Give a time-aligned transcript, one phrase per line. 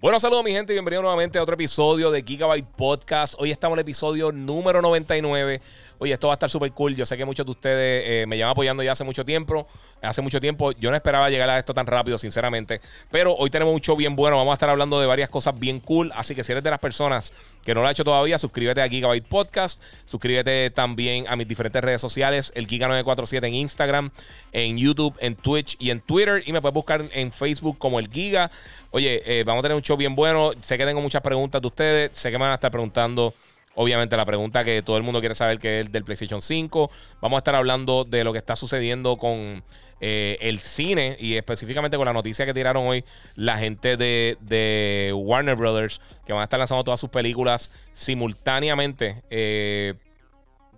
[0.00, 3.34] Bueno, saludos mi gente y bienvenido nuevamente a otro episodio de Gigabyte Podcast.
[3.36, 5.60] Hoy estamos en el episodio número 99.
[6.02, 6.96] Oye, esto va a estar súper cool.
[6.96, 9.66] Yo sé que muchos de ustedes eh, me llevan apoyando ya hace mucho tiempo.
[10.00, 10.72] Hace mucho tiempo.
[10.72, 12.80] Yo no esperaba llegar a esto tan rápido, sinceramente.
[13.10, 14.38] Pero hoy tenemos un show bien bueno.
[14.38, 16.10] Vamos a estar hablando de varias cosas bien cool.
[16.16, 18.88] Así que si eres de las personas que no lo ha hecho todavía, suscríbete a
[18.88, 19.82] Gigabyte Podcast.
[20.06, 22.50] Suscríbete también a mis diferentes redes sociales.
[22.54, 24.10] El Giga947 en Instagram,
[24.52, 26.42] en YouTube, en Twitch y en Twitter.
[26.46, 28.50] Y me puedes buscar en Facebook como el Giga.
[28.90, 30.52] Oye, eh, vamos a tener un show bien bueno.
[30.62, 32.10] Sé que tengo muchas preguntas de ustedes.
[32.14, 33.34] Sé que me van a estar preguntando
[33.74, 36.90] Obviamente la pregunta que todo el mundo quiere saber que es del PlayStation 5.
[37.20, 39.62] Vamos a estar hablando de lo que está sucediendo con
[40.02, 43.04] eh, el cine y específicamente con la noticia que tiraron hoy
[43.36, 49.94] la gente de, Warner Brothers, que van a estar lanzando todas sus películas simultáneamente, eh,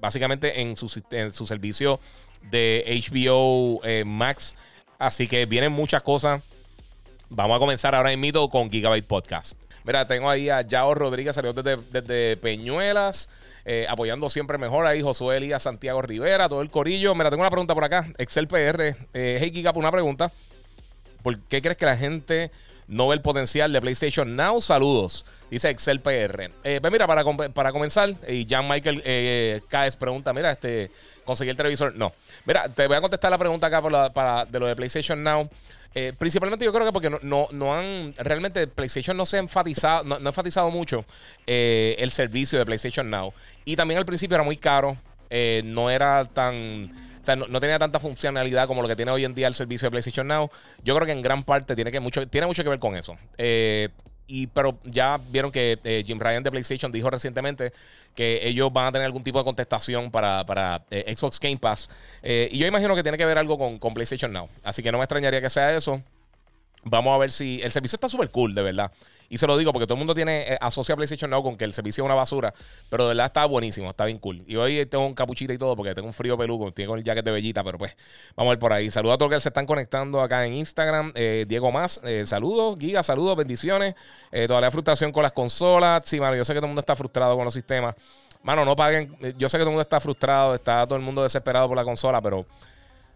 [0.00, 2.00] básicamente en su, en su, servicio
[2.50, 4.56] de HBO eh, Max.
[4.98, 6.42] Así que vienen muchas cosas.
[7.28, 9.61] Vamos a comenzar ahora en mito con Gigabyte Podcast.
[9.84, 13.28] Mira, tengo ahí a Yao Rodríguez, salió desde, Peñuelas.
[13.64, 17.14] Eh, apoyando siempre mejor ahí, Josué Elías, Santiago Rivera, todo el corillo.
[17.14, 18.08] Mira, tengo una pregunta por acá.
[18.18, 18.96] Excel PR.
[19.14, 20.32] Eh, hey, Giga, una pregunta.
[21.22, 22.50] ¿Por qué crees que la gente
[22.88, 24.60] no ve el potencial de PlayStation Now?
[24.60, 25.24] Saludos.
[25.50, 26.50] Dice Excel PR.
[26.64, 30.90] Eh, pues mira, para, para comenzar, y Jan Michael eh, Caes pregunta: Mira, este,
[31.24, 31.94] conseguí el televisor.
[31.94, 32.12] No.
[32.44, 33.80] Mira, te voy a contestar la pregunta acá
[34.12, 35.48] para, de lo de PlayStation Now.
[35.94, 38.14] Eh, principalmente yo creo que porque no, no, han.
[38.18, 41.04] Realmente PlayStation no se ha enfatizado, no, ha enfatizado mucho
[41.46, 43.32] eh, el servicio de PlayStation Now.
[43.64, 44.96] Y también al principio era muy caro.
[45.30, 46.90] Eh, no era tan.
[47.20, 49.86] O sea, no, tenía tanta funcionalidad como lo que tiene hoy en día el servicio
[49.86, 50.50] de PlayStation Now.
[50.82, 53.16] Yo creo que en gran parte tiene, que mucho, tiene mucho que ver con eso.
[54.26, 57.72] Y, pero ya vieron que Jim Ryan de PlayStation dijo recientemente
[58.14, 61.88] que ellos van a tener algún tipo de contestación para, eh, Xbox Game Pass.
[62.22, 64.48] Eh, y yo imagino que tiene que ver algo con, con PlayStation Now.
[64.64, 66.02] Así que no me extrañaría que sea eso.
[66.84, 67.60] Vamos a ver si.
[67.62, 68.90] El servicio está súper cool, de verdad.
[69.32, 71.64] Y se lo digo porque todo el mundo tiene eh, asocia PlayStation Now con que
[71.64, 72.52] el servicio es una basura.
[72.90, 74.44] Pero de verdad está buenísimo, está bien cool.
[74.46, 76.70] Y hoy tengo un capuchita y todo porque tengo un frío peludo.
[76.70, 77.96] Tengo el jacket de Bellita, pero pues
[78.36, 78.90] vamos a ver por ahí.
[78.90, 81.12] Saludos a todos los que se están conectando acá en Instagram.
[81.14, 82.78] Eh, Diego Más, eh, saludos.
[82.78, 83.94] Giga, saludos, bendiciones.
[84.46, 86.02] todavía frustración con las consolas.
[86.04, 87.94] Sí, mano, yo sé que todo el mundo está frustrado con los sistemas.
[88.42, 89.16] Mano, no paguen.
[89.38, 91.84] Yo sé que todo el mundo está frustrado, está todo el mundo desesperado por la
[91.84, 92.44] consola, pero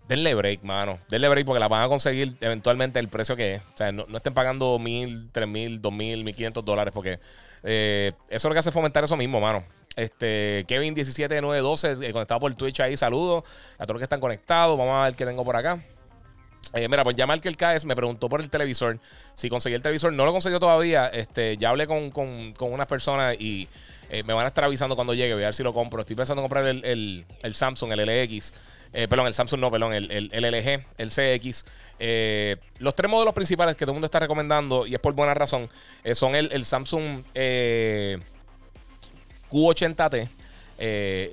[0.09, 0.99] denle break, mano.
[1.09, 3.63] Denle break porque la van a conseguir eventualmente el precio que es.
[3.75, 7.19] O sea, no, estén pagando mil, tres mil, dos mil, mil quinientos dólares porque
[7.63, 9.65] eh, eso es lo que hace fomentar eso mismo, mano.
[9.97, 13.45] Este, Kevin 17912, eh, conectado por Twitch ahí, saludos
[13.79, 14.79] a todos los que están conectados.
[14.79, 15.81] Vamos a ver qué tengo por acá.
[16.75, 18.99] Eh, mira, pues ya el KS me preguntó por el televisor.
[19.35, 21.07] Si conseguí el televisor, no lo conseguí todavía.
[21.07, 23.69] Este, ya hablé con, con, con unas personas y
[24.25, 25.35] me van a estar avisando cuando llegue.
[25.35, 26.01] Voy a ver si lo compro.
[26.01, 28.55] Estoy pensando en comprar el, el, el Samsung, el LX.
[28.99, 31.67] Eh, perdón, el Samsung no, perdón, el, el, LG, el CX.
[31.99, 35.35] Eh, los tres modelos principales que todo el mundo está recomendando, y es por buena
[35.35, 35.69] razón,
[36.03, 37.23] eh, son el, Samsung
[39.51, 40.31] Q80T.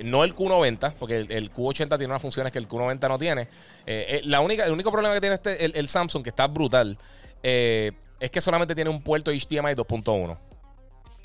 [0.03, 3.47] no el Q90, porque el, Q80 tiene unas funciones que el Q90 no tiene.
[4.25, 6.97] la única, el único problema que tiene este, el, Samsung, que está brutal,
[7.41, 7.93] es
[8.29, 10.37] que solamente tiene un puerto HDMI 2.1.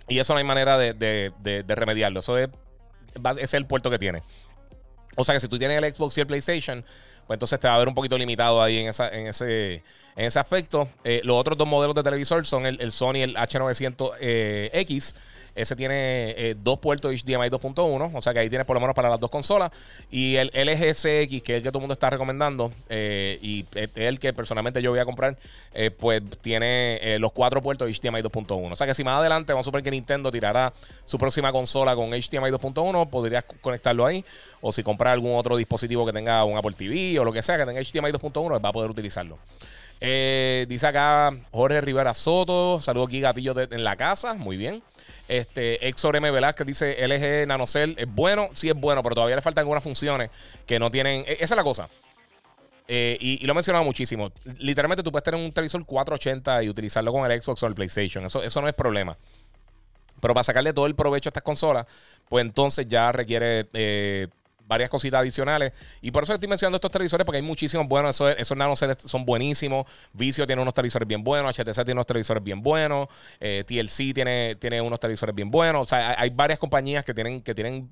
[0.06, 2.20] Y eso no hay manera de, remediarlo.
[2.20, 2.49] Eso es,
[3.38, 4.22] es el puerto que tiene.
[5.21, 6.84] O sea que si tú tienes el Xbox y el PlayStation,
[7.27, 9.83] pues entonces te va a ver un poquito limitado ahí en, esa, en, ese,
[10.15, 10.89] en ese aspecto.
[11.03, 14.71] Eh, los otros dos modelos de televisor son el, el Sony el H900X eh,
[15.58, 18.94] ese tiene eh, dos puertos HDMI 2.1, o sea que ahí tienes por lo menos
[18.94, 19.72] para las dos consolas.
[20.10, 23.64] Y el LG CX, que es el que todo el mundo está recomendando, eh, y
[23.96, 25.36] el que personalmente yo voy a comprar,
[25.74, 28.72] eh, pues tiene los cuatro puertos HDMI 2.1.
[28.72, 30.72] O sea que si más adelante vamos a suponer que Nintendo tirará
[31.05, 34.25] su próxima consola con HDMI 2.1, podrías conectarlo ahí.
[34.61, 37.58] O si compras algún otro dispositivo que tenga un Apple TV o lo que sea
[37.58, 39.38] que tenga HDMI 2.1, va a poder utilizarlo.
[40.00, 42.81] dice acá Jorge Rivera Soto.
[42.81, 44.34] Saludos aquí, gatillo en la casa.
[44.34, 44.82] Muy bien.
[45.28, 46.30] Este, Exor M.
[46.30, 50.30] Velázquez dice LG NanoCell es bueno, sí es bueno, pero todavía le faltan algunas funciones
[50.66, 51.25] que no tienen.
[51.26, 51.88] E, esa es la cosa.
[52.90, 54.32] Eh, y, lo he mencionado muchísimo.
[54.58, 58.25] Literalmente tú puedes tener un televisor 480 y utilizarlo con el Xbox o el PlayStation.
[58.25, 59.16] Eso, eso no es problema.
[60.20, 61.86] Pero para sacarle todo el provecho a estas consolas,
[62.28, 64.28] pues entonces ya requiere eh,
[64.69, 65.73] varias cositas adicionales.
[66.00, 68.15] Y por eso estoy mencionando estos televisores, porque hay muchísimos buenos.
[68.15, 69.87] Esos, esos son buenísimos.
[70.12, 71.56] Vicio tiene unos televisores bien buenos.
[71.56, 73.09] HTC tiene unos televisores bien buenos.
[73.41, 75.82] Eh, TLC tiene, tiene unos televisores bien buenos.
[75.82, 77.91] O sea, hay, varias compañías que tienen, que tienen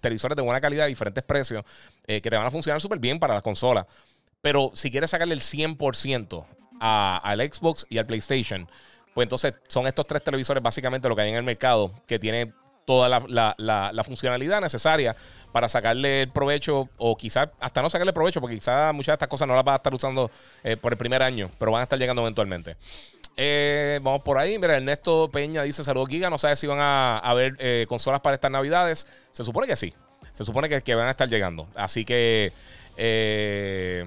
[0.00, 1.64] televisores de buena calidad, diferentes precios,
[2.06, 3.86] eh, que te van a funcionar súper bien para las consolas.
[4.40, 6.46] Pero si quieres sacarle el 100%
[6.80, 8.68] al Xbox y al PlayStation,
[9.14, 12.52] pues entonces son estos tres televisores básicamente lo que hay en el mercado que tiene
[12.84, 15.16] toda la, funcionalidad necesaria
[15.52, 19.28] para sacarle el provecho o quizás hasta no sacarle provecho porque quizás muchas de estas
[19.28, 20.30] cosas no las vas a estar usando
[20.62, 22.76] eh, por el primer año, pero van a estar llegando eventualmente.
[23.36, 24.58] Eh, vamos por ahí.
[24.58, 26.30] Mira, Ernesto Peña dice: Saludos, Giga.
[26.30, 29.06] No sabe si van a haber eh, consolas para estas navidades.
[29.32, 29.92] Se supone que sí.
[30.34, 31.68] Se supone que, que van a estar llegando.
[31.74, 32.52] Así que.
[32.96, 34.06] Eh,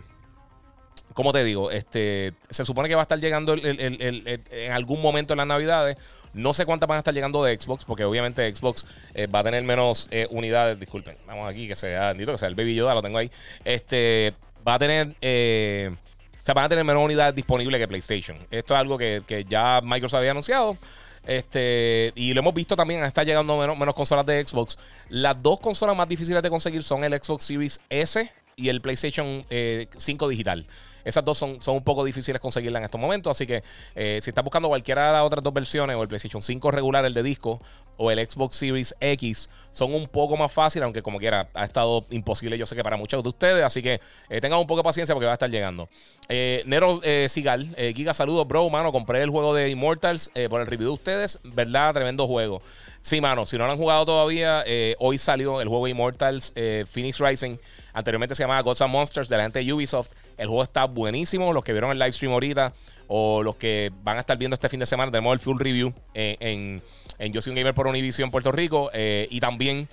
[1.14, 5.38] como te digo, este, se supone que va a estar llegando en algún momento en
[5.38, 5.98] las navidades.
[6.34, 9.44] No sé cuántas van a estar llegando de Xbox, porque obviamente Xbox eh, va a
[9.44, 10.80] tener menos eh, unidades.
[10.80, 13.32] Disculpen, vamos aquí, que sea, bendito que sea el Baby Yoda, lo tengo ahí.
[13.64, 14.34] Este,
[14.68, 15.16] va a tener.
[15.22, 18.38] Eh, o sea, van a tener menos unidades disponibles que PlayStation.
[18.52, 20.78] Esto es algo que, ya Microsoft había anunciado.
[21.26, 24.78] Este, y lo hemos visto también, está llegando menos, menos, consolas de Xbox.
[25.10, 29.44] Las dos consolas más difíciles de conseguir son el Xbox Series S y el PlayStation
[29.98, 30.66] 5 digital.
[31.08, 33.32] Esas dos son, son un poco difíciles conseguirlas en estos momentos.
[33.32, 33.64] Así que
[33.96, 37.06] eh, si estás buscando cualquiera de las otras dos versiones, o el PlayStation 5 regular,
[37.06, 37.62] el de disco,
[37.96, 42.04] o el Xbox Series X, son un poco más fáciles, aunque como quiera, ha estado
[42.12, 43.64] imposible, yo sé que para muchos de ustedes.
[43.64, 45.88] Así que eh, tengan un poco de paciencia porque va a estar llegando.
[46.28, 47.00] Eh, Nero
[47.30, 48.92] Sigal, Giga, saludos, bro, mano.
[48.92, 51.40] Compré el juego de Immortals por el review de ustedes.
[51.44, 51.94] ¿Verdad?
[51.94, 52.62] Tremendo juego.
[53.02, 54.66] Sí, mano, si no lo han jugado todavía,
[55.00, 56.54] hoy salió el juego Immortals
[56.92, 57.58] Phoenix Rising.
[57.94, 60.12] Anteriormente se llamaba Gods and Monsters de la gente de Ubisoft.
[60.38, 61.54] El juego está buenísimo.
[61.54, 62.74] Los que vieron el live stream ahorita
[63.08, 65.94] o los que van a estar viendo este fin de semana, tenemos el full review
[66.14, 66.82] en,
[67.20, 68.92] en, Yo soy un gamer por Univision Puerto Rico.
[68.94, 69.88] Eh, y también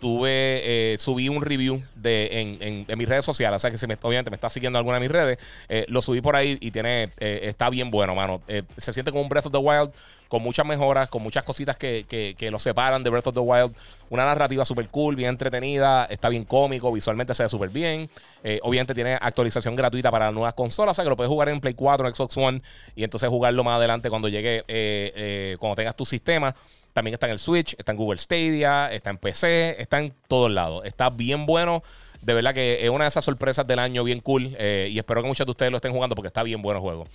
[0.00, 3.56] tuve, eh, subí un review de, en, mis redes sociales.
[3.56, 5.38] O sea que si me, obviamente me está siguiendo alguna de mis redes,
[5.68, 8.40] eh, lo subí por ahí y tiene, está bien bueno, mano.
[8.76, 9.92] se siente como un Breath of the Wild
[10.30, 12.04] con muchas mejoras, con muchas cositas que,
[12.38, 13.74] que, lo separan de Breath of the Wild.
[14.10, 18.08] Una narrativa súper cool, bien entretenida, está bien cómico, visualmente se ve súper bien.
[18.44, 21.60] Eh, obviamente tiene actualización gratuita para nuevas consolas, o sea que lo puedes jugar en
[21.60, 22.62] Play 4, en Xbox One
[22.94, 26.54] y entonces jugarlo más adelante cuando llegue, eh, eh, cuando tengas tu sistema.
[27.00, 30.50] También está en el Switch, está en Google Stadia, está en PC, está en todos
[30.50, 30.84] lados.
[30.84, 31.82] Está bien bueno.
[32.20, 34.48] De verdad que es una de esas sorpresas del año bien cool.
[34.48, 37.06] y espero que muchos de ustedes lo estén jugando porque está bien bueno el juego.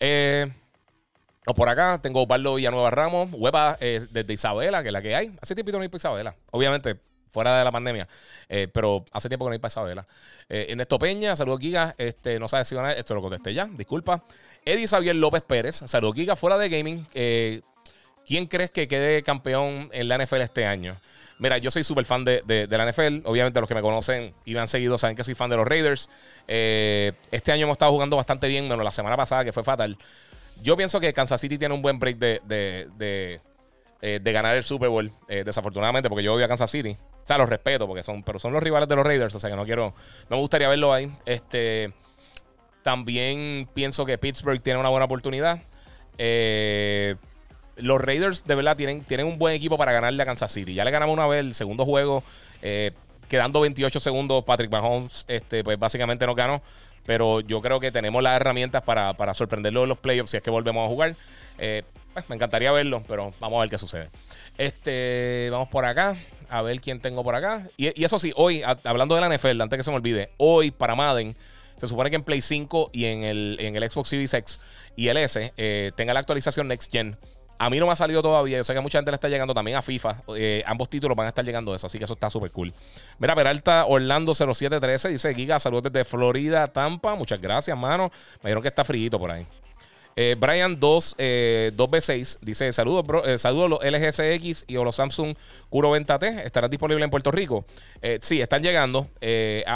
[0.00, 0.52] Eh,
[1.56, 5.34] por acá tengo Pablo Villanueva Ramos, hueva eh, desde Isabela, que es la que hay.
[5.40, 6.36] Hace tiempo no hay para Isabela.
[6.50, 6.96] Obviamente,
[7.30, 8.06] fuera de la pandemia.
[8.48, 10.06] Eh, pero hace tiempo que no hay para Isabela.
[10.48, 11.94] Eh, Ernesto Peña, saludos Giga.
[11.98, 12.92] Este, no sabes si van a.
[12.92, 14.22] Esto lo contesté ya, disculpa.
[14.64, 17.06] Eddie Xavier López Pérez, saludos Giga, fuera de gaming.
[18.26, 20.96] ¿Quién crees que quede campeón en la NFL este año?
[21.38, 23.26] Mira, yo soy súper fan de, de, la NFL.
[23.26, 25.66] Obviamente, los que me conocen y me han seguido saben que soy fan de los
[25.66, 26.08] Raiders.
[26.46, 29.98] este año hemos estado jugando bastante bien, menos la semana pasada, que fue fatal.
[30.62, 33.40] Yo pienso que Kansas City tiene un buen break de, de,
[34.00, 36.96] eh, ganar el Super Bowl, eh, desafortunadamente, porque yo odio a Kansas City.
[37.24, 39.50] O sea, los respeto, porque son, pero son los rivales de los Raiders, o sea
[39.50, 39.94] que no quiero,
[40.28, 41.10] no me gustaría verlo ahí.
[41.26, 41.92] Este,
[42.82, 45.60] también pienso que Pittsburgh tiene una buena oportunidad.
[46.18, 47.16] Eh,
[47.82, 50.74] los Raiders de verdad tienen, tienen un buen equipo para ganarle a Kansas City.
[50.74, 52.22] Ya le ganamos una vez el segundo juego,
[53.28, 54.44] quedando 28 segundos.
[54.44, 56.62] Patrick Mahomes, este, pues básicamente no ganó.
[57.04, 60.42] Pero yo creo que tenemos las herramientas para, para sorprenderlo en los playoffs si es
[60.42, 61.14] que volvemos a jugar.
[61.58, 64.08] Eh, pues, me encantaría verlo, pero vamos a ver qué sucede.
[64.58, 66.16] Este, vamos por acá.
[66.48, 67.66] A ver quién tengo por acá.
[67.76, 70.94] Y, eso sí, hoy, hablando de la NFL, antes que se me olvide, hoy para
[70.94, 71.34] Madden,
[71.78, 74.60] se supone que en Play 5 y en el, en el Xbox Series X
[74.94, 77.16] y el S eh, tenga la actualización Next Gen.
[77.62, 78.56] A mí no me ha salido todavía.
[78.56, 80.16] Yo sé que mucha gente le está llegando también a FIFA.
[80.36, 81.86] Eh, ambos títulos van a estar llegando a eso.
[81.86, 82.72] Así que eso está súper cool.
[83.20, 87.14] Mira, Peralta Orlando 0713 dice: Giga, saludos desde Florida, Tampa.
[87.14, 88.10] Muchas gracias, mano.
[88.42, 89.46] Me dijeron que está frío por ahí.
[90.14, 95.34] Eh, Brian 2, eh, 2B6 dice: Saludos, bro, eh, saludos los LGCX y los Samsung
[95.70, 96.28] Curo Venta T.
[96.44, 97.64] ¿Estarán disponibles en Puerto Rico?
[98.02, 99.08] Eh, sí, están llegando.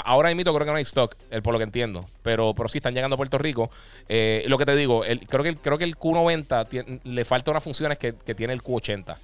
[0.04, 2.04] ahora mismo creo que no hay stock, por lo que entiendo.
[2.22, 3.70] Pero, pero sí, están llegando a Puerto Rico.
[4.08, 8.12] lo que te digo, creo, que, creo que el Q90 le falta unas funciones que,
[8.12, 9.16] tiene el Q80.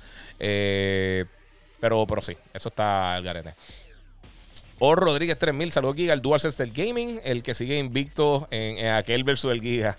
[1.80, 3.52] pero, pero sí, eso está al garete.
[4.84, 9.22] O Rodríguez 3000, saludos Giga, el DualSense del gaming, el que sigue invicto en, aquel
[9.22, 9.96] versus el Giga.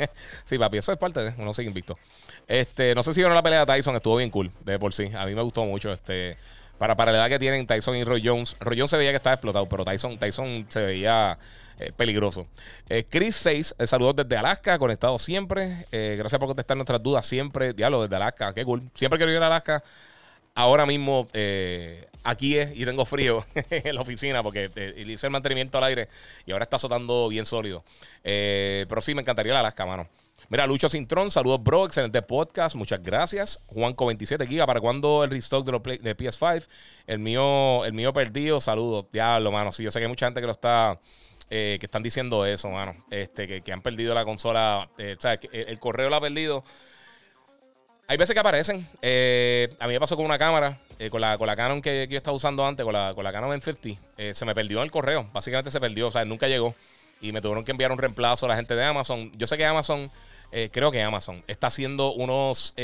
[0.44, 1.98] sí, papi, eso es parte de uno sigue invicto.
[2.46, 5.10] Este, no sé si vieron la pelea de Tyson, estuvo bien cool, de por sí.
[5.16, 5.90] A mí me gustó mucho.
[5.90, 6.36] Este,
[6.76, 8.58] para, para la edad que tienen Tyson y Roy Jones.
[8.60, 11.38] Roy Jones se veía que estaba explotado, pero Tyson, Tyson se veía
[11.80, 12.46] eh, peligroso.
[12.90, 15.86] Eh, Chris 6, eh, saludos desde Alaska, conectado siempre.
[15.90, 17.72] gracias por contestar nuestras dudas siempre.
[17.72, 18.82] Diablo, desde Alaska, qué cool.
[18.92, 19.82] Siempre quiero ir a Alaska
[20.56, 25.30] ahora mismo eh, aquí es y tengo frío en la oficina porque eh, hice el
[25.30, 26.08] mantenimiento al aire
[26.44, 27.84] y ahora está azotando bien sólido.
[28.24, 30.08] Eh, pero sí, me encantaría la Alaska, mano.
[30.48, 31.86] Mira, Lucho Cintrón, saludos, bro.
[31.86, 32.76] Excelente podcast.
[32.76, 33.60] Muchas gracias.
[33.68, 36.66] Juanco27 Giga, ¿para cuándo el restock de, los de PS5?
[37.06, 39.06] El mío, el mío perdido, saludos.
[39.10, 39.72] Diablo, mano.
[39.72, 41.00] Sí, yo sé que hay mucha gente que lo está.
[41.48, 42.94] que están diciendo eso, mano.
[43.10, 44.88] Este, que, han perdido la consola.
[44.96, 46.62] o sea, que el, correo lo ha perdido.
[48.08, 48.86] Hay veces que aparecen.
[49.02, 52.06] Eh, a mí me pasó con una cámara, eh, con, la, con la Canon que,
[52.08, 53.98] yo estaba usando antes, con la, con la Canon M50.
[54.16, 55.28] Eh, se me perdió en el correo.
[55.32, 56.74] Básicamente se perdió, o sea, nunca llegó.
[57.20, 59.32] Y me tuvieron que enviar un reemplazo a la gente de Amazon.
[59.36, 60.10] Yo sé que Amazon,
[60.70, 62.74] creo que Amazon, está haciendo unos.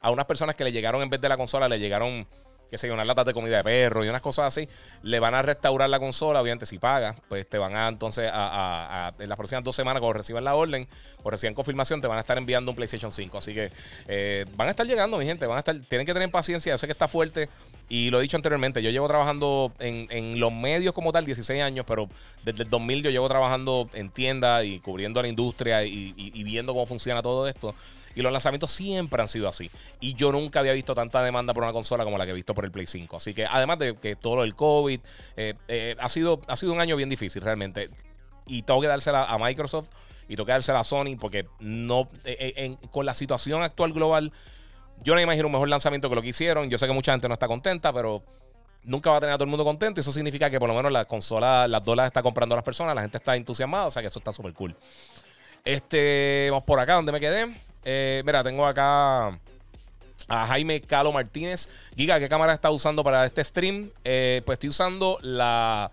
[0.00, 2.26] a unas personas que le llegaron en vez de la consola, le llegaron
[2.70, 4.68] que se unas latas de comida de perro y unas cosas así,
[5.02, 9.12] le van a restaurar la consola, obviamente si paga, pues te van a entonces a,
[9.18, 10.88] en las próximas dos semanas cuando reciban la orden
[11.22, 13.38] o reciban confirmación, te van a estar enviando un PlayStation 5.
[13.38, 13.70] Así que
[14.08, 16.78] eh, van a estar llegando, mi gente, van a estar, tienen que tener paciencia, yo
[16.78, 17.48] sé que está fuerte
[17.88, 21.84] y lo he dicho anteriormente, yo llevo trabajando en, los medios como tal 16 años,
[21.86, 22.08] pero
[22.44, 26.86] desde el 2000 yo llevo trabajando en tiendas y cubriendo la industria y viendo cómo
[26.86, 27.74] funciona todo esto.
[28.16, 29.70] Y los lanzamientos siempre han sido así.
[30.00, 32.54] Y yo nunca había visto tanta demanda por una consola como la que he visto
[32.54, 33.18] por el Play 5.
[33.18, 34.98] Así que además de que todo del COVID,
[35.36, 37.90] eh, eh, ha, sido, ha sido un año bien difícil realmente.
[38.46, 39.90] Y tengo que dársela a Microsoft
[40.28, 44.32] y tengo que dársela a Sony porque no, eh, con la situación actual global,
[45.02, 46.68] yo no imagino un mejor lanzamiento que lo que hicieron.
[46.68, 48.22] Yo sé que mucha gente no está contenta, pero
[48.84, 50.00] nunca va a tener a todo el mundo contento.
[50.00, 52.64] Y eso significa que por lo menos la consola, las dólares está comprando a las
[52.64, 54.74] personas, la gente está entusiasmada, o sea que eso está súper cool.
[55.64, 57.52] Este, vamos por acá, donde me quedé.
[57.84, 59.36] Eh, mira, tengo acá
[60.28, 61.68] a Jaime Calo Martínez.
[61.96, 63.90] Giga, ¿qué cámara está usando para este stream?
[64.04, 65.90] Eh, pues estoy usando la,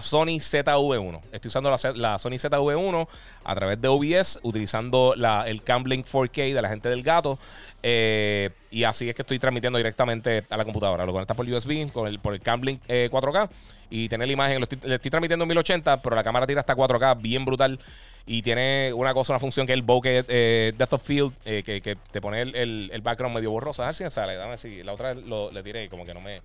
[0.00, 1.20] Sony ZV1.
[1.32, 3.08] Estoy usando la, Sony ZV1
[3.44, 7.38] a través de OBS, utilizando la, el Camlink 4K de la gente del gato.
[7.86, 11.04] Eh, y así es que estoy transmitiendo directamente a la computadora.
[11.04, 13.50] Lo conecta por USB, con el, por el Camlink 4K.
[13.90, 16.74] Y tener la imagen, estoy, le estoy transmitiendo en 1080, pero la cámara tira hasta
[16.74, 17.78] 4K, bien brutal.
[18.26, 21.62] Y tiene una cosa, una función que es el bokeh eh, Death of Field, eh,
[21.62, 23.82] que, te pone el, el, background medio borroso.
[23.82, 26.22] A ver si me sale, dame si la otra lo, le tiré como que no
[26.22, 26.40] me.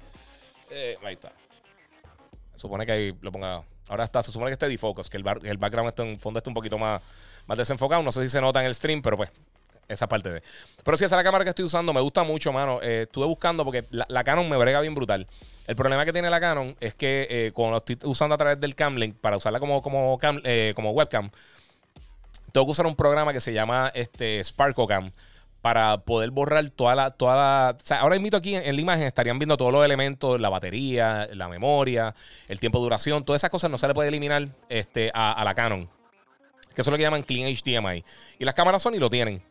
[0.71, 1.31] Eh, ahí está.
[2.55, 3.63] Supone que ahí lo ponga.
[3.87, 6.49] Ahora está, se supone que esté defocus, que el, el background está en fondo está
[6.49, 7.01] un poquito más,
[7.47, 8.03] más desenfocado.
[8.03, 9.31] No sé si se nota en el stream, pero pues
[9.89, 10.43] esa parte de.
[10.83, 12.79] Pero si esa es la cámara que estoy usando, me gusta mucho, mano.
[12.81, 15.27] Eh, estuve buscando porque la, Canon me brega bien brutal.
[15.67, 18.59] El problema que tiene la Canon es que eh, cuando lo estoy usando a través
[18.59, 20.19] del Camlink para usarla como, como,
[20.75, 21.29] como webcam,
[22.51, 25.11] tengo que usar un programa que se llama este, SparkoCam
[25.61, 27.11] para poder borrar toda la.
[27.11, 30.39] Toda la o sea, ahora mismo aquí en, la imagen estarían viendo todos los elementos,
[30.39, 32.13] la batería, la memoria,
[32.47, 35.53] el tiempo de duración, todas esas cosas no se le puede eliminar este, a, la
[35.53, 35.89] Canon.
[36.73, 38.03] Que eso es lo que llaman Clean HDMI.
[38.37, 39.41] Y las cámaras Sony lo tienen.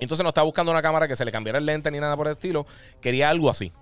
[0.00, 2.26] Entonces no estaba buscando una cámara que se le cambiara el lente ni nada por
[2.26, 2.66] el estilo.
[3.00, 3.72] Quería algo así.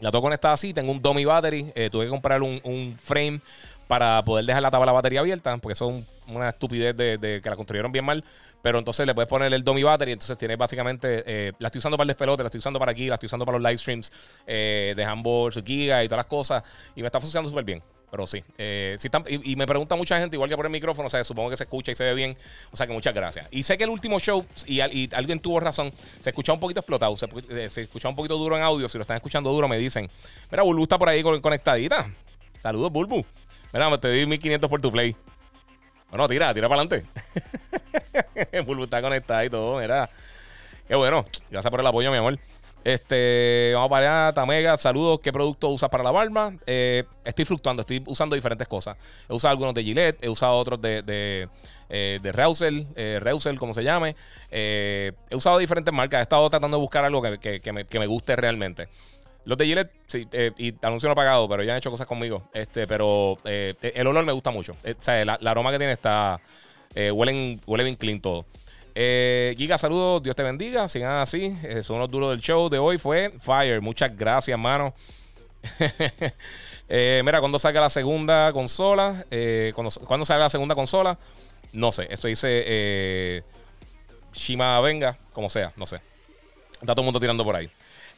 [0.00, 1.72] La tengo conectada así, tengo un dummy battery.
[1.74, 3.40] Eh, tuve que comprar un, frame
[3.88, 7.50] para poder dejar la tabla de batería abierta, porque eso es una estupidez de, que
[7.50, 8.22] la construyeron bien mal.
[8.62, 11.96] Pero entonces le puedes poner el dummy battery, entonces tiene básicamente, eh, la estoy usando
[11.96, 14.12] para el despelote, la estoy usando para aquí, la estoy usando para los live streams
[14.46, 16.62] eh, de Hamburg, Giga y todas las cosas,
[16.94, 17.82] y me está funcionando súper bien.
[18.10, 18.96] Pero sí, eh,
[19.28, 21.64] y, me pregunta mucha gente, igual que por el micrófono, o sea, supongo que se
[21.64, 22.36] escucha y se ve bien.
[22.72, 23.46] O sea que muchas gracias.
[23.50, 27.14] Y sé que el último show, y, alguien tuvo razón, se escucha un poquito explotado,
[27.16, 28.88] se, se escucha un poquito duro en audio.
[28.88, 30.08] Si lo están escuchando duro, me dicen,
[30.50, 32.10] mira, Bulbu está por ahí conectadita.
[32.60, 33.24] Saludos, Bulbu.
[33.72, 35.14] Mira, te di 1500 por tu play.
[36.08, 37.06] Bueno, tira, tira para adelante.
[38.64, 40.08] Bulbu está conectado y todo, mira.
[40.86, 41.26] Qué bueno.
[41.50, 42.38] Gracias por el apoyo, mi amor.
[42.84, 45.20] Este, vamos para allá, Tamega, saludos.
[45.20, 46.54] ¿Qué producto usas para la barba?
[46.66, 48.96] Eh, estoy fluctuando, estoy usando diferentes cosas.
[49.28, 51.48] He usado algunos de Gillette, he usado otros de, de,
[51.90, 54.16] eh, de Reusel, eh, Reusel, como se llame.
[54.50, 56.20] he usado diferentes marcas.
[56.20, 58.88] He estado tratando de buscar algo que, que, me, que me guste realmente.
[59.48, 62.42] Los de Gillette, sí, eh, y anuncio no pagado, pero ya han hecho cosas conmigo.
[62.52, 64.76] Este, pero eh, el olor me gusta mucho.
[64.84, 66.38] Eh, o sea, la, aroma que tiene está.
[66.94, 68.44] huele bien clean todo.
[68.94, 70.88] Giga, saludos, Dios te bendiga.
[70.88, 71.56] Sigan así.
[71.82, 72.98] son los duros del show de hoy.
[72.98, 73.80] Fue Fire.
[73.80, 74.94] Muchas gracias, hermano.
[76.88, 79.24] mira, cuando salga la segunda consola.
[79.74, 81.18] cuando, cuando salga la segunda consola.
[81.72, 82.08] No sé.
[82.10, 83.44] Esto dice
[84.32, 86.00] Shima Venga, como sea, no sé.
[86.74, 87.68] Está todo el mundo tirando por ahí.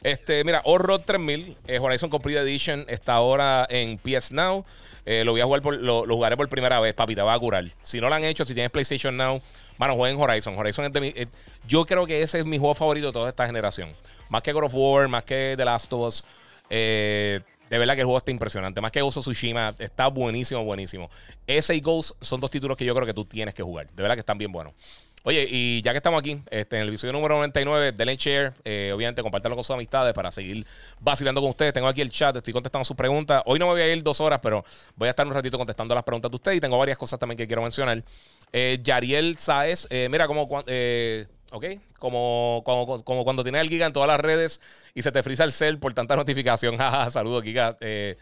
[0.03, 4.65] Este, mira, Horror 3000, eh, Horizon Complete Edition está ahora en PS Now.
[5.05, 7.39] Eh, lo voy a jugar por, lo, jugaré por primera vez, papi, te va a
[7.39, 7.65] curar.
[7.83, 9.41] Si no lo han hecho, si tienes PlayStation Now,
[9.81, 10.55] bueno, jueguen Horizon.
[10.55, 11.25] Horizon es de mi, eh,
[11.67, 13.89] yo creo que ese es mi juego favorito de toda esta generación.
[14.29, 16.23] Más que God of War, más que The Last of Us.
[16.69, 18.79] de verdad que el juego está impresionante.
[18.79, 21.09] Más que Ghost of Tsushima, está buenísimo, buenísimo.
[21.47, 23.87] Ese y Ghost son dos títulos que yo creo que tú tienes que jugar.
[23.87, 24.75] De verdad que están bien buenos.
[25.23, 28.91] Oye, y ya que estamos aquí, este, en el episodio número 99, denle share, eh,
[28.93, 30.65] obviamente compártanlo con sus amistades para seguir
[30.99, 31.73] vacilando con ustedes.
[31.73, 33.43] Tengo aquí el chat, estoy contestando sus preguntas.
[33.45, 35.93] Hoy no me voy a ir dos horas, pero voy a estar un ratito contestando
[35.93, 38.03] las preguntas de ustedes y tengo varias cosas también que quiero mencionar.
[38.51, 40.47] Eh, Yariel Saez, eh, mira como...
[40.65, 41.65] Eh, ¿Ok?
[41.99, 44.61] Como, como, como, cuando tienes el Giga en todas las redes
[44.95, 46.77] y se te frisa el cel por tanta notificación.
[47.09, 47.75] Saludos, Giga.
[47.81, 48.15] Eh,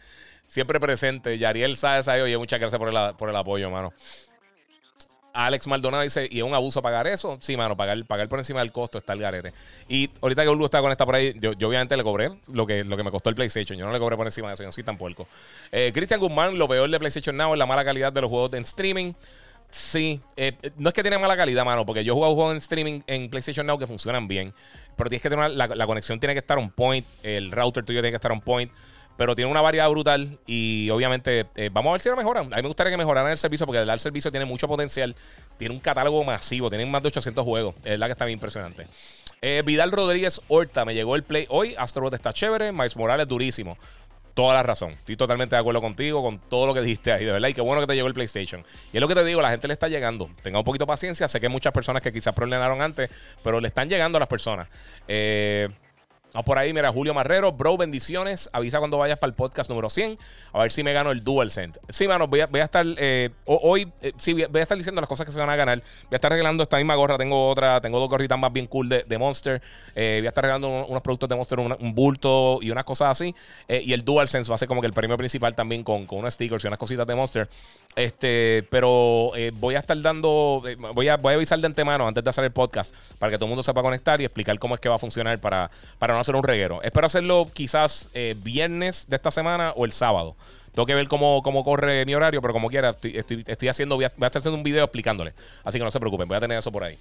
[0.48, 1.38] siempre presente.
[1.38, 3.94] Yariel ahí, oye, muchas gracias por el, por el apoyo, mano.
[5.34, 7.38] Alex Maldonado dice, ¿y es un abuso pagar eso?
[7.42, 9.54] Sí, mano, pagar, pagar por encima del costo está el garete.
[9.88, 12.98] Y ahorita que Ulu está conectado por ahí, yo, obviamente le cobré lo que, lo
[12.98, 13.78] que me costó el PlayStation.
[13.78, 15.28] Yo no le cobré por encima de eso, yo sí tan puerco.
[15.72, 18.64] Eh, Guzmán, lo peor de PlayStation Now es la mala calidad de los juegos en
[18.64, 19.14] streaming.
[19.72, 22.58] Sí, eh, no es que tiene mala calidad, mano, porque yo he jugado juegos en
[22.58, 24.52] streaming en PlayStation Now que funcionan bien,
[24.96, 28.12] pero tienes que tener la, conexión tiene que estar on point, el router tuyo tiene
[28.12, 28.72] que estar on point,
[29.20, 32.46] pero tiene una variedad brutal y obviamente eh, vamos a ver si lo mejoran.
[32.54, 35.14] A mí me gustaría que mejoraran el servicio porque el servicio tiene mucho potencial,
[35.58, 38.88] tiene un catálogo masivo, tienen más de 800 juegos, es verdad que está bien impresionante.
[39.42, 43.78] Eh, Vidal Rodríguez Horta, me llegó el play hoy, Astrobot está chévere, Miles Morales durísimo
[44.36, 44.92] toda la razón.
[44.92, 47.50] Estoy totalmente de acuerdo contigo, con todo lo que dijiste ahí, de verdad.
[47.50, 48.64] Y qué bueno que te llegó el PlayStation.
[48.94, 50.30] Y es lo que te digo, la gente le está llegando.
[50.42, 51.28] Tenga un poquito de paciencia.
[51.28, 53.12] Sé que hay muchas personas que quizás problemaron antes,
[53.44, 54.70] pero le están llegando a las personas.
[55.10, 55.68] Eh.
[56.32, 58.52] Vamos por ahí, mira, Julio Marrero, bro, bendiciones.
[58.54, 60.16] Avisa cuando vayas para el podcast número 100.
[60.54, 61.80] A ver si me gano el DualSense.
[61.90, 65.02] Sí, mano, voy a, voy a estar eh, hoy, eh, sí, voy a estar diciendo
[65.02, 65.80] las cosas que se van a ganar.
[65.80, 67.18] Voy a estar regalando esta misma gorra.
[67.18, 69.60] Tengo otra, tengo dos gorritas más bien cool de, Monster.
[69.96, 73.34] Eh, voy a estar regalando unos, productos de Monster, un, bulto y unas cosas así.
[73.68, 76.36] y el DualSense va a ser como que el premio principal también con, con unos
[76.36, 77.50] stickers y unas cositas de Monster.
[78.00, 80.64] Este, pero voy a estar dando,
[80.94, 83.48] voy a, voy a avisar de antemano antes de hacer el podcast para que todo
[83.48, 86.34] el mundo sepa conectar y explicar cómo es que va a funcionar para, para hacer
[86.34, 86.82] un reguero.
[86.82, 90.38] Espero hacerlo quizás eh, viernes de esta semana o el sábado.
[90.74, 94.06] Tengo que ver cómo, cómo corre mi horario, pero como quiera, estoy, estoy, haciendo, voy
[94.06, 95.34] a, estar haciendo un video explicándole.
[95.66, 96.98] Así que no se preocupen, voy a tener eso por ahí.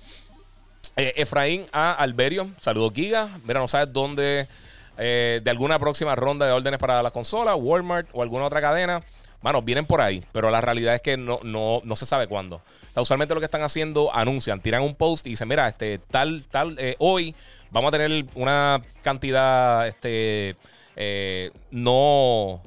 [0.97, 1.93] Eh, Efraín A.
[1.93, 3.29] Alberio, saludos Giga.
[3.45, 4.49] Mira, no sabes dónde,
[4.97, 9.01] eh, de alguna próxima ronda de órdenes para la consola, Walmart o alguna otra cadena.
[9.41, 12.61] Bueno, vienen por ahí, pero la realidad es que no, no, no se sabe cuándo.
[12.95, 16.45] O usualmente lo que están haciendo, anuncian, tiran un post y dicen, mira, este, tal,
[16.51, 17.35] tal, hoy
[17.71, 20.57] vamos a tener una cantidad, este,
[20.97, 22.61] eh, no,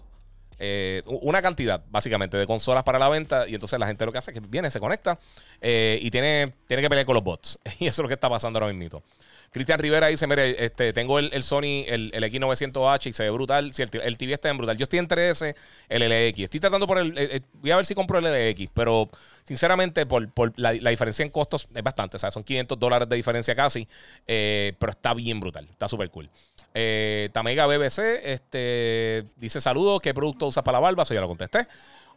[0.60, 3.48] eh, una cantidad, básicamente, de consolas para la venta.
[3.48, 5.18] Y entonces la gente lo que hace es que viene, se conecta
[5.60, 7.60] eh, y tiene, tiene que pelear con los bots.
[7.80, 9.04] Y eso es lo que está pasando ahora mismo.
[9.52, 13.74] Cristian Rivera dice: Mire, este, tengo el, Sony, el, X900H y se ve brutal.
[13.74, 14.78] Si el, TV está en brutal.
[14.78, 15.56] Yo estoy entre ese,
[15.90, 16.40] el LX.
[16.40, 17.44] Estoy tratando por el.
[17.56, 19.10] voy a ver si compro el LX, pero
[19.44, 22.16] sinceramente, por, la, diferencia en costos es bastante.
[22.16, 23.86] O sea, son 500 dólares de diferencia casi.
[24.26, 25.68] Eh, pero está bien brutal.
[25.70, 26.30] Está súper cool.
[26.74, 30.00] Eh, Tamega BBC este, dice: Saludos.
[30.02, 31.04] ¿Qué producto usas para la barba?
[31.04, 31.68] Eso ya lo contesté.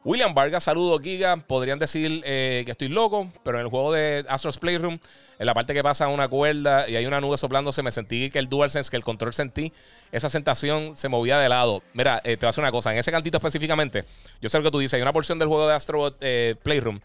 [0.05, 1.35] William Vargas, saludos, Giga.
[1.39, 4.99] Podrían decir eh, que estoy loco, pero en el juego de Astro's Playroom,
[5.39, 8.39] en la parte que pasa una cuerda y hay una nube soplándose, me sentí que
[8.39, 9.73] el DualSense, que el control sentí,
[10.13, 11.83] esa sensación se movía de lado.
[11.95, 12.93] Mira, eh, te voy a hacer una cosa.
[12.93, 14.05] En ese cantito específicamente,
[14.43, 14.93] yo sé lo que tú dices.
[14.93, 17.01] Hay una porción del juego de Astro eh, Playroom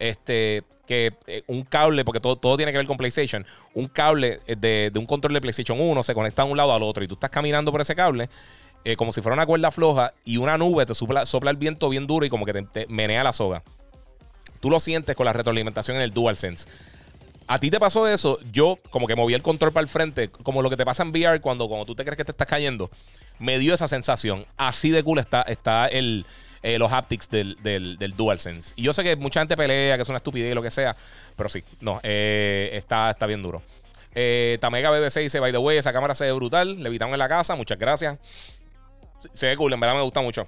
[0.00, 1.12] este, que
[1.46, 5.06] un cable, porque todo, todo tiene que ver con PlayStation, un cable de, de, un
[5.06, 7.70] control de PlayStation 1 se conecta de un lado al otro y tú estás caminando
[7.70, 8.28] por ese cable
[8.84, 12.06] eh, como si fuera una cuerda floja y una nube te sopla, el viento bien
[12.06, 13.62] duro y como que te, menea la soga.
[14.60, 16.66] Tú lo sientes con la retroalimentación en el DualSense.
[17.46, 20.62] A ti te pasó eso, yo como que moví el control para el frente, como
[20.62, 22.90] lo que te pasa en VR cuando, cuando tú te crees que te estás cayendo,
[23.38, 24.46] me dio esa sensación.
[24.56, 26.24] Así de cool está, está el,
[26.62, 28.74] eh, los haptics del, del, DualSense.
[28.76, 30.94] Y yo sé que mucha gente pelea, que es una estupidez y lo que sea,
[31.36, 33.62] pero sí, no, eh, está, está bien duro.
[34.60, 37.56] Tamega BBC dice, by the way, esa cámara se ve brutal, levitamos en la casa,
[37.56, 38.18] muchas gracias.
[39.32, 40.46] Se ve cool, en verdad me gusta mucho.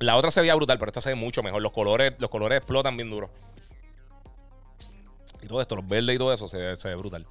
[0.00, 1.60] La otra se veía brutal, pero esta se ve mucho mejor.
[1.62, 3.30] Los colores, los colores explotan bien duro.
[5.42, 7.26] Y todo esto, los verdes y todo eso, se, ve brutal.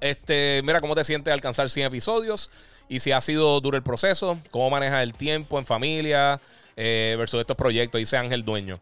[0.00, 2.50] Este, mira cómo te sientes alcanzar 100 episodios
[2.88, 6.40] y si ha sido duro el proceso, cómo manejas el tiempo en familia
[6.76, 8.80] eh, versus estos proyectos, dice Ángel Dueño.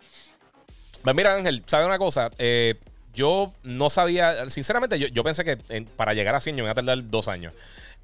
[1.02, 2.30] Pues mira, Ángel, ¿sabes una cosa?
[2.38, 2.76] Eh,
[3.14, 5.56] yo no sabía, sinceramente, yo, pensé que
[5.96, 7.52] para llegar a 100 yo me iba a tardar dos años.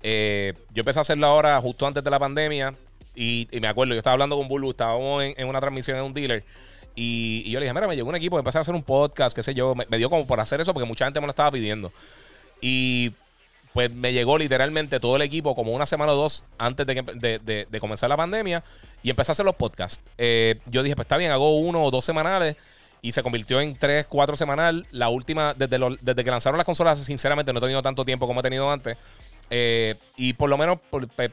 [0.02, 2.74] Eh, yo empecé a hacerlo ahora justo antes de la pandemia.
[3.20, 6.44] Y, me acuerdo, yo estaba hablando con Bulu, estábamos en, una transmisión en un dealer.
[6.94, 9.42] Y, yo le dije, mira, me llegó un equipo, empecé a hacer un podcast, qué
[9.42, 9.74] sé yo.
[9.74, 11.92] Me, dio como por hacer eso porque mucha gente me lo estaba pidiendo.
[12.60, 13.10] Y
[13.72, 17.80] pues me llegó literalmente todo el equipo como una semana o dos antes de, de,
[17.80, 18.62] comenzar la pandemia
[19.02, 20.00] y empecé a hacer los podcasts.
[20.16, 22.56] Eh, yo dije, pues está bien, hago uno o dos semanales
[23.02, 24.86] y se convirtió en tres, cuatro semanal.
[24.92, 28.40] La última, desde, desde que lanzaron las consolas, sinceramente no he tenido tanto tiempo como
[28.40, 28.96] he tenido antes.
[29.50, 30.78] Eh, y por lo menos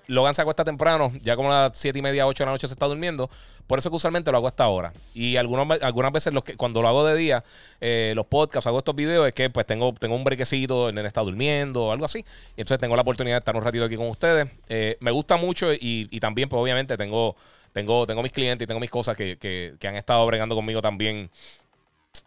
[0.07, 2.67] Logan se acuesta temprano, ya como a las 7 y media, 8 de la noche
[2.67, 3.29] se está durmiendo.
[3.67, 4.93] Por eso que usualmente lo hago hasta ahora.
[5.13, 7.43] Y algunos, algunas veces los que, cuando lo hago de día,
[7.81, 11.07] eh, los podcasts, hago estos videos, es que pues tengo, tengo un brequecito, el nene
[11.07, 12.19] está durmiendo o algo así.
[12.19, 14.47] Y entonces tengo la oportunidad de estar un ratito aquí con ustedes.
[14.69, 17.35] Eh, me gusta mucho y, y, también, pues obviamente, tengo,
[17.73, 20.81] tengo, tengo mis clientes y tengo mis cosas que, que, que han estado bregando conmigo
[20.81, 21.29] también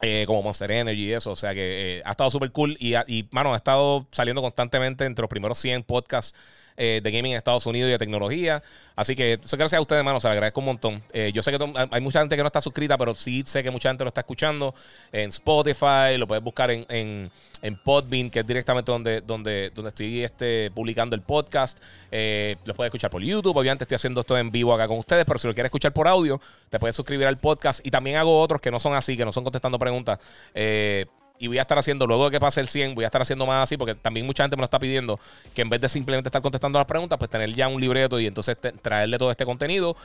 [0.02, 1.30] eh, como Monster Energy y eso.
[1.30, 2.76] O sea que eh, ha estado súper cool.
[2.80, 6.34] Y, y, mano, ha estado saliendo constantemente entre los primeros 100 podcasts
[6.80, 8.62] eh, de gaming en Estados Unidos y de tecnología.
[8.94, 10.20] Así que eso gracias a ustedes, hermano.
[10.20, 11.02] Se agradezco un montón.
[11.12, 13.70] Eh, yo sé que hay mucha gente que no está suscrita, pero sí sé que
[13.70, 14.74] mucha gente lo está escuchando
[15.12, 16.16] en Spotify.
[16.16, 17.30] Lo puedes buscar en, en,
[17.62, 21.78] en Podbean, que es directamente donde, donde, donde estoy este, publicando el podcast.
[22.10, 23.56] Eh, lo puedes escuchar por YouTube.
[23.56, 26.06] Obviamente estoy haciendo esto en vivo acá con ustedes, pero si lo quieres escuchar por
[26.06, 27.84] audio, te puedes suscribir al podcast.
[27.84, 30.18] Y también hago otros que no son así, que no son contestando preguntas.
[30.54, 31.06] Eh,
[31.38, 33.46] y voy a estar haciendo, luego de que pase el 100, voy a estar haciendo
[33.46, 35.18] más así, porque también mucha gente me lo está pidiendo,
[35.54, 38.26] que en vez de simplemente estar contestando las preguntas, pues tener ya un libreto y
[38.26, 39.96] entonces traerle todo este contenido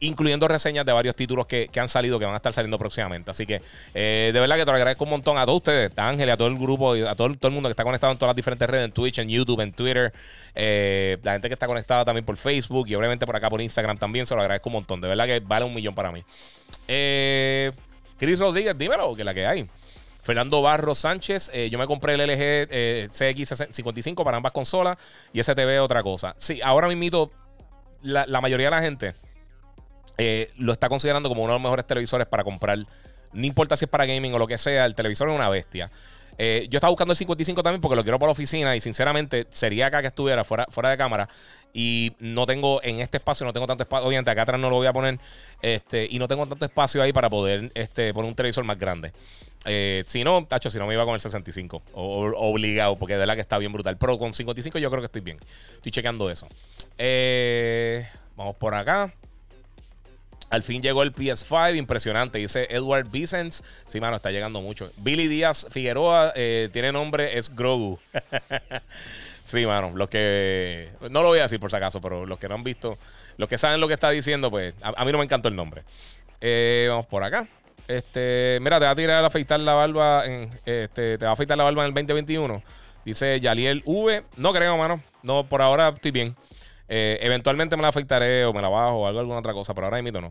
[0.00, 3.30] incluyendo reseñas de varios títulos que, han salido, que van a estar saliendo próximamente.
[3.30, 3.60] Así que
[3.94, 6.36] eh, de verdad que te lo agradezco un montón a todos ustedes, a Ángel, a
[6.36, 8.86] todo el grupo, a todo, el mundo que está conectado en todas las diferentes redes,
[8.86, 10.12] en Twitch, en YouTube, en Twitter,
[10.54, 13.98] eh, la gente que está conectada también por Facebook y obviamente por acá por Instagram
[13.98, 15.00] también, se lo agradezco un montón.
[15.00, 16.24] De verdad que vale un millón para mí.
[16.88, 17.70] Eh,
[18.18, 19.66] Chris Rodríguez, dímelo, que la que hay.
[20.30, 24.96] Fernando Barros Sánchez, eh, yo me compré el LG eh, CX55 para ambas consolas
[25.32, 26.36] y ese TV otra cosa.
[26.38, 27.32] Sí, ahora mismo
[28.02, 29.12] la, la mayoría de la gente
[30.18, 32.78] eh, lo está considerando como uno de los mejores televisores para comprar.
[33.32, 35.90] No importa si es para gaming o lo que sea, el televisor es una bestia.
[36.38, 39.86] yo estaba buscando el 55 también porque lo quiero para la oficina y sinceramente sería
[39.86, 41.28] acá que estuviera fuera, fuera de cámara
[41.72, 44.76] y no tengo en este espacio, no tengo tanto espacio, obviamente acá atrás no lo
[44.76, 45.18] voy a poner
[45.60, 49.12] este, y no tengo tanto espacio ahí para poder este, poner un televisor más grande.
[49.66, 51.82] Eh, si no, tacho, si no me iba con el 65.
[51.92, 53.96] obligado, porque de verdad que está bien brutal.
[53.98, 55.38] Pero con 55 yo creo que estoy bien.
[55.74, 56.48] Estoy chequeando eso.
[56.98, 59.12] Eh, vamos por acá.
[60.48, 62.38] Al fin llegó el PS5, impresionante.
[62.38, 63.62] Dice Edward Vicens.
[63.86, 64.90] Sí, mano, está llegando mucho.
[64.96, 68.00] Billy Díaz Figueroa eh, tiene nombre, es Grogu.
[69.44, 70.88] sí, mano, los que.
[71.10, 72.98] No lo voy a decir por si acaso, pero los que no han visto,
[73.36, 75.84] los que saben lo que está diciendo, pues a, mí no me encantó el nombre.
[76.88, 77.46] vamos por acá.
[77.90, 81.58] Este, mira, te va a tirar a afeitar la barba este, te va a afeitar
[81.58, 82.62] la barba en el 2021.
[83.04, 84.22] Dice Yaliel V.
[84.36, 85.00] No creo, mano.
[85.24, 86.36] No, por ahora estoy bien.
[86.88, 89.88] Eh, eventualmente me la afeitaré o me la bajo o algo, alguna otra cosa, pero
[89.88, 90.30] ahora mismo no.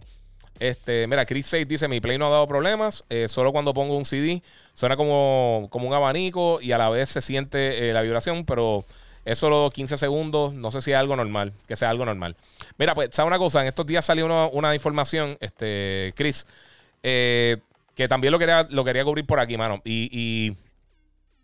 [0.58, 3.04] Este, mira, Chris 6 dice: Mi Play no ha dado problemas.
[3.10, 4.42] Eh, solo cuando pongo un CD
[4.74, 8.86] suena como, como un abanico y a la vez se siente eh, la vibración, pero
[9.26, 10.54] es solo 15 segundos.
[10.54, 12.38] No sé si es algo normal, que sea algo normal.
[12.78, 13.60] Mira, pues, ¿sabes una cosa?
[13.62, 16.48] En estos días salió una, una información, este, Chris.
[17.04, 17.58] Eh,
[18.00, 19.82] que también lo quería, lo quería cubrir por aquí, mano.
[19.84, 20.56] Y,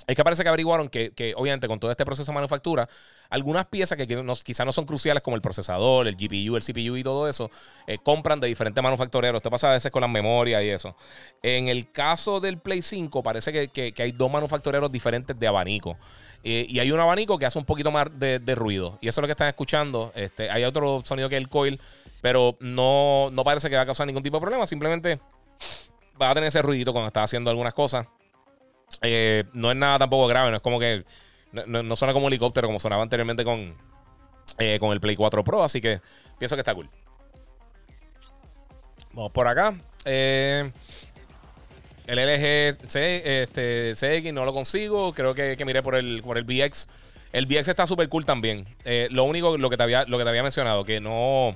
[0.07, 2.87] es que parece que averiguaron que, obviamente, con todo este proceso de manufactura,
[3.29, 7.03] algunas piezas que quizás no son cruciales, como el procesador, el GPU, el CPU y
[7.03, 7.51] todo eso,
[7.87, 9.39] eh, compran de diferentes manufactureros.
[9.39, 10.95] Esto pasa a veces con las memorias y eso.
[11.43, 15.97] En el caso del Play 5, parece que, hay dos manufactureros diferentes de abanico.
[16.41, 18.97] Eh, y hay un abanico que hace un poquito más de, ruido.
[19.01, 20.13] Y eso es lo que están escuchando.
[20.15, 21.81] Este, hay otro sonido que es el coil,
[22.21, 24.65] pero no, no parece que va a causar ningún tipo de problema.
[24.67, 25.19] Simplemente
[26.21, 28.07] va a tener ese ruidito cuando está haciendo algunas cosas.
[29.01, 31.03] Eh, no es nada tampoco grave, no es como que.
[31.51, 33.75] No, suena como helicóptero como sonaba anteriormente con,
[34.59, 36.01] eh, con el Play 4 Pro, así que
[36.37, 36.89] pienso que está cool.
[39.13, 39.73] Vamos por acá.
[40.03, 40.69] Eh,
[42.07, 45.13] el LG C, este, CX no lo consigo.
[45.13, 46.89] Creo que, miré por el, por el VX.
[47.31, 48.65] El VX está súper cool también.
[49.11, 51.55] lo único, lo que, te había, lo que te había mencionado, que no,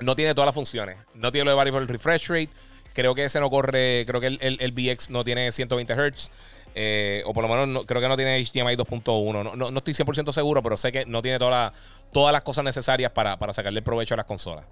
[0.00, 0.98] no tiene todas las funciones.
[1.14, 2.50] No tiene lo de variable refresh rate.
[2.96, 6.30] Creo que ese no corre, creo que el, el, VX no tiene 120 Hz.
[6.74, 9.54] Eh, o por lo menos creo que no tiene HDMI 2.1.
[9.54, 11.72] No, no, estoy 100% seguro, pero sé que no tiene todas
[12.32, 14.64] las cosas necesarias para, sacarle provecho a las consolas.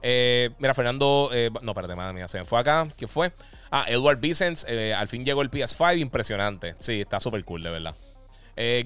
[0.00, 1.30] Eh, mira, Fernando.
[1.32, 2.86] Eh, no, espérate, madre mía, se fue acá.
[2.96, 3.32] ¿Quién fue?
[3.72, 4.64] Ah, Edward Vicens.
[4.96, 5.98] al fin llegó el PS5.
[5.98, 6.76] Impresionante.
[6.78, 7.96] Sí, está súper cool, de verdad.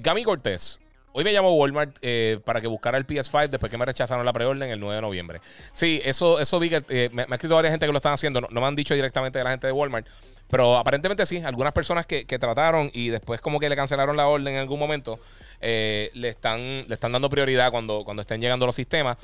[0.01, 0.79] Gami Cortés.
[1.17, 4.31] Hoy me llamó Walmart eh, para que buscara el PS5 después que me rechazaron la
[4.31, 5.41] preorden el 9 de noviembre.
[5.73, 8.39] Sí, eso, eso vi que eh, me, ha escrito varias gente que lo están haciendo.
[8.39, 10.05] No, me han dicho directamente de la gente de Walmart.
[10.47, 14.53] Pero aparentemente sí, algunas personas que, trataron y después como que le cancelaron la orden
[14.53, 15.19] en algún momento,
[15.59, 19.17] eh, le, están, le están dando prioridad cuando, cuando estén llegando los sistemas.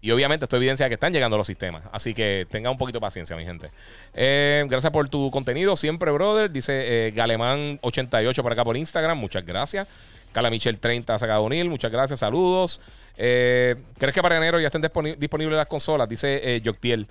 [0.00, 1.82] Y obviamente esto evidencia que están llegando los sistemas.
[1.90, 3.70] Así que tenga un poquito de paciencia, mi gente.
[4.14, 6.48] gracias por tu contenido, siempre, brother.
[6.48, 9.18] Dice Galemán88 por acá por Instagram.
[9.18, 9.88] Muchas gracias.
[10.32, 11.68] Cala Michel 30 ha sacado unir.
[11.68, 12.80] Muchas gracias, saludos.
[13.16, 14.82] Eh, ¿Crees que para enero ya estén
[15.18, 16.08] disponibles las consolas?
[16.08, 17.06] Dice eh.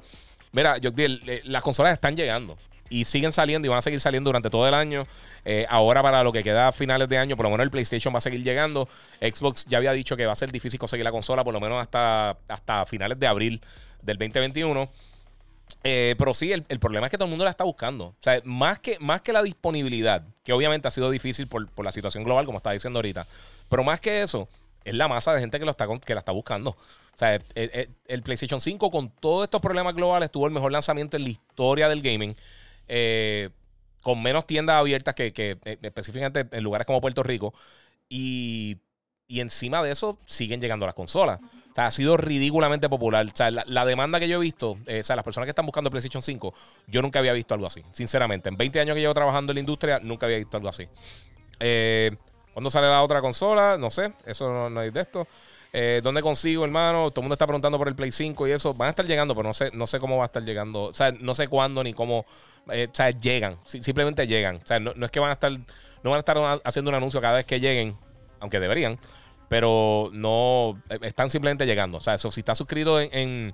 [0.52, 2.58] Mira, Yoctiel, eh, las consolas están llegando.
[2.90, 5.06] y siguen saliendo y van a seguir saliendo durante todo el año.
[5.44, 8.14] Eh, ahora para lo que queda a finales de año, por lo menos el PlayStation
[8.14, 8.88] va a seguir llegando.
[9.20, 11.82] Xbox ya había dicho que va a ser difícil conseguir la consola por lo menos
[11.82, 13.62] hasta, hasta finales de abril
[14.02, 14.90] del 2021.
[15.84, 18.06] Eh, pero sí, el, problema es que todo el mundo la está buscando.
[18.06, 21.92] O sea, más que, más que la disponibilidad, que obviamente ha sido difícil por, la
[21.92, 23.26] situación global, como estaba diciendo ahorita.
[23.70, 24.48] Pero más que eso,
[24.84, 26.72] es la masa de gente que, lo está, que la está buscando.
[26.72, 31.24] O sea, el, PlayStation 5 con todos estos problemas globales tuvo el mejor lanzamiento en
[31.24, 32.36] la historia del gaming.
[32.88, 33.50] Eh,
[34.02, 37.54] con menos tiendas abiertas que, que, eh, específicamente en lugares como Puerto Rico.
[38.08, 38.78] Y,
[39.28, 41.40] y encima de eso siguen llegando las consolas
[41.86, 43.26] ha sido ridículamente popular.
[43.26, 45.66] O sea, la, demanda que yo he visto, eh, o sea, las personas que están
[45.66, 46.54] buscando PlayStation 5,
[46.88, 47.84] yo nunca había visto algo así.
[47.92, 50.88] Sinceramente, en 20 años que llevo trabajando en la industria, nunca había visto algo así.
[51.60, 52.16] Eh,
[52.54, 53.78] ¿Cuándo sale la otra consola?
[53.78, 55.28] No sé, eso no, no hay de esto.
[55.72, 57.12] Eh, ¿Dónde consigo, hermano?
[57.12, 58.74] Todo el mundo está preguntando por el Play 5 y eso.
[58.74, 60.84] Van a estar llegando, pero no sé, no sé cómo va a estar llegando.
[60.84, 62.26] O sea, no sé cuándo ni cómo.
[62.66, 63.58] o sea, llegan.
[63.66, 64.56] simplemente llegan.
[64.56, 65.52] O sea, no, no, es que van a estar.
[65.52, 67.96] No van a estar haciendo un anuncio cada vez que lleguen,
[68.40, 68.98] aunque deberían
[69.50, 71.98] pero no eh, están simplemente llegando.
[71.98, 73.54] O sea, eso si estás suscrito en,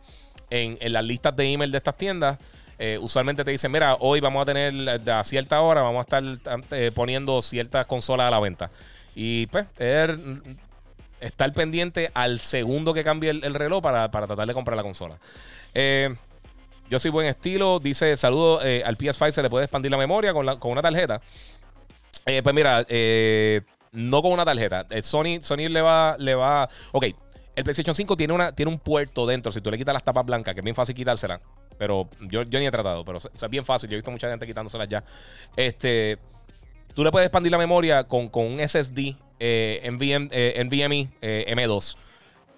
[0.49, 2.37] las listas de email de estas tiendas,
[2.79, 6.57] eh, usualmente te dicen, mira, hoy vamos a tener a cierta hora, vamos a estar
[6.71, 8.69] eh, poniendo ciertas consolas a la venta.
[9.15, 9.65] Y pues,
[11.19, 15.17] estar pendiente al segundo que cambie el, reloj para, tratar de comprar la consola.
[16.89, 20.57] yo soy buen estilo, dice, saludo, al PS5 se le puede expandir la memoria con,
[20.57, 21.21] con una tarjeta.
[22.25, 23.61] pues mira, eh,
[23.93, 24.85] no con una tarjeta.
[24.89, 26.69] Eh, Sony, Sony le va, le va.
[26.91, 27.05] Ok,
[27.55, 29.51] el PlayStation 5 tiene, una, tiene un puerto dentro.
[29.51, 31.39] Si tú le quitas las tapas blancas, que es bien fácil quitársela.
[31.77, 33.89] Pero yo, yo ni he tratado, pero es bien fácil.
[33.89, 35.03] Yo he visto mucha gente quitándoselas ya.
[35.55, 36.17] Este.
[36.93, 41.97] Tú le puedes expandir la memoria con, con un SSD eh, NVMe eh, M2.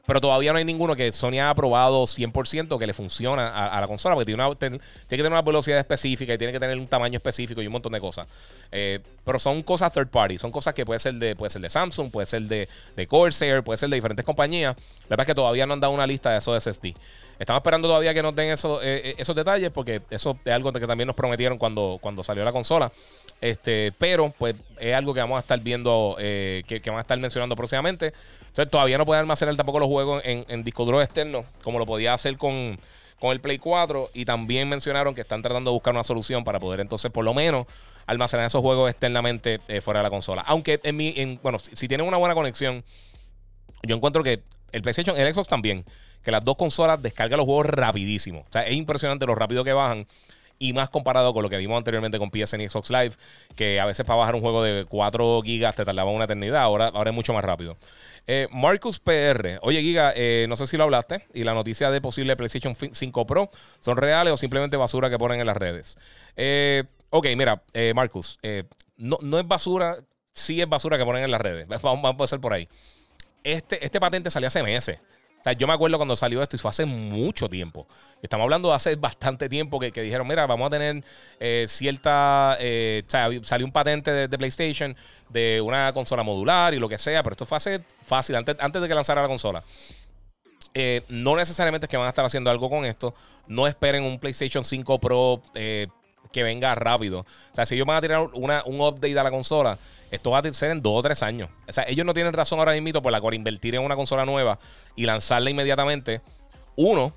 [0.05, 3.87] Pero todavía no hay ninguno que Sony haya aprobado 100% que le funciona a, la
[3.87, 7.17] consola, porque tiene, una, que tener una velocidad específica y tiene que tener un tamaño
[7.17, 8.27] específico y un montón de cosas.
[8.71, 11.69] Eh, pero son cosas third party, son cosas que puede ser de, puede ser de
[11.69, 14.75] Samsung, puede ser de, de Corsair, puede ser de diferentes compañías.
[14.75, 16.93] La verdad es que todavía no han dado una lista de esos SSD.
[17.39, 20.71] Estamos esperando todavía que nos den esos, eh, eh, esos detalles, porque eso es algo
[20.71, 22.91] que también nos prometieron cuando, cuando salió la consola.
[23.41, 27.19] Este, pero pues es algo que vamos a estar viendo, que, que van a estar
[27.19, 28.13] mencionando próximamente.
[28.55, 32.13] Entonces todavía no puede almacenar tampoco los juegos en, disco duro externo, como lo podía
[32.13, 32.79] hacer con,
[33.21, 34.11] el Play 4.
[34.13, 37.33] Y también mencionaron que están tratando de buscar una solución para poder entonces por lo
[37.33, 37.65] menos
[38.05, 40.41] almacenar esos juegos externamente eh, fuera de la consola.
[40.47, 42.85] Aunque en mi, en, bueno, si, tienen una buena conexión,
[43.83, 44.39] yo encuentro que
[44.71, 45.83] el PlayStation, el Xbox también,
[46.23, 48.45] que las dos consolas descargan los juegos rapidísimo.
[48.47, 50.07] O sea, es impresionante lo rápido que bajan.
[50.57, 53.11] Y más comparado con lo que vimos anteriormente con PSN y Xbox Live,
[53.55, 56.87] que a veces para bajar un juego de 4 gigas te tardaba una eternidad, ahora,
[56.87, 57.77] ahora es mucho más rápido.
[58.27, 59.59] Eh, Marcus PR.
[59.61, 61.25] Oye, Giga, eh, no sé si lo hablaste.
[61.33, 65.39] Y la noticia de posible PlayStation 5 Pro son reales o simplemente basura que ponen
[65.39, 65.97] en las redes.
[66.35, 67.61] Eh, ok, mira,
[67.93, 68.39] Marcus,
[68.97, 69.97] no, no, es basura,
[70.33, 71.67] sí es basura que ponen en las redes.
[71.81, 72.67] Vamos, a empezar por ahí.
[73.43, 74.97] Este, este patente salió hace meses
[75.45, 77.87] sea, yo me acuerdo cuando salió esto y fue hace mucho tiempo.
[78.21, 81.03] Estamos hablando de hace bastante tiempo que, dijeron, mira, vamos a tener
[81.39, 82.57] eh, cierta...
[82.59, 84.95] Eh, o sea, salió un patente de, PlayStation
[85.29, 88.81] de una consola modular y lo que sea, pero esto fue hace fácil, antes, antes
[88.81, 89.63] de que lanzara la consola.
[90.73, 93.13] Eh, no necesariamente es que van a estar haciendo algo con esto.
[93.47, 95.43] No esperen un PlayStation 5 Pro
[96.35, 97.21] que venga rápido.
[97.21, 99.77] O sea, si ellos van a tirar una, un update a la consola,
[100.11, 101.49] esto va a ser en dos o tres años.
[101.65, 104.25] O sea, ellos no tienen razón ahora mismo por la cual invertir en una consola
[104.25, 104.59] nueva
[104.97, 106.19] y lanzarla inmediatamente.
[106.75, 107.13] Uno,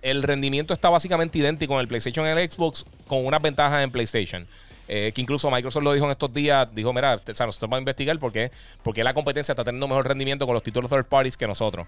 [0.00, 3.90] el rendimiento está básicamente idéntico en el PlayStation y el Xbox con unas ventajas en
[3.90, 4.46] PlayStation.
[4.88, 7.80] Eh, que incluso Microsoft lo dijo en estos días, dijo, mira, o sea, nosotros vamos
[7.80, 8.50] a investigar por qué,
[8.82, 11.86] porque la competencia está teniendo mejor rendimiento con los títulos third parties que nosotros.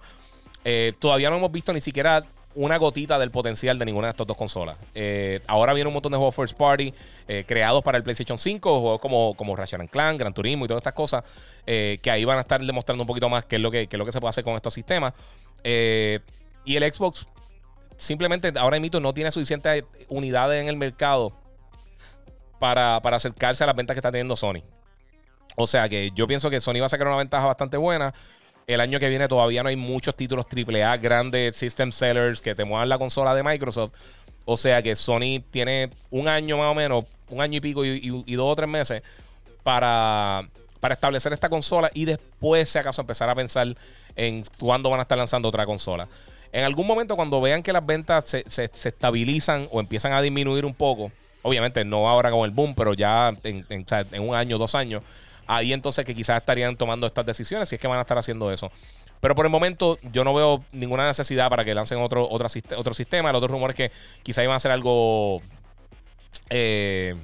[0.64, 2.25] Eh, todavía no hemos visto ni siquiera
[2.57, 4.77] una gotita del potencial de ninguna de estas dos consolas.
[4.95, 6.92] Eh, ahora viene un montón de juegos first party
[7.29, 10.81] eh, creados para el PlayStation 5, juegos como, como Ratchet Clank, Gran Turismo y todas
[10.81, 11.23] estas cosas,
[11.66, 14.07] eh, que ahí van a estar demostrando un poquito más qué es lo que, lo
[14.07, 15.12] que se puede hacer con estos sistemas.
[15.62, 17.27] y el Xbox
[17.99, 21.33] simplemente ahora mismo no tiene suficientes unidades en el mercado
[22.59, 24.62] para, para acercarse a las ventas que está teniendo Sony.
[25.57, 28.14] O sea que yo pienso que Sony va a sacar una ventaja bastante buena.
[28.67, 32.65] El año que viene todavía no hay muchos títulos AAA grandes, system sellers que te
[32.65, 33.93] muevan la consola de Microsoft.
[34.45, 38.35] O sea que Sony tiene un año más o menos, un año y pico y,
[38.35, 39.05] dos o tres meses
[39.63, 40.49] para,
[40.81, 43.69] para establecer esta consola y después, si acaso, empezar a pensar
[44.17, 46.09] en cuándo van a estar lanzando otra consola.
[46.51, 50.75] En algún momento, cuando vean que las ventas se, estabilizan o empiezan a disminuir un
[50.75, 55.05] poco, obviamente no ahora con el boom, pero ya en, en un año, dos años,
[55.47, 58.51] ahí entonces que quizás estarían tomando estas decisiones, si es que van a estar haciendo
[58.51, 58.71] eso.
[59.21, 62.95] Pero por el momento yo no veo ninguna necesidad para que lancen otro, otro, otro
[62.95, 63.31] sistema.
[63.31, 65.41] El otro rumor es que quizás iban a hacer algo
[66.51, 67.15] Eh,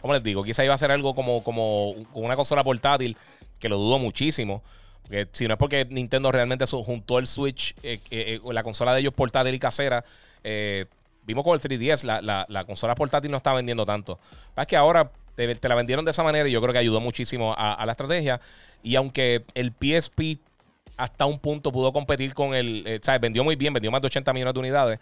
[0.00, 0.42] ¿Cómo les digo?
[0.42, 3.16] Quizá iba a ser algo como, como una consola portátil,
[3.58, 4.62] que lo dudo muchísimo.
[5.10, 9.00] Que si no es porque Nintendo realmente juntó el Switch, eh, eh, la consola de
[9.00, 10.02] ellos portátil y casera,
[11.26, 14.18] vimos con el 3DS, la, consola portátil no está vendiendo tanto.
[14.56, 17.54] Es que ahora te, la vendieron de esa manera y yo creo que ayudó muchísimo
[17.56, 18.40] a, la estrategia.
[18.82, 20.40] Y aunque el PSP
[20.96, 23.20] hasta un punto pudo competir con el, eh, ¿sabes?
[23.20, 25.00] Vendió muy bien, vendió más de 80 millones de unidades.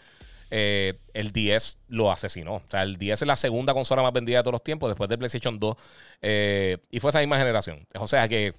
[0.51, 2.55] Eh, el 10 lo asesinó.
[2.55, 5.09] O sea, el 10 es la segunda consola más vendida de todos los tiempos, después
[5.09, 5.77] del PlayStation 2.
[6.23, 7.87] Eh, y fue esa misma generación.
[7.99, 8.55] O sea que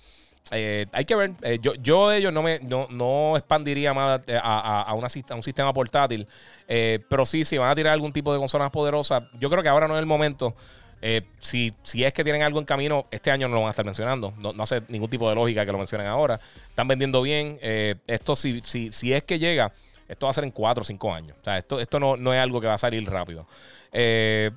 [0.52, 1.32] hay que ver.
[1.62, 6.28] yo, yo de ellos no me no, expandiría más a, a, un sistema portátil.
[6.68, 9.70] pero sí, si van a tirar algún tipo de consola más poderosa, yo creo que
[9.70, 10.56] ahora no es el momento.
[11.02, 13.72] Eh, si, si es que tienen algo en camino, este año no lo van a
[13.72, 14.34] estar mencionando.
[14.38, 16.40] No, hace ningún tipo de lógica que lo mencionen ahora.
[16.70, 17.58] Están vendiendo bien.
[17.62, 19.72] Eh, esto, si, si, si es que llega,
[20.08, 21.38] esto va a ser en 4 o 5 años.
[21.40, 23.48] O sea, esto, esto no, no es algo que va a salir rápido.
[23.92, 24.52] Eh,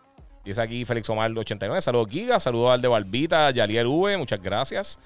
[0.44, 1.81] dice aquí Félix Omar 89.
[1.81, 2.40] Saludos Giga.
[2.40, 4.16] Saludos al de Barbita, Yalier V.
[4.16, 4.98] Muchas gracias.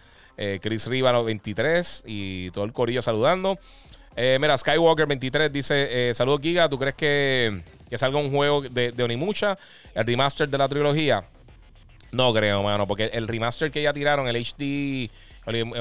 [0.60, 3.58] Chris Riva 23 y todo el corillo saludando.
[4.14, 6.68] mira, Skywalker 23 dice: Saludos Giga.
[6.68, 9.04] ¿Tú crees que que salga un juego de, de
[9.94, 11.24] el remaster de la trilogía.
[12.12, 15.10] No creo, mano, porque el remaster que ya tiraron, el HD,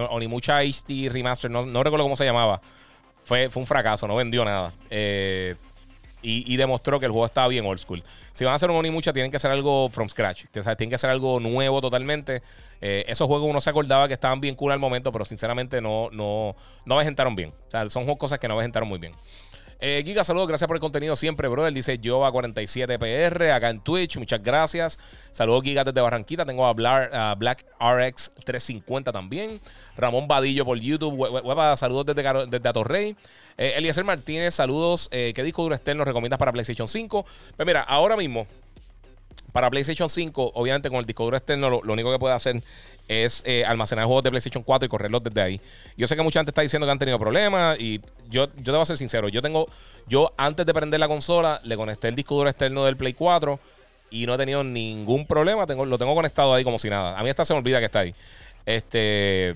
[0.10, 2.62] Onimucha HD remaster, no, recuerdo cómo se llamaba,
[3.24, 4.74] fue, fue un fracaso, no vendió nada.
[4.90, 5.56] Eh,
[6.28, 8.04] y, demostró que el juego estaba bien old school.
[8.34, 10.46] Si van a hacer un Onimucha, tienen que hacer algo from scratch.
[10.52, 12.42] tienen que hacer algo nuevo totalmente.
[12.82, 16.10] Eh, esos juegos uno se acordaba que estaban bien cool al momento, pero sinceramente no,
[16.12, 17.00] no, no
[17.36, 17.54] bien.
[17.68, 19.14] O sea, son cosas que no aventaron muy bien.
[19.80, 21.68] Eh, Giga, saludos, gracias por el contenido siempre, bro.
[21.68, 25.00] Él dice Jova47PR acá en Twitch, muchas gracias.
[25.32, 26.46] Saludos, Giga, desde Barranquita.
[26.46, 29.60] Tengo a, Black RX 350 también.
[29.98, 31.28] Ramón Vadillo por YouTube.
[31.76, 33.16] saludos desde, desde Atorrey.
[33.58, 35.08] Eh, Eliezer Martínez, saludos.
[35.12, 37.26] Eh, ¿Qué disco duro externo recomiendas para PlayStation 5?
[37.56, 38.48] Pues mira, ahora mismo,
[39.54, 42.62] para PlayStation 5, obviamente con el disco duro externo, lo, único que puede hacer
[43.08, 45.62] es eh, almacenar juegos de PlayStation 4 y correrlos desde ahí.
[45.98, 48.86] Yo sé que mucha gente está diciendo que han tenido problemas y yo, yo debo
[48.86, 49.30] ser sincero.
[49.30, 49.68] Yo tengo,
[50.08, 53.60] yo antes de prender la consola, le conecté el disco duro externo del Play 4
[54.12, 55.66] y no he tenido ningún problema.
[55.68, 57.18] Tengo, lo tengo conectado ahí como si nada.
[57.18, 58.16] A mí hasta se me olvida que está ahí.
[58.66, 59.56] Este,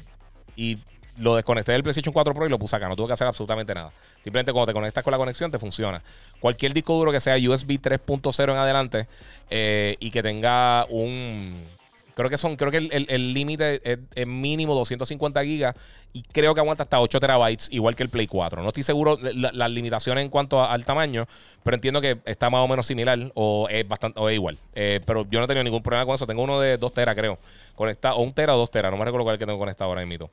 [0.55, 0.77] y
[1.17, 2.87] lo desconecté del PlayStation 4 Pro y lo puse acá.
[2.87, 3.91] No tuve que hacer absolutamente nada.
[4.23, 6.01] Simplemente cuando te conectas con la conexión te funciona.
[6.39, 9.07] Cualquier disco duro que sea USB 3.0 en adelante
[9.49, 11.78] eh, y que tenga un
[12.19, 15.73] Creo que son, creo que el límite es, mínimo 250 gigas
[16.11, 18.61] y creo que aguanta hasta 8 terabytes, igual que el Play 4.
[18.61, 21.25] No estoy seguro las limitaciones en cuanto al tamaño,
[21.63, 24.57] pero entiendo que está más o menos similar o es bastante o es igual.
[24.75, 26.27] Eh, pero yo no he tenido ningún problema con eso.
[26.27, 27.39] Tengo uno de 2 teras, creo.
[27.73, 28.91] Conectado, o un tera o 2 teras.
[28.91, 30.29] No me recuerdo cuál que tengo conectado ahora mismo.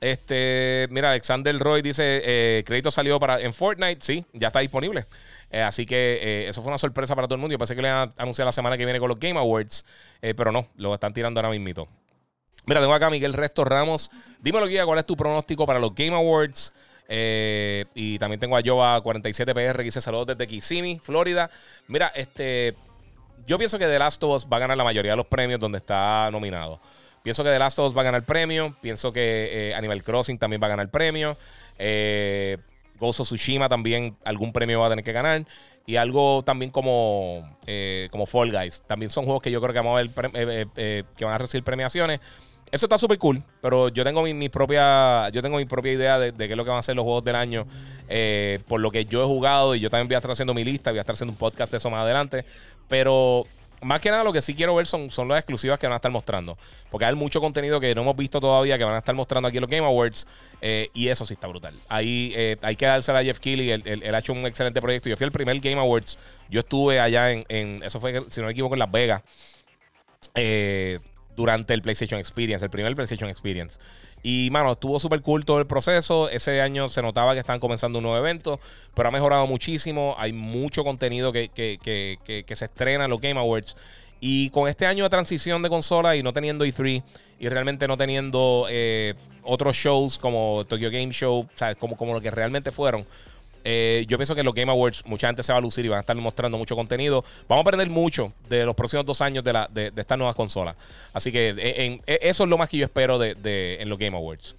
[0.00, 4.00] Este, mira, Alexander Roy dice: eh, crédito salió para en Fortnite.
[4.00, 5.04] Sí, ya está disponible.
[5.50, 7.52] Eh, así que eh, eso fue una sorpresa para todo el mundo.
[7.52, 9.84] Yo pensé que le iban a anunciar la semana que viene con los Game Awards,
[10.22, 11.88] eh, pero no, lo están tirando ahora mismo.
[12.66, 14.10] Mira, tengo acá a Miguel Resto Ramos.
[14.40, 16.72] Dímelo, Guía, ¿cuál es tu pronóstico para los Game Awards?
[17.12, 21.50] y también tengo a Jova47PR que dice saludos desde Kissimmee, Florida.
[21.88, 22.76] Mira, este,
[23.44, 25.58] yo pienso que The Last of Us va a ganar la mayoría de los premios
[25.58, 26.78] donde está nominado.
[27.24, 28.76] Pienso que The Last of Us va a ganar premio.
[28.80, 31.36] Pienso que Animal Crossing también va a ganar premio.
[31.82, 32.58] Eh,
[33.00, 35.44] Gozo Tsushima también algún premio va a tener que ganar.
[35.86, 38.82] Y algo también como, eh, como Fall Guys.
[38.86, 41.38] También son juegos que yo creo que, vamos a ver, eh, eh, que van a
[41.38, 42.20] recibir premiaciones.
[42.70, 46.32] Eso está súper cool, pero yo tengo mi, propia yo tengo mi propia idea de,
[46.32, 47.66] qué es lo que van a ser los juegos del año
[48.68, 50.90] por lo que yo he jugado y yo también voy a estar haciendo mi lista,
[50.90, 52.44] voy a estar haciendo un podcast de eso más adelante,
[52.86, 53.44] pero
[53.82, 55.96] más que nada lo que sí quiero ver son, son las exclusivas que van a
[55.96, 56.58] estar mostrando.
[56.90, 59.58] Porque hay mucho contenido que no hemos visto todavía que van a estar mostrando aquí
[59.58, 60.26] en los Game Awards.
[60.60, 61.74] Eh, y eso sí está brutal.
[61.88, 63.70] Ahí eh, hay que darse a Jeff Keighley.
[63.70, 65.08] Él, ha hecho un excelente proyecto.
[65.08, 66.18] Yo fui al primer Game Awards.
[66.48, 69.22] Yo estuve allá en, en eso fue, si no me equivoco, en Las Vegas.
[70.34, 70.98] Eh,
[71.36, 73.78] durante el PlayStation Experience, el primer PlayStation Experience.
[74.22, 76.28] Y, mano, estuvo súper cool todo el proceso.
[76.28, 78.60] Ese año se notaba que estaban comenzando un nuevo evento,
[78.94, 80.14] pero ha mejorado muchísimo.
[80.18, 81.50] Hay mucho contenido que,
[82.52, 83.76] se estrena en los Game Awards.
[84.20, 87.02] Y con este año de transición de consola y no teniendo E3
[87.38, 92.20] y realmente no teniendo eh, otros shows como Tokyo Game Show, o como, como lo
[92.20, 93.06] que realmente fueron,
[93.64, 95.88] eh, yo pienso que en los Game Awards mucha gente se va a lucir y
[95.88, 97.24] van a estar mostrando mucho contenido.
[97.48, 100.76] Vamos a aprender mucho de los próximos dos años de, la, de, estas nuevas consolas.
[101.12, 104.56] Así que e, eso es lo más que yo espero de, en los Game Awards.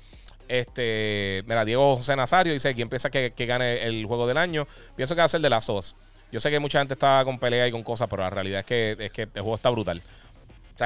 [0.47, 4.67] Este, mira, Diego José Nazario dice: ¿Quién piensa que, gane el juego del año?
[4.95, 5.95] Pienso que va a ser de las dos.
[6.32, 8.65] Yo sé que mucha gente está con pelea y con cosas, pero la realidad es
[8.65, 10.01] que, es que el juego está brutal.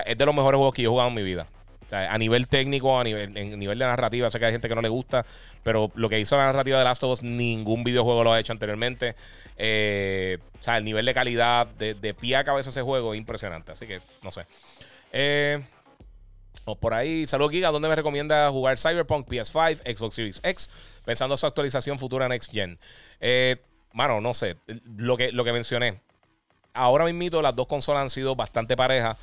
[0.05, 1.47] Es de los mejores juegos que yo he jugado en mi vida.
[1.91, 4.81] A nivel técnico, a nivel, en nivel de narrativa, sé que hay gente que no
[4.81, 5.25] le gusta,
[5.63, 8.53] pero lo que hizo la narrativa de Last of Us, ningún videojuego lo ha hecho
[8.53, 9.15] anteriormente.
[9.57, 13.17] Eh, o sea, el nivel de calidad de, de pie a cabeza ese juego es
[13.17, 13.71] impresionante.
[13.71, 14.45] Así que, no sé.
[15.11, 15.61] Eh,
[16.79, 20.69] por ahí, saludos Giga, ¿dónde me recomienda jugar Cyberpunk PS5, Xbox Series X,
[21.05, 22.79] pensando su actualización futura Next Gen?
[23.21, 23.57] Eh,
[23.93, 24.55] mano, no sé,
[24.97, 25.99] lo que, lo que mencioné.
[26.73, 29.15] Ahora mismo las dos consolas han sido bastante parejas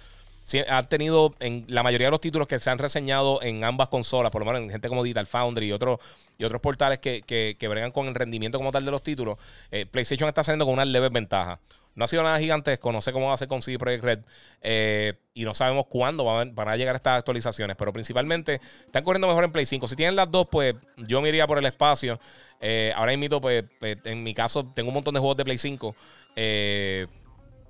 [0.68, 4.32] ha tenido en la mayoría de los títulos que se han reseñado en ambas consolas,
[4.32, 6.01] por lo menos en gente como Digital Foundry y, otros
[6.38, 9.36] y otros portales que, que, bregan con el rendimiento como tal de los títulos,
[9.70, 11.61] eh, PlayStation está saliendo con una leve ventaja.
[11.95, 14.18] No ha sido nada gigantesco, no sé cómo va a ser con CD Projekt Red
[14.62, 19.45] eh, y no sabemos cuándo van, a llegar estas actualizaciones, pero principalmente están corriendo mejor
[19.45, 19.86] en Play 5.
[19.86, 22.18] Si tienen las dos, pues yo me iría por el espacio.
[22.61, 25.59] Eh, ahora invito, pues, pues, en mi caso, tengo un montón de juegos de Play
[25.59, 25.95] 5.
[26.36, 27.07] Eh,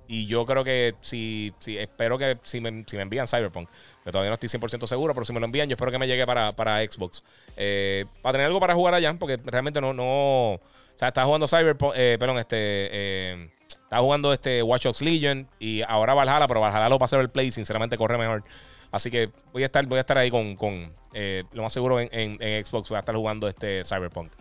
[0.07, 3.69] y yo creo que si, si espero que si me, si me envían Cyberpunk,
[4.03, 6.07] que todavía no estoy 100% seguro, pero si me lo envían, yo espero que me
[6.07, 7.23] llegue para, para Xbox.
[7.55, 10.53] Eh, para tener algo para jugar allá, porque realmente no, no.
[10.53, 10.59] O
[10.97, 12.57] sea, estaba jugando Cyberpunk, eh, perdón, este.
[12.57, 17.29] Eh, estaba jugando este Watch Dogs Legion y ahora Valhalla, pero Valhalla lo pasé el
[17.29, 18.43] play, sinceramente corre mejor.
[18.91, 22.09] Así que voy a estar, voy a estar ahí con, con lo más seguro en,
[22.11, 24.31] en, Xbox, voy a estar jugando este Cyberpunk.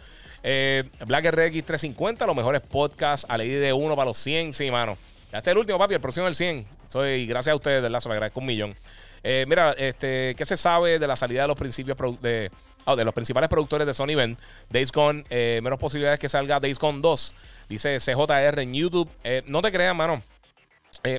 [1.06, 4.96] Black RX 350, los mejores podcasts a la de uno para los 100, sí, mano.
[5.32, 6.66] Este es el último, papi, el próximo del 100.
[6.90, 8.74] Soy, gracias a ustedes, de la se lo agradezco un millón.
[9.22, 12.50] Eh, mira, este, ¿qué se sabe de la salida de los principios de,
[12.84, 14.36] oh, de los principales productores de Sony Ben?
[14.68, 17.34] Days Gone, eh, menos posibilidades que salga Days Gone 2.
[17.70, 19.08] Dice CJR en YouTube.
[19.24, 20.22] Eh, no te creas, mano.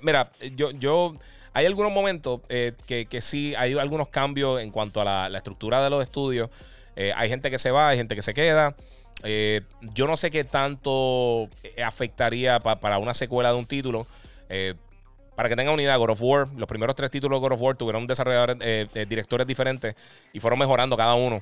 [0.04, 1.16] mira, yo, yo.
[1.54, 5.84] Hay algunos momentos que, que, sí, hay algunos cambios en cuanto a la, la estructura
[5.84, 6.52] de los estudios.
[6.96, 8.76] hay gente que se va, hay gente que se queda.
[9.24, 14.06] Eh, yo no sé qué tanto eh, afectaría para una secuela de un título.
[14.50, 14.76] Eh,
[15.36, 17.76] para que tengan unidad, God of War, los primeros tres títulos de God of War
[17.76, 18.58] tuvieron desarrolladores,
[19.10, 19.96] directores diferentes
[20.32, 21.42] y fueron mejorando cada uno.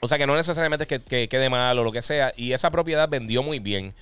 [0.00, 2.32] O sea que no necesariamente es que, quede mal o lo que sea.
[2.36, 3.92] Y esa propiedad vendió muy bien.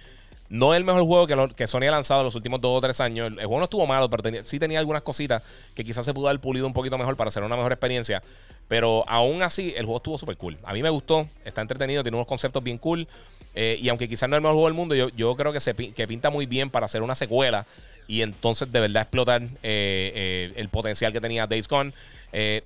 [0.48, 3.00] No es el mejor juego que, Sony ha lanzado en los últimos dos o tres
[3.00, 3.28] años.
[3.28, 5.42] El, juego no estuvo malo, pero sí tenía algunas cositas
[5.74, 8.22] que quizás se pudo haber pulido un poquito mejor para hacer una mejor experiencia.
[8.68, 10.56] Pero aún así, el juego estuvo súper cool.
[10.64, 13.06] A mí me gustó, está entretenido, tiene unos conceptos bien cool.
[13.54, 16.06] Eh, y aunque quizás no es el mejor juego del mundo, yo, creo que, que
[16.06, 17.64] pinta muy bien para hacer una secuela
[18.06, 21.92] y entonces de verdad explotar eh, eh, el potencial que tenía Days Gone.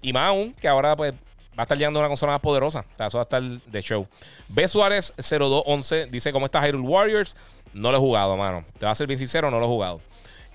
[0.03, 2.85] y más aún, que ahora pues va a estar llegando una consola más poderosa.
[2.99, 4.07] Eso va a estar de show.
[4.49, 7.37] B Suárez 0211 dice: ¿Cómo está Hyrule Warriors?
[7.75, 8.64] No lo he jugado, mano.
[8.79, 10.01] Te va a ser bien sincero, no lo he jugado.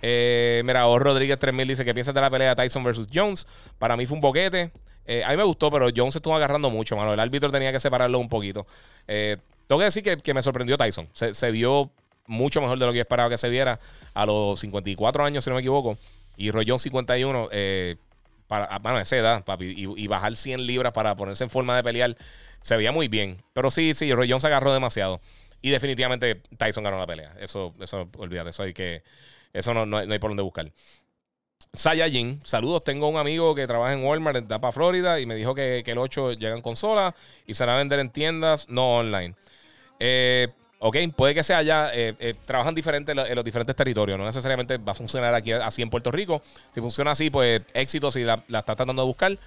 [0.02, 3.48] mira, O Rodríguez 3000 dice que piensas de la pelea Tyson versus Jones.
[3.80, 4.72] Para mí fue un boquete.
[5.08, 7.14] Eh, a mí me gustó, pero Jones estuvo agarrando mucho, mano.
[7.14, 8.66] El árbitro tenía que separarlo un poquito.
[9.08, 9.38] Eh,
[9.68, 11.08] tengo que decir que, me sorprendió Tyson.
[11.14, 11.90] Se, vio
[12.28, 13.80] mucho mejor de lo que yo esperaba que se viera
[14.14, 15.98] a los 54 años, si no me equivoco.
[16.38, 17.96] Y Roy Jones 51, eh,
[18.48, 19.74] para, bueno, esa edad, papi.
[19.96, 22.18] Y, bajar 100 libras para ponerse en forma de pelear,
[22.62, 23.38] se veía muy bien.
[23.54, 25.22] Pero sí, sí, Roy Jones agarró demasiado.
[25.62, 27.36] Y definitivamente Tyson ganó la pelea.
[27.40, 28.52] Eso, eso olvídate.
[28.52, 29.04] Eso hay que.
[29.54, 30.72] Eso no, no hay por dónde buscar.
[31.74, 32.84] Saiyajin, saludos.
[32.84, 35.98] Tengo un amigo que trabaja en Walmart en Tapa, Florida, y me dijo que, el
[35.98, 39.36] 8 llega en consola y se va a vender en tiendas, no online.
[40.00, 40.48] Eh,
[40.80, 41.90] ok, puede que sea ya.
[41.94, 44.18] Eh, eh, trabajan diferentes en los diferentes territorios.
[44.18, 46.42] No necesariamente va a funcionar aquí así en Puerto Rico.
[46.74, 49.38] Si funciona así, pues éxito si la, la está tratando de buscar.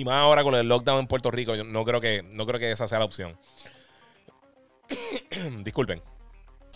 [0.00, 2.58] Y más ahora con el lockdown en Puerto Rico, yo no creo que, no creo
[2.58, 3.36] que esa sea la opción.
[5.62, 6.00] Disculpen.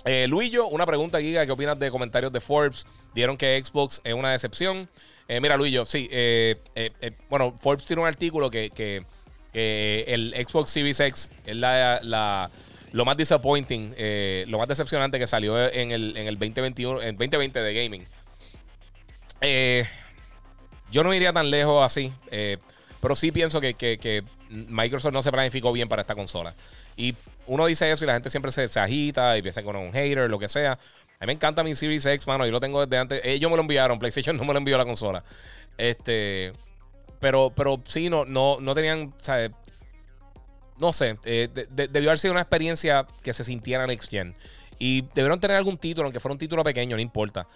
[0.04, 1.46] Eh, Luillo, una pregunta, Giga.
[1.46, 2.86] ¿Qué opinas de comentarios de Forbes?
[3.14, 4.90] Dieron que Xbox es una decepción.
[5.26, 6.06] Eh, mira, Luillo, sí.
[6.12, 9.02] Eh, eh, bueno, Forbes tiene un artículo que,
[9.54, 12.50] el Xbox Series X es la,
[12.92, 13.94] lo más disappointing,
[14.48, 18.04] lo más decepcionante que salió en el, en el 2021, en 2020 de gaming.
[20.90, 22.12] yo no iría tan lejos así,
[23.05, 26.55] pero sí pienso que, Microsoft no se planificó bien para esta consola.
[26.96, 27.14] Y
[27.46, 30.38] uno dice eso y la gente siempre se, agita y piensa es un hater, lo
[30.38, 30.72] que sea.
[30.72, 30.76] A
[31.20, 32.46] mí me encanta mi Series X, mano.
[32.46, 33.20] Yo lo tengo desde antes.
[33.22, 33.98] Ellos me lo enviaron.
[33.98, 35.22] PlayStation no me lo envió la consola.
[35.76, 36.55] Este.
[37.20, 39.12] Pero, pero sí, no, no, no tenían.
[40.78, 41.18] No sé.
[41.26, 44.34] Eh, debió haber sido una experiencia que se sintiera Next Gen.
[44.78, 47.46] Y debieron tener algún título, aunque fuera un título pequeño, no importa.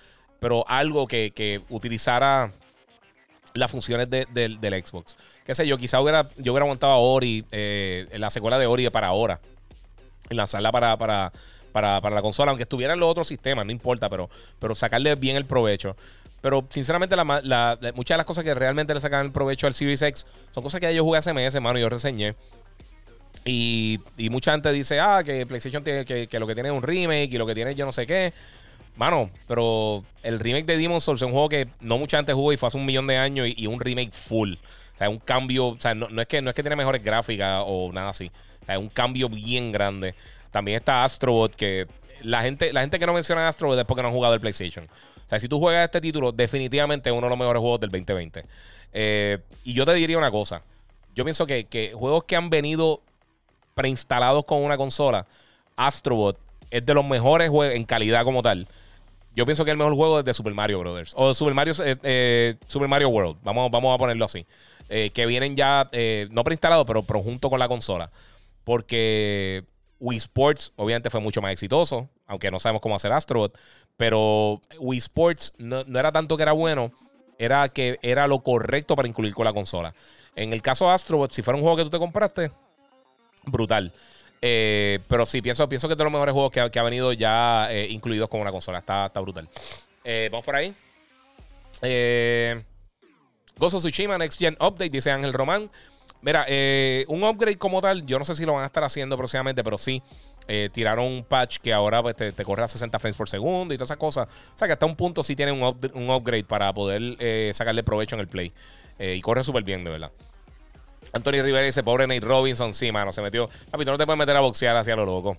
[0.41, 2.53] Pero algo que, que utilizara
[3.55, 5.17] las funciones del Xbox.
[5.45, 8.89] Qué sé yo, quizá hubiera, yo hubiera montado a Ori, eh, la secuela de Ori
[8.91, 9.41] para ahora.
[10.31, 11.33] Y lanzarla para, para,
[11.73, 14.29] para, la consola, aunque estuviera en los otros sistemas, no importa, pero,
[14.59, 15.97] pero sacarle bien el provecho.
[16.41, 20.03] Pero sinceramente, la, muchas de las cosas que realmente le sacan el provecho al Series
[20.03, 22.35] X son cosas que yo jugué hace meses, mano, y yo reseñé.
[23.45, 23.99] Y,
[24.31, 27.33] mucha gente dice, ah, que PlayStation tiene que, que, lo que tiene es un remake
[27.33, 28.33] y lo que tiene yo no sé qué.
[28.99, 32.53] Mano, pero el remake de Demon's Souls es un juego que no mucha gente jugó
[32.53, 34.55] y fue hace un millón de años y, un remake full.
[34.55, 37.63] O sea, un cambio, o sea, no, es que, no es que tiene mejores gráficas
[37.65, 38.31] o nada así.
[38.63, 40.15] O sea, es un cambio bien grande.
[40.51, 41.87] También está Astrobot, que
[42.23, 44.85] la gente, la gente que no menciona Astrobot es porque no han jugado el PlayStation.
[44.85, 47.91] O sea, si tú juegas este título, definitivamente es uno de los mejores juegos del
[47.91, 48.45] 2020.
[48.93, 50.63] Eh, y yo te diría una cosa.
[51.15, 53.01] Yo pienso que, que juegos que han venido
[53.75, 55.25] preinstalados con una consola,
[55.77, 56.37] Astrobot
[56.71, 58.67] es de los mejores juegos en calidad como tal.
[59.39, 61.13] Yo pienso que el mejor juego es de Super Mario Brothers.
[61.15, 63.39] O Super Mario, eh, eh, Super Mario World.
[63.45, 64.45] Vamos, vamos a ponerlo así.
[64.89, 65.89] Eh, que vienen ya,
[66.31, 68.11] no preinstalados, pero, pero junto con la consola.
[68.65, 69.63] Porque
[70.01, 72.09] Wii Sports, obviamente, fue mucho más exitoso.
[72.27, 73.57] Aunque no sabemos cómo hacer Astrobot.
[73.97, 76.91] Pero Wii Sports no, era tanto que era bueno.
[77.39, 79.95] Era que era lo correcto para incluir con la consola.
[80.35, 82.51] En el caso de Astrobot, si fuera un juego que tú te compraste,
[83.45, 83.93] brutal.
[84.41, 87.69] Eh, pero sí, pienso, pienso que es de los mejores juegos que ha, venido ya
[87.71, 88.79] eh, incluidos con una consola.
[88.79, 89.49] Está, está brutal.
[90.05, 90.75] Eh, vamos por ahí.
[93.57, 95.71] Gozo Tsushima Next Gen Update, dice Ángel Román.
[96.21, 96.47] Mira,
[97.09, 99.79] un upgrade como tal, yo no sé si lo van a estar haciendo próximamente, pero
[99.79, 100.03] sí.
[100.73, 103.89] tiraron un patch que ahora pues, te, corre a 60 frames por segundo y todas
[103.89, 104.29] esas cosas.
[104.55, 108.17] O sea que hasta un punto sí tiene un, un upgrade para poder sacarle provecho
[108.17, 108.53] en el play.
[108.99, 110.11] y corre súper bien, de verdad.
[111.13, 113.49] Anthony Rivera dice, pobre Nate Robinson, sí, mano, se metió.
[113.71, 115.37] Papi, tú no te puedes meter a boxear hacia lo loco.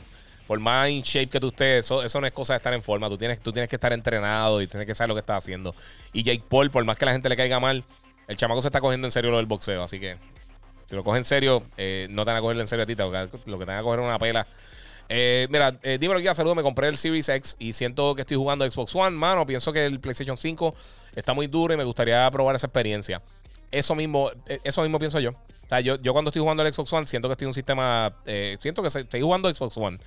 [0.47, 2.81] Por más in shape que tú estés, eso, eso no es cosa de estar en
[2.81, 3.07] forma.
[3.07, 5.75] Tú tienes, tú tienes que estar entrenado y tienes que saber lo que estás haciendo.
[6.11, 7.83] Y Jake Paul, por más que la gente le caiga mal,
[8.27, 9.83] el chamaco se está cogiendo en serio lo del boxeo.
[9.83, 10.17] Así que,
[10.87, 12.95] si lo coge en serio, eh, no te van a cogerlo en serio a ti,
[12.95, 14.47] lo que te van a coger es una pela.
[15.11, 16.55] Eh, mira, eh, dímelo ya, saludo.
[16.55, 19.17] Me compré el Series X y siento que estoy jugando Xbox One.
[19.17, 20.75] Mano, pienso que el PlayStation 5
[21.15, 23.21] está muy duro y me gustaría probar esa experiencia.
[23.71, 25.31] Eso mismo, eh, eso mismo pienso yo.
[25.31, 28.13] O sea, yo, yo cuando estoy jugando el Xbox One, siento que estoy un sistema.
[28.25, 29.99] Eh, siento que estoy jugando Xbox One.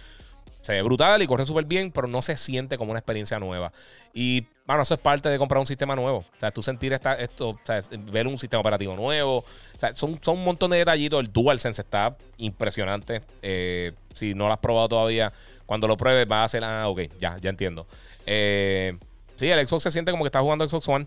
[0.60, 3.72] Se ve brutal y corre súper bien, pero no se siente como una experiencia nueva.
[4.12, 6.18] Y, bueno, eso es parte de comprar un sistema nuevo.
[6.18, 9.38] O sea, tú sentir esta, esto, o sea, ver un sistema operativo nuevo.
[9.38, 11.20] O sea, son, son un montón de detallitos.
[11.20, 13.22] El DualSense está impresionante.
[13.42, 15.32] Eh, si no lo has probado todavía,
[15.66, 17.86] cuando lo pruebes vas a hacer, ah, ok, ya, ya entiendo.
[18.26, 21.06] sí, el Xbox se siente como que está jugando Xbox One.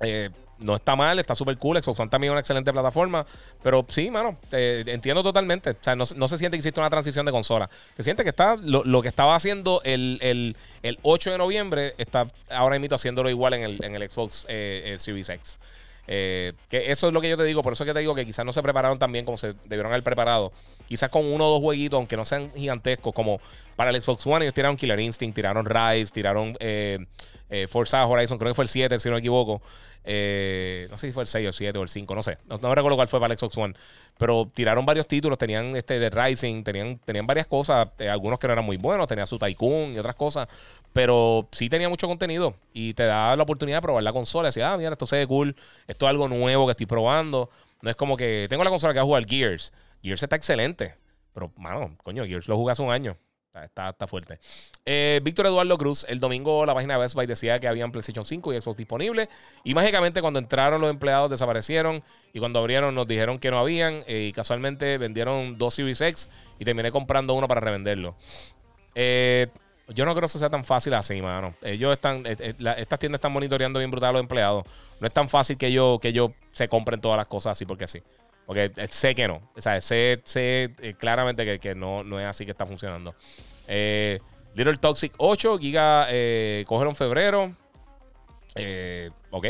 [0.00, 0.30] Eh,
[0.60, 1.82] no está mal, está súper cool.
[1.82, 3.26] Xbox One también es una excelente plataforma.
[3.62, 5.70] Pero sí, mano, entiendo totalmente.
[5.70, 7.68] O sea, no, se siente que existe una transición de consola.
[7.96, 10.56] Se siente que está lo, que estaba haciendo el,
[11.02, 14.98] 8 de noviembre, está ahora mismo haciéndolo igual en el, en el Xbox eh, eh,
[14.98, 15.58] Series X.
[16.12, 18.16] Eh, que eso es lo que yo te digo, por eso es que te digo
[18.16, 20.52] que quizás no se prepararon tan bien como se debieron haber preparado.
[20.88, 23.40] Quizás con uno o dos jueguitos, aunque no sean gigantescos, como
[23.76, 26.56] para el Xbox One, ellos tiraron Killer Instinct, tiraron Rise, tiraron
[27.50, 29.60] eh, Forza Horizon, creo que fue el 7, si no me equivoco.
[30.04, 32.38] Eh, no sé si fue el 6 o el 7 o el 5, no sé.
[32.46, 33.74] No, me recuerdo cuál fue para el Xbox One.
[34.18, 38.46] Pero tiraron varios títulos, tenían este de Rising, tenían, tenían varias cosas, eh, algunos que
[38.46, 40.48] no eran muy buenos, tenía su Tycoon y otras cosas.
[40.92, 44.48] Pero sí tenía mucho contenido y te da la oportunidad de probar la consola.
[44.48, 47.50] Y decir, ah, mira, esto se ve cool, esto es algo nuevo que estoy probando.
[47.82, 49.72] No es como que tengo la consola que va a jugar Gears.
[50.02, 50.94] Gears está excelente.
[51.34, 53.16] Pero, mano, coño, Gears lo jugué hace un año.
[53.52, 54.38] Está, fuerte.
[54.86, 58.24] Eh, Víctor Eduardo Cruz, el domingo la página de Best Buy decía que habían PlayStation
[58.24, 59.28] 5 y Xbox disponibles.
[59.64, 62.02] Y mágicamente cuando entraron los empleados desaparecieron.
[62.32, 64.04] Y cuando abrieron nos dijeron que no habían.
[64.06, 66.28] Eh, y casualmente vendieron dos Series
[66.60, 68.14] y terminé comprando uno para revenderlo.
[68.94, 69.48] Eh,
[69.88, 71.54] yo no creo que eso sea tan fácil así, mano.
[71.62, 74.64] Ellos están, estas tiendas están monitoreando bien brutal a los empleados.
[75.00, 77.88] No es tan fácil que ellos, que ellos se compren todas las cosas así porque
[77.88, 78.00] sí.
[78.50, 79.40] Porque eh, sé que no.
[79.54, 83.14] O sea, sé, sé eh, claramente que, no, no es así que está funcionando.
[83.68, 84.18] Eh,
[84.56, 87.54] Little Toxic 8, Giga, eh, cogieron febrero.
[89.30, 89.46] ok.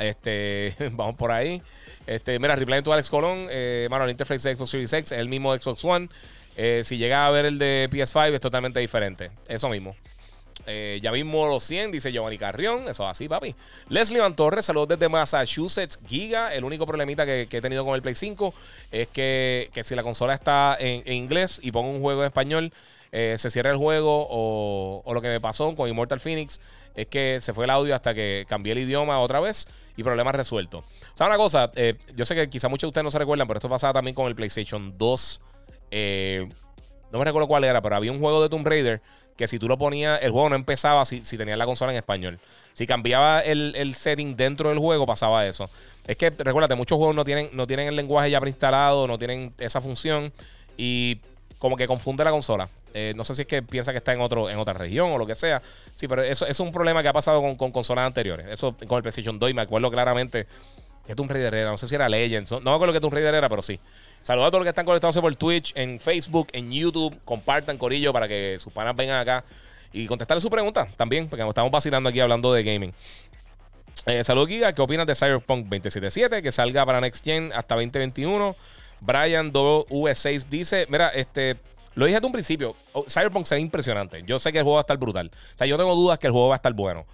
[0.00, 1.62] Este, vamos por ahí.
[2.04, 3.46] Este, mira, Replay to Alex Colón.
[3.90, 6.08] mano, el interface de Xbox Series X el mismo Xbox One.
[6.82, 9.30] si llega a ver el de PS5 es totalmente diferente.
[9.46, 9.94] Eso mismo.
[10.66, 12.88] Eh, ya mismo los 100, dice Giovanni Carrión.
[12.88, 13.54] Eso es así, papi.
[13.88, 15.98] Leslie Van Torres, saludos desde Massachusetts.
[16.06, 18.52] Giga, el único problemita que, he tenido con el Play 5
[18.90, 22.72] es que, si la consola está en, inglés y pongo un juego en español,
[23.12, 24.26] eh, se cierra el juego.
[24.28, 26.60] O, lo que me pasó con Immortal Phoenix
[26.96, 30.32] es que se fue el audio hasta que cambié el idioma otra vez y problema
[30.32, 30.78] resuelto.
[30.78, 33.46] O sea, una cosa, eh, yo sé que quizá muchos de ustedes no se recuerdan,
[33.46, 35.40] pero esto pasaba también con el PlayStation 2.
[37.12, 39.00] no me recuerdo cuál era, pero había un juego de Tomb Raider
[39.36, 41.98] que si tú lo ponías, el juego no empezaba si, si tenías la consola en
[41.98, 42.38] español.
[42.72, 45.70] Si cambiaba el, setting dentro del juego, pasaba eso.
[46.06, 49.52] Es que, recuérdate, muchos juegos no tienen, no tienen el lenguaje ya preinstalado, no tienen
[49.58, 50.32] esa función
[50.76, 51.18] y
[51.58, 52.68] como que confunde la consola.
[52.92, 55.18] Eh, no sé si es que piensa que está en, otro, en otra región o
[55.18, 55.62] lo que sea.
[55.94, 58.46] Sí, pero eso, es un problema que ha pasado con, con consolas anteriores.
[58.48, 60.46] Eso con el PlayStation 2 y me acuerdo claramente
[61.06, 63.34] que Tomb Raider era, no sé si era Legends, no, me acuerdo que Tomb Raider
[63.34, 63.78] era, pero sí.
[64.26, 67.16] Saludos a todos los que están conectados por Twitch, en Facebook, en YouTube.
[67.24, 69.44] Compartan, Corillo, para que sus panas vengan acá
[69.92, 72.92] y contestarle su pregunta también, porque estamos vacilando aquí hablando de gaming.
[74.04, 74.72] Eh, Saludos, Giga.
[74.72, 76.42] ¿Qué opinas de Cyberpunk 2077?
[76.42, 78.56] Que salga para Next Gen hasta 2021.
[78.98, 81.54] Brian W6 dice: Mira, este.
[81.94, 82.74] Lo dije desde un principio.
[82.94, 84.24] Oh, Cyberpunk se impresionante.
[84.26, 85.30] Yo sé que el juego va a estar brutal.
[85.32, 87.06] O sea, yo tengo dudas que el juego va a estar bueno.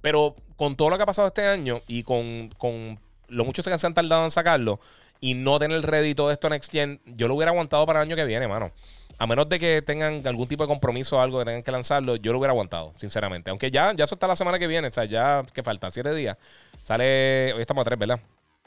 [0.00, 2.98] Pero con todo lo que ha pasado este año y con, con
[3.28, 4.80] lo mucho que se han tardado en sacarlo
[5.20, 8.16] y no tener rédito de esto Next Gen, yo lo hubiera aguantado para el año
[8.16, 8.70] que viene, mano.
[9.18, 12.16] A menos de que tengan algún tipo de compromiso o algo que tengan que lanzarlo,
[12.16, 13.50] yo lo hubiera aguantado, sinceramente.
[13.50, 16.14] Aunque ya, ya eso está la semana que viene, o sea, ya que faltan siete
[16.14, 16.36] días.
[16.78, 18.20] Sale, hoy estamos a tres, ¿verdad?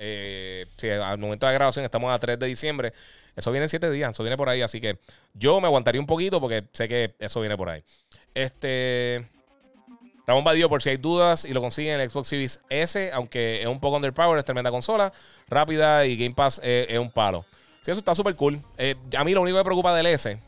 [0.04, 2.92] Eh, sí, al momento de grabación estamos a 3 de diciembre.
[3.36, 4.64] Eso viene en siete días, eso viene por ahí.
[4.64, 4.98] Así que
[5.36, 7.84] yo me aguantaría un poquito porque sé que eso viene por ahí.
[8.34, 9.28] Este.
[10.32, 13.62] Ramón Badío, por si hay dudas, y lo consiguen en el Xbox Series S, aunque
[13.62, 15.12] es un poco underpowered, es tremenda consola,
[15.50, 17.44] rápida y Game Pass es un palo.
[17.82, 18.62] Sí, eso está súper cool.
[18.78, 20.40] Eh, a mí lo único que me preocupa del S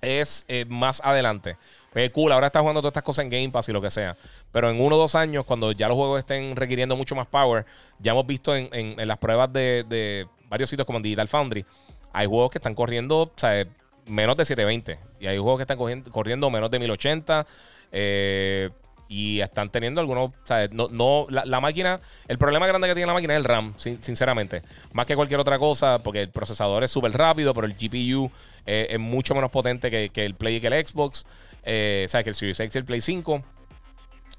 [0.00, 1.56] es eh, más adelante.
[1.94, 4.16] Es cool, ahora está jugando todas estas cosas en Game Pass y lo que sea.
[4.50, 7.64] Pero en uno o dos años, cuando ya los juegos estén requiriendo mucho más power,
[8.00, 11.64] ya hemos visto en, las pruebas de, varios sitios como en Digital Foundry,
[12.12, 13.30] hay juegos que están corriendo
[14.06, 14.98] menos de 720.
[15.20, 17.46] Y hay juegos que están corriendo menos de 1080.
[17.92, 18.70] Eh,
[19.12, 23.12] y están teniendo algunos, sea, no, no la, máquina, el problema grande que tiene la
[23.12, 24.62] máquina es el RAM, sinceramente,
[24.94, 28.30] más que cualquier otra cosa, porque el procesador es súper rápido, pero el GPU
[28.64, 31.26] eh, es mucho menos potente que, el Play y que el Xbox,
[31.62, 33.42] eh, sea, que el Series X y el Play 5,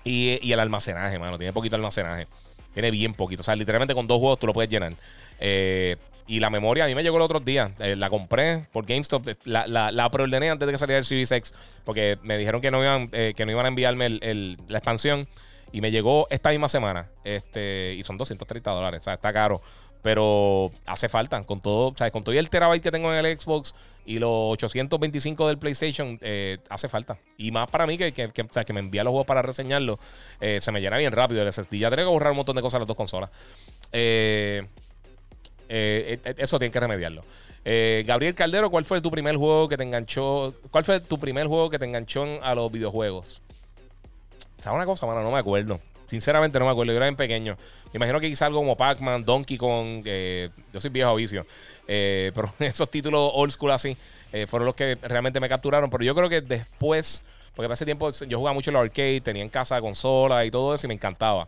[0.06, 2.26] y, y, el almacenaje, mano, tiene poquito almacenaje,
[2.74, 4.94] tiene bien poquito, o sea, literalmente con dos juegos tú lo puedes llenar.
[5.40, 7.72] Eh, y la memoria a mí me llegó el otro día.
[7.80, 9.28] Eh, la compré por GameStop.
[9.44, 11.54] La, la, la preordené antes de que saliera el Series X.
[11.84, 15.28] Porque me dijeron que no iban, eh, que no iban a enviarme la expansión.
[15.72, 17.10] Y me llegó esta misma semana.
[17.24, 19.02] Este, y son 230 dólares.
[19.02, 19.62] O sea, está caro.
[20.02, 21.42] Pero hace falta.
[21.44, 25.48] Con todo, sea, con todo el terabyte que tengo en el Xbox y los 825
[25.48, 27.18] del PlayStation, eh, hace falta.
[27.38, 30.00] Y más para mí que, que, que, me envía los juegos para reseñarlos.
[30.40, 31.76] se me llena bien rápido el SSD.
[31.76, 33.30] Ya tengo que borrar un montón de cosas en las dos consolas.
[33.92, 34.64] Eh.
[35.76, 37.24] Eh, eh, eso tiene que remediarlo.
[37.66, 40.54] Eh, Gabriel Caldero, ¿cuál fue tu primer juego que te enganchó?
[40.70, 43.42] ¿Cuál fue tu primer juego que te enganchó a los videojuegos?
[44.60, 45.24] ¿Sabes una cosa, mano?
[45.24, 45.80] No me acuerdo.
[46.06, 46.94] Sinceramente no me acuerdo.
[46.94, 47.58] Yo era bien pequeño.
[47.92, 50.06] Me imagino que quizá algo como Pac-Man, Donkey Kong.
[50.06, 51.44] yo soy viejo a vicio.
[51.88, 53.98] pero esos títulos old school así
[54.48, 55.90] fueron los que realmente me capturaron.
[55.90, 57.24] Pero yo creo que después,
[57.56, 60.76] porque hace tiempo yo jugaba mucho en los arcade, tenía en casa consola y todo
[60.76, 61.48] eso y me encantaba.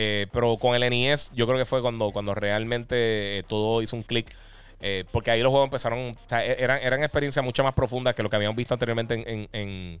[0.00, 3.96] Eh, pero con el NES yo creo que fue cuando, cuando realmente eh, todo hizo
[3.96, 4.32] un clic.
[4.80, 8.14] Eh, porque ahí los juegos empezaron, o sea, e-, eran, eran experiencias mucho más profundas
[8.14, 10.00] que lo que habíamos visto anteriormente en, en,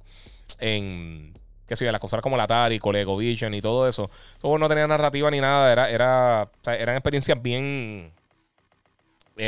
[0.60, 1.34] en,
[1.66, 4.08] qué sé yo, las consolas como la Atari, ColecoVision y todo eso.
[4.40, 8.12] Todo no tenía narrativa ni nada, era, era, eran experiencias bien,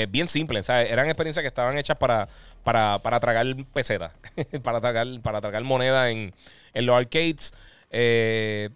[0.08, 2.26] bien simples, eran experiencias que estaban hechas para,
[2.64, 4.10] para, para tragar pesetas,
[4.64, 6.34] para tragar, para tragar moneda en,
[6.74, 7.52] en los arcades.
[7.92, 8.70] Eh,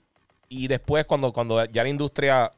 [0.55, 2.53] y después, cuando, cuando ya la industria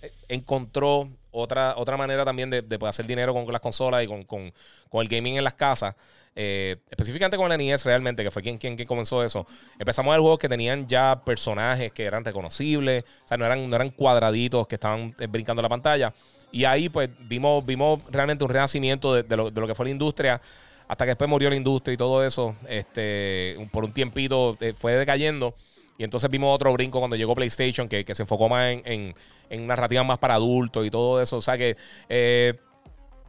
[0.00, 4.22] eh, encontró otra, otra manera también de, de hacer dinero con las consolas y con,
[4.24, 4.52] con,
[4.88, 5.94] con el gaming en las casas,
[6.34, 9.46] eh, específicamente con la NES realmente, que fue quien, quien, quien, comenzó eso,
[9.78, 13.68] empezamos a ver juegos que tenían ya personajes que eran reconocibles, o sea, no eran,
[13.68, 16.12] no eran cuadraditos que estaban eh, brincando la pantalla.
[16.50, 19.90] Y ahí pues vimos, vimos realmente un renacimiento de, lo, de lo que fue la
[19.90, 20.40] industria
[20.88, 25.54] hasta que después murió la industria y todo eso, este, por un tiempito fue decayendo.
[25.98, 29.14] Y entonces vimos otro brinco cuando llegó PlayStation, que, se enfocó más en,
[29.50, 31.36] en, narrativas más para adultos y todo eso.
[31.36, 31.76] O sea que
[32.08, 32.54] eh,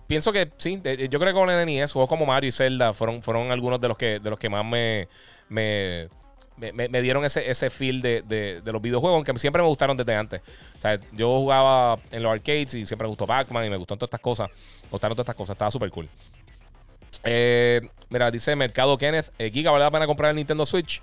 [0.08, 3.22] pienso que sí, yo creo que con el NES, juegos como Mario y Zelda fueron,
[3.22, 5.08] fueron algunos de los que, de los que más me,
[5.50, 6.08] me,
[6.58, 10.42] me, dieron ese, ese feel de, de, los videojuegos, aunque siempre me gustaron desde antes.
[10.78, 14.00] O sea, yo jugaba en los arcades y siempre me gustó Pac-Man y me gustaron
[14.00, 14.50] todas estas cosas.
[14.84, 16.08] Me gustaron todas estas cosas, estaba súper cool.
[17.24, 21.02] Eh, mira, dice Mercado Kenneth, eh, Giga, ¿vale la pena comprar el Nintendo Switch?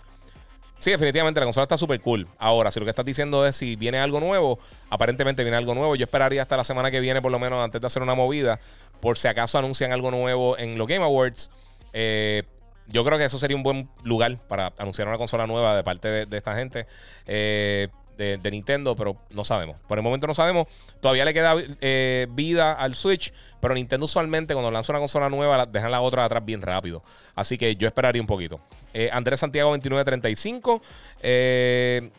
[0.80, 2.26] Sí, definitivamente la consola está súper cool.
[2.38, 4.58] Ahora, si lo que estás diciendo es si viene algo nuevo,
[4.88, 5.94] aparentemente viene algo nuevo.
[5.94, 8.58] Yo esperaría hasta la semana que viene, por lo menos, antes de hacer una movida,
[9.00, 11.50] por si acaso anuncian algo nuevo en los Game Awards.
[11.92, 12.44] Eh,
[12.88, 16.24] yo creo que eso sería un buen lugar para anunciar una consola nueva de parte
[16.24, 16.86] de, esta gente.
[17.26, 17.88] Eh,
[18.20, 19.76] de, Nintendo, pero no sabemos.
[19.88, 20.68] Por el momento no sabemos.
[21.00, 25.64] Todavía le queda eh, vida al Switch, pero Nintendo usualmente cuando lanza una consola nueva
[25.66, 27.02] dejan la otra atrás bien rápido.
[27.34, 28.60] Así que yo esperaría un poquito.
[28.92, 30.82] Eh, Andrés Santiago 2935.
[31.22, 32.10] Eh,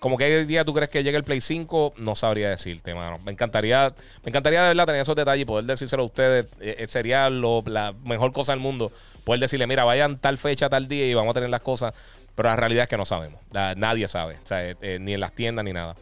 [0.00, 3.18] como que día tú crees que llegue el Play 5, no sabría decirte, mano.
[3.24, 6.46] Me encantaría, me encantaría de verdad tener esos detalles y poder decírselo a ustedes.
[6.88, 8.92] sería la mejor cosa del mundo.
[9.24, 11.94] Poder decirle, mira, vayan tal fecha, tal día y vamos a tener las cosas.
[12.34, 13.40] Pero la realidad es que no sabemos.
[13.76, 14.38] nadie sabe.
[14.50, 15.94] Eh, eh, ni en las tiendas ni nada.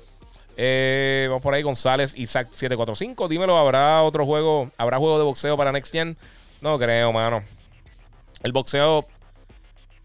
[0.56, 3.28] Eh, vamos por ahí, González, Isaac 745.
[3.28, 4.70] Dímelo, ¿habrá otro juego?
[4.76, 6.16] ¿Habrá juego de boxeo para Next Gen?
[6.60, 7.42] No creo, mano.
[8.42, 9.04] El boxeo.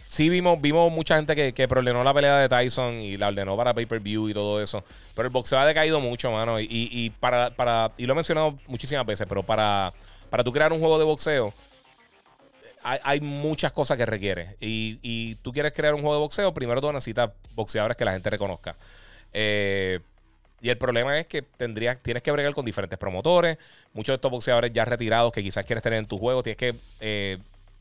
[0.03, 3.73] sí vimos, vimos mucha gente que, que la pelea de Tyson y la ordenó para
[3.73, 4.83] pay-per-view y todo eso.
[5.15, 6.59] Pero el boxeo ha decaído mucho, mano.
[6.59, 9.91] Y, y para, para, y lo he mencionado muchísimas veces, pero para,
[10.29, 11.53] para tú crear un juego de boxeo,
[12.83, 14.55] hay, hay muchas cosas que requiere.
[14.59, 18.13] Y, y, tú quieres crear un juego de boxeo, primero tú necesitas boxeadores que la
[18.13, 18.75] gente reconozca.
[19.33, 19.99] Eh,
[20.61, 23.57] y el problema es que tendrías, tienes que bregar con diferentes promotores.
[23.93, 26.75] Muchos de estos boxeadores ya retirados que quizás quieres tener en tu juego, tienes que
[26.99, 27.37] eh,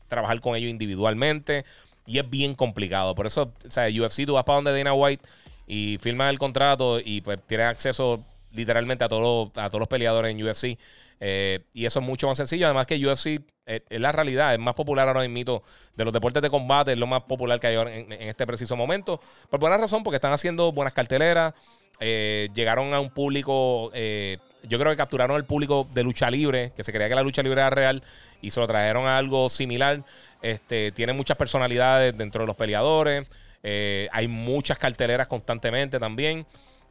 [0.07, 1.65] trabajar con ellos individualmente.
[2.05, 3.15] Y es bien complicado.
[3.15, 5.23] Por eso, o sea, UFC, tú vas para donde Dana White
[5.65, 10.31] y firmas el contrato y pues tienes acceso literalmente a, todos a todos los peleadores
[10.31, 10.77] en UFC.
[11.19, 12.65] Eh, y eso es mucho más sencillo.
[12.67, 15.63] Además que UFC es, la realidad, es más popular ahora mismo
[15.95, 18.75] de los deportes de combate, es lo más popular que hay en, en, este preciso
[18.75, 19.19] momento.
[19.49, 21.53] Por buena razón, porque están haciendo buenas carteleras,
[21.99, 26.71] eh, llegaron a un público, eh, yo creo que capturaron el público de lucha libre,
[26.75, 28.03] que se creía que la lucha libre era real,
[28.41, 30.03] y se lo trajeron a algo similar.
[30.41, 33.27] Este, tiene muchas personalidades dentro de los peleadores.
[33.63, 36.45] Eh, hay muchas carteleras constantemente también.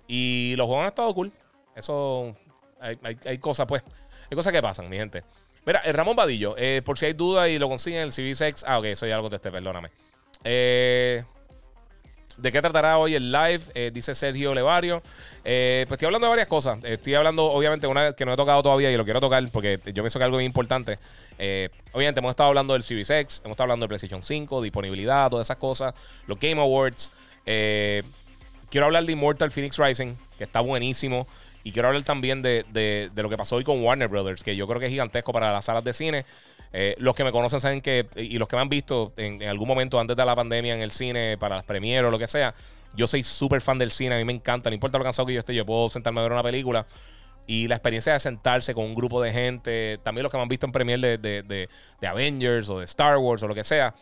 [0.09, 1.33] Y los juegos han estado cool.
[1.77, 2.35] Eso
[2.81, 3.83] hay, hay, hay cosas, pues.
[4.29, 5.23] Hay cosas que pasan, mi gente.
[5.65, 8.65] Mira, el Ramón Vadillo, eh, por si hay dudas y lo consiguen, el CV6.
[8.67, 9.91] Ah, ok, eso ya lo contesté, perdóname.
[10.43, 11.23] Eh,
[12.37, 13.61] ¿De qué tratará hoy el live?
[13.75, 15.03] Eh, dice Sergio Levario.
[15.43, 16.79] Eh, pues estoy hablando de varias cosas.
[16.85, 20.03] Estoy hablando, obviamente, una que no he tocado todavía y lo quiero tocar porque yo
[20.03, 20.99] pienso que es algo muy importante.
[21.39, 25.31] Eh, obviamente, hemos estado hablando del Series X, hemos estado hablando del PlayStation 5, disponibilidad,
[25.31, 25.95] todas esas cosas,
[26.27, 27.11] los Game Awards.
[27.45, 31.27] quiero hablar de Immortal Phoenix Rising, que está buenísimo.
[31.67, 34.69] Y quiero hablar también de, de, lo que pasó hoy con Warner Brothers, que yo
[34.69, 36.25] creo que es gigantesco para las salas de cine.
[36.73, 39.67] Eh, los que me conocen saben que, y los que me han visto en, algún
[39.67, 42.55] momento antes de la pandemia en el cine, para las premieres o lo que sea,
[42.95, 45.35] yo soy súper fan del cine, a mí me encanta, no importa lo cansado que
[45.35, 46.87] yo esté, yo puedo sentarme a ver una película.
[47.49, 50.49] Y la experiencia de sentarse con un grupo de gente, también los que me han
[50.49, 51.69] visto en premier de, de,
[52.01, 53.93] de, Avengers o de Star Wars o lo que sea,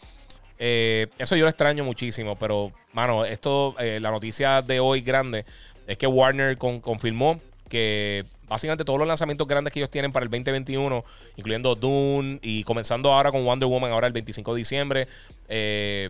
[0.59, 5.47] eh, eso yo lo extraño muchísimo, pero, mano, esto, eh, la noticia de hoy grande
[5.87, 7.41] es que Warner con, confirmó
[7.75, 11.05] que básicamente todos los lanzamientos grandes que ellos tienen para el 2021,
[11.35, 15.09] incluyendo Dune y comenzando ahora con Wonder Woman, ahora el 25 de diciembre,
[15.49, 16.09] eh,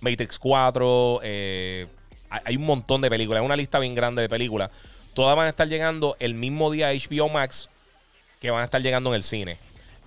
[0.00, 1.86] Matrix 4, eh,
[2.28, 4.68] hay un montón de películas, una lista bien grande de películas.
[5.14, 7.68] Todas van a estar llegando el mismo día a HBO Max
[8.40, 9.58] que van a estar llegando en el cine.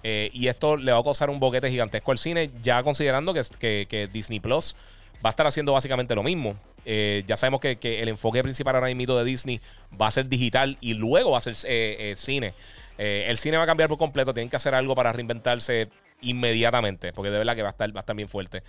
[0.03, 4.09] Eh, y esto le va a causar un boquete gigantesco al cine, ya considerando que
[4.11, 4.75] Disney Plus
[5.23, 6.55] va a estar haciendo básicamente lo mismo.
[6.85, 9.59] Eh, ya sabemos que, el enfoque principal ahora mismo de Disney
[9.99, 12.53] va a ser digital y luego va a ser eh, eh, cine.
[12.97, 14.33] El cine va a cambiar por completo.
[14.33, 15.89] Tienen que hacer algo para reinventarse
[16.21, 18.63] inmediatamente, porque de verdad que va a estar, va a estar bien fuerte.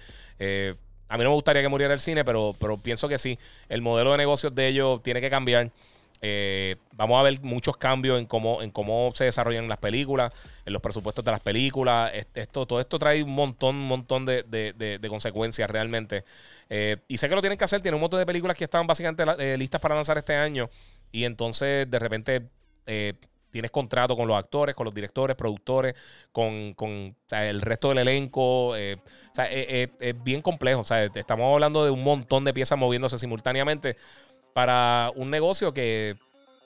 [1.08, 3.38] A mí no me gustaría que muriera el cine, pero, pero pienso que sí.
[3.70, 5.70] El modelo de negocios de ellos tiene que cambiar.
[6.20, 10.32] Eh, vamos a ver muchos cambios en cómo, en cómo se desarrollan las películas,
[10.66, 12.10] en los presupuestos de las películas.
[12.34, 16.24] Esto, todo esto trae un montón, un montón de, de, consecuencias realmente.
[16.68, 17.80] Eh, y sé que lo tienen que hacer.
[17.80, 20.68] Tiene un montón de películas que estaban básicamente eh, listas para lanzar este año.
[21.12, 22.42] Y entonces de repente
[22.86, 23.14] eh,
[23.50, 25.94] tienes contrato con los actores, con los directores, productores,
[26.32, 28.70] con, con el resto del elenco.
[28.70, 28.74] O
[29.32, 30.80] sea, es, es, bien complejo.
[30.80, 33.96] O sea, estamos hablando de un montón de piezas moviéndose simultáneamente
[34.58, 36.16] para un negocio que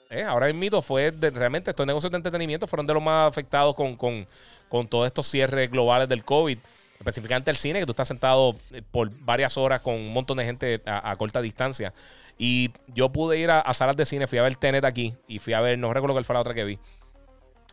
[0.09, 3.95] eh, ahora mito fue realmente estos negocios de entretenimiento fueron de los más afectados con,
[3.95, 4.25] con,
[4.67, 6.57] con todos estos cierres globales del COVID
[6.97, 10.45] específicamente el cine, que tú estás sentado eh, por varias horas con un montón de
[10.45, 11.93] gente a, corta distancia.
[12.35, 15.37] Y yo pude ir a, a, salas de cine, fui a ver Tenet aquí y
[15.37, 16.79] fui a ver, no recuerdo cuál fue la otra que vi.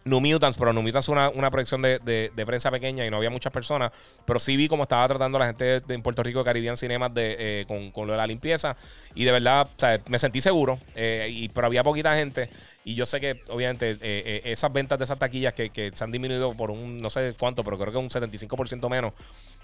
[0.05, 3.19] New Mutants, pero New Mutants fue una, una proyección de, de, prensa pequeña y no
[3.19, 3.93] había muchas personas,
[4.25, 7.37] pero sí vi cómo estaba tratando la gente de, en Puerto Rico, Caribbean Cinemas, de,
[7.39, 8.77] eh, con, con, lo de la limpieza.
[9.15, 12.49] Y de verdad, o sea, me sentí seguro, eh, y, pero había poquita gente.
[12.85, 16.11] Y yo sé que, obviamente, eh, esas ventas de esas taquillas que, que, se han
[16.11, 19.13] disminuido por un, no sé cuánto, pero creo que un 75% menos,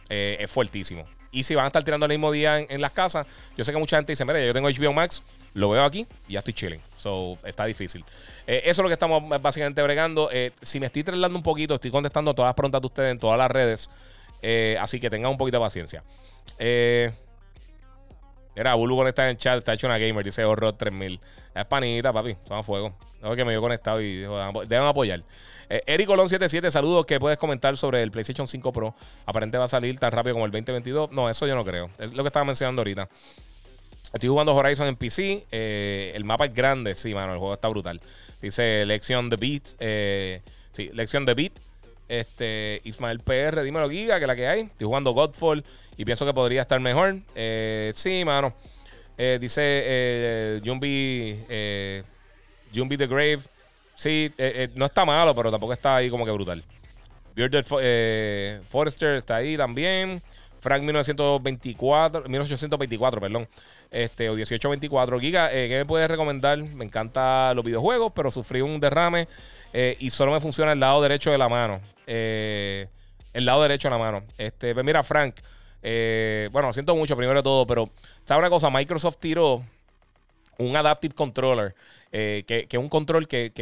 [0.09, 1.05] eh, es fuertísimo.
[1.33, 3.27] Y si van a estar tirando el mismo día en, las casas,
[3.57, 6.35] yo sé que mucha gente dice, mira, yo tengo HBO Max, lo veo aquí y
[6.35, 6.81] ya estoy chilling.
[6.97, 8.05] So, está difícil.
[8.47, 10.31] Eh, eso es lo que estamos básicamente bregando.
[10.33, 13.19] Eh, si me estoy tratando un poquito, estoy contestando todas las preguntas de ustedes en
[13.19, 13.91] todas las redes.
[14.81, 16.03] Así que tengan un poquito de paciencia.
[16.59, 17.13] Eh,
[18.55, 21.21] era Bulu conectado en el chat, está hecho una gamer, dice Horror 3000.
[21.55, 22.97] Es panita, papi, son a fuego.
[23.23, 25.23] No que me dio conectado y dijo, deben apoyar.
[25.69, 27.07] Eh, Eric Colón 77, saludos.
[27.07, 28.95] que puedes comentar sobre el PlayStation 5 Pro?
[29.27, 31.11] Aparente va a salir tan rápido como el 2022.
[31.13, 31.91] No, eso yo no creo.
[31.99, 33.09] Es lo que estaba mencionando ahorita.
[34.13, 35.45] Estoy jugando Horizon en PC.
[35.51, 37.33] Eh, el mapa es grande, sí, mano.
[37.33, 38.01] El juego está brutal.
[38.41, 39.63] Dice Lección de Beat.
[39.81, 40.41] Eh,
[40.73, 41.53] sí, Lección de Beat.
[42.09, 44.61] Este, Ismael PR, dímelo, Giga, que la que hay.
[44.61, 45.65] Estoy jugando Godfall
[45.97, 47.17] y pienso que podría estar mejor.
[47.35, 48.55] Eh, sí, mano.
[49.19, 51.39] Dice Jumbi,
[52.75, 53.41] Jumbi the Grave.
[53.97, 56.63] Sí, eh, eh, no está malo, pero tampoco está ahí como que brutal.
[57.35, 60.21] Bearded eh, Forrester está ahí también.
[60.61, 63.49] Frank 1924, 1824, perdón.
[63.91, 65.19] Este, o 1824.
[65.19, 66.59] Giga, ¿qué me puedes recomendar?
[66.59, 69.29] Me encantan los videojuegos, pero sufrí un derrame
[69.99, 71.81] y solo me funciona el lado derecho de la mano.
[72.07, 72.89] el
[73.35, 74.25] lado derecho de la mano.
[74.37, 75.37] Este, pues mira, Frank.
[76.51, 77.89] bueno, siento mucho primero de todo, pero
[78.27, 78.69] ¿sabes una cosa?
[78.69, 79.63] Microsoft tiró
[80.59, 81.75] un Adaptive Controller
[82.19, 83.53] eh, que, es un control que,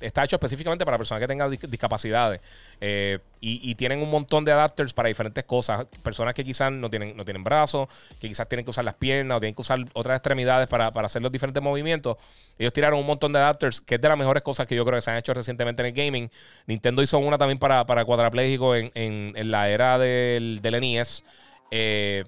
[0.00, 2.40] está hecho específicamente para personas que tengan discapacidades.
[2.80, 5.84] Eh, y, tienen un montón de adapters para diferentes cosas.
[6.04, 7.88] Personas que quizás no tienen, no tienen brazos,
[8.20, 11.22] que quizás tienen que usar las piernas o tienen que usar otras extremidades para, hacer
[11.22, 12.16] los diferentes movimientos.
[12.56, 14.98] Ellos tiraron un montón de adapters, que es de las mejores cosas que yo creo
[14.98, 16.30] que se han hecho recientemente en el gaming.
[16.68, 18.92] Nintendo hizo una también para, para en,
[19.34, 21.24] en, la era del, del NES.
[21.72, 22.24] Eh,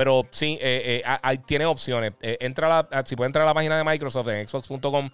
[0.00, 2.14] pero sí, eh, eh, tiene opciones.
[2.22, 5.10] Eh, entra si puede entrar a la página de Microsoft en xbox.com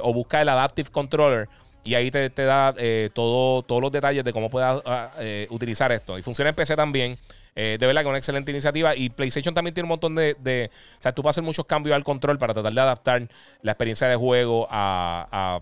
[0.00, 1.50] o busca el Adaptive Controller
[1.84, 2.74] y ahí te, da
[3.12, 5.10] todo, todos los detalles de cómo puedas ah,
[5.50, 6.18] utilizar esto.
[6.18, 7.18] Y funciona en PC también.
[7.54, 8.96] de verdad que es una excelente iniciativa.
[8.96, 12.02] Y PlayStation también tiene un montón de, O sea, tú puedes hacer muchos cambios al
[12.02, 13.28] control para tratar de adaptar
[13.60, 15.60] la experiencia de juego a,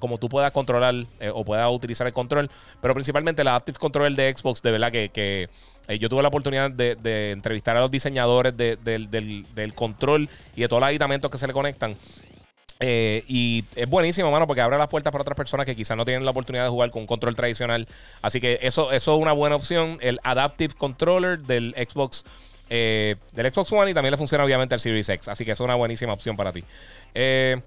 [0.00, 0.94] cómo tú puedas controlar
[1.32, 2.50] o puedas utilizar el control.
[2.80, 5.48] Pero principalmente el Adaptive Controller de Xbox, de verdad que
[5.88, 10.80] eh, yo tuve la oportunidad de, entrevistar a los diseñadores del, control y de todos
[10.80, 11.96] los aditamentos que se le conectan.
[12.84, 16.04] Eh, y es buenísimo, mano, porque abre las puertas para otras personas que quizás no
[16.04, 17.86] tienen la oportunidad de jugar con un control tradicional.
[18.22, 19.98] Así que eso, eso es una buena opción.
[20.00, 22.24] El Adaptive Controller del Xbox,
[22.70, 25.28] eh, del Xbox One y también le funciona obviamente al Series X.
[25.28, 26.64] Así que es una buenísima opción para ti.
[27.14, 27.60] Eh,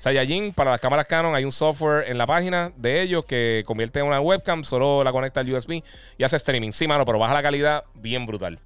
[0.00, 4.00] Saiyajin, para las cámaras Canon, hay un software en la página de ellos que convierte
[4.00, 5.82] en una webcam, solo la conecta al USB
[6.16, 6.72] y hace streaming.
[6.72, 8.58] Sí, mano, pero baja la calidad bien brutal.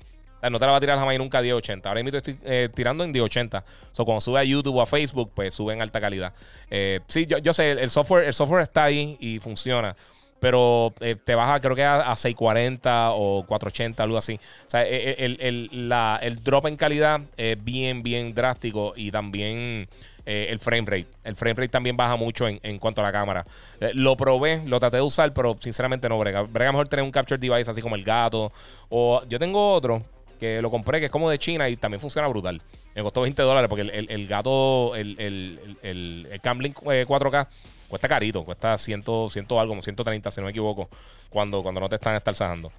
[0.48, 1.88] no te la va a tirar jamás nunca a 1080.
[1.88, 3.64] Ahora mismo estoy eh, tirando en 1080.
[3.90, 6.32] So, cuando sube a YouTube o a Facebook, pues sube en alta calidad.
[6.70, 9.96] Eh, sí, yo, sé, el software, el software está ahí y funciona
[10.40, 14.38] pero eh, te baja creo que a, 640 o 480, algo así.
[14.66, 19.88] O sea, el, el, el drop en calidad es bien, bien drástico y también
[20.26, 21.06] eh, el frame rate.
[21.22, 23.44] El frame rate también baja mucho en, cuanto a la cámara.
[23.80, 26.42] Eh, lo probé, lo traté de usar, pero sinceramente no brega.
[26.42, 28.50] Brega mejor tener un capture device así como el gato.
[28.88, 30.02] O yo tengo otro
[30.40, 32.60] que lo compré que es como de China y también funciona brutal.
[32.94, 37.46] Me costó 20 dólares porque el, gato, el, el, el, Camlink 4K eh,
[37.88, 40.88] cuesta carito, cuesta 100, 100 algo, como 130 si no me equivoco,
[41.28, 42.72] cuando, cuando no te están estalzando.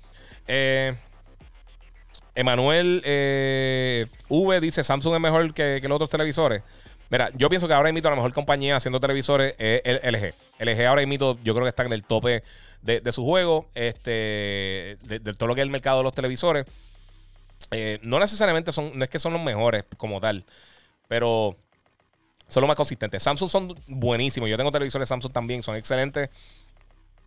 [0.47, 0.93] Eh,
[2.33, 3.01] Emanuel
[4.29, 6.63] V dice: Samsung es mejor que, que los otros televisores.
[7.09, 10.33] Mira, yo pienso que ahora imito la mejor compañía haciendo televisores es LG.
[10.59, 12.43] LG ahora imito, yo creo que está en el tope
[12.81, 16.65] de, su juego, este, de, todo lo que es el mercado de los televisores.
[17.71, 20.45] Eh, no necesariamente son, no es que son los mejores como tal,
[21.07, 21.55] pero
[22.47, 23.23] son los más consistentes.
[23.23, 24.49] Samsung son buenísimos.
[24.49, 26.29] Yo tengo televisores Samsung también, son excelentes.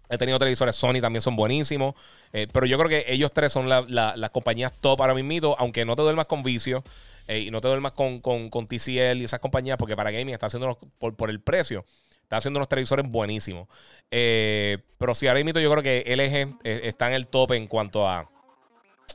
[0.08, 1.94] He tenido televisores Sony también son buenísimos.
[2.32, 5.96] Eh, pero yo creo que ellos tres son las compañías top ahora mismo, aunque no
[5.96, 6.82] te duermas con vicio
[7.26, 10.34] eh, y no te duermas con, con, con, TCL y esas compañías, porque para gaming
[10.34, 11.84] está haciendo por, por el precio.
[12.22, 13.68] Está haciendo unos televisores buenísimos.
[14.10, 18.06] Eh, pero sí, ahora mismo yo creo que LG está en el top en cuanto
[18.06, 18.28] a,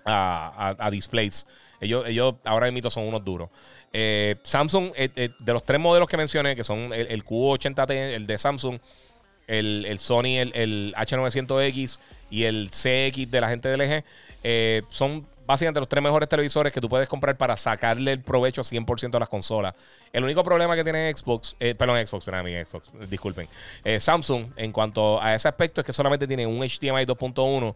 [0.05, 1.45] a, displays.
[1.79, 3.49] Ellos, ellos ahora mismo son unos duros.
[4.43, 8.79] Samsung, de los tres modelos que mencioné, que son el Q80T, el de Samsung,
[9.47, 14.03] el, Sony, el, H900X y el CX de la gente de LG,
[14.43, 18.61] eh, son básicamente los tres mejores televisores que tú puedes comprar para sacarle el provecho
[18.61, 19.73] 100% a las consolas.
[20.11, 23.47] El único problema que tiene Xbox, eh, perdón, Xbox, no, mi Xbox, disculpen,
[23.83, 27.75] eh, Samsung en cuanto a ese aspecto es que solamente tiene un HDMI 2.1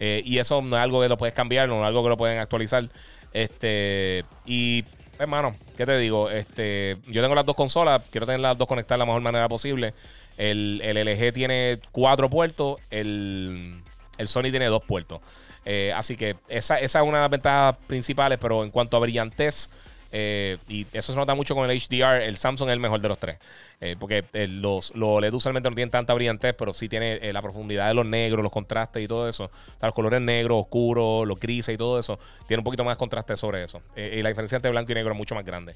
[0.00, 2.38] y eso no es algo que lo puedes cambiar, no es algo que lo pueden
[2.38, 2.88] actualizar.
[3.32, 4.84] Este, y
[5.18, 6.30] hermano, ¿qué te digo?
[6.30, 9.48] Este, yo tengo las dos consolas, quiero tener las dos conectadas de la mejor manera
[9.48, 9.94] posible.
[10.38, 13.82] El, LG tiene cuatro puertos, el,
[14.24, 15.20] Sony tiene dos puertos.
[15.64, 19.00] Eh, así que esa, esa, es una de las ventajas principales, pero en cuanto a
[19.00, 19.68] brillantez,
[20.12, 23.08] eh, y eso se nota mucho con el HDR, el Samsung es el mejor de
[23.08, 23.38] los tres.
[23.80, 27.88] Eh, porque los, los LED usualmente no tienen tanta brillantez, pero sí tiene la profundidad
[27.88, 29.44] de los negros, los contrastes y todo eso.
[29.46, 32.18] O sea, los colores negros, oscuros, los grises y todo eso.
[32.46, 33.82] Tiene un poquito más contraste sobre eso.
[33.96, 35.74] y la diferencia entre blanco y negro es mucho más grande.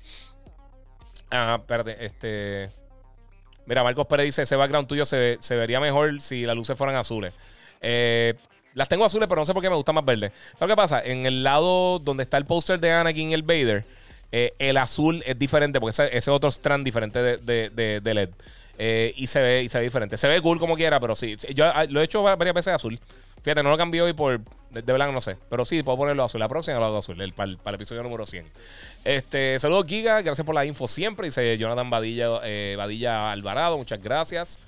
[1.33, 2.82] Ah, espérate, este.
[3.67, 7.33] Mira, Marcos Pérez dice: ese background tuyo se, vería mejor si las luces fueran azules.
[7.81, 8.35] Eh,
[8.75, 10.33] las tengo azules, pero no sé por qué me gusta más verde.
[10.59, 11.03] ¿Sabes qué pasa?
[11.05, 13.85] En el lado donde está el póster de Anakin y el Vader,
[14.33, 18.31] eh, el azul es diferente porque ese, es otro strand diferente de, LED.
[18.79, 20.17] Eh, y, se ve, y se ve diferente.
[20.17, 21.37] Se ve cool como quiera, pero sí.
[21.55, 22.99] Yo ah, lo he hecho varias veces azul.
[23.43, 24.41] Fíjate, no lo cambié hoy por.
[24.71, 25.37] De, blanco, no sé.
[25.51, 26.41] Pero sí, puedo ponerlo azul.
[26.41, 28.47] La próxima lo hago azul, para, el, episodio número 100.
[29.05, 30.23] Este, saludos, Giga.
[30.23, 31.27] Gracias por la info siempre.
[31.27, 33.77] Dice Jonathan Badilla, eh, Alvarado.
[33.77, 34.61] Muchas gracias.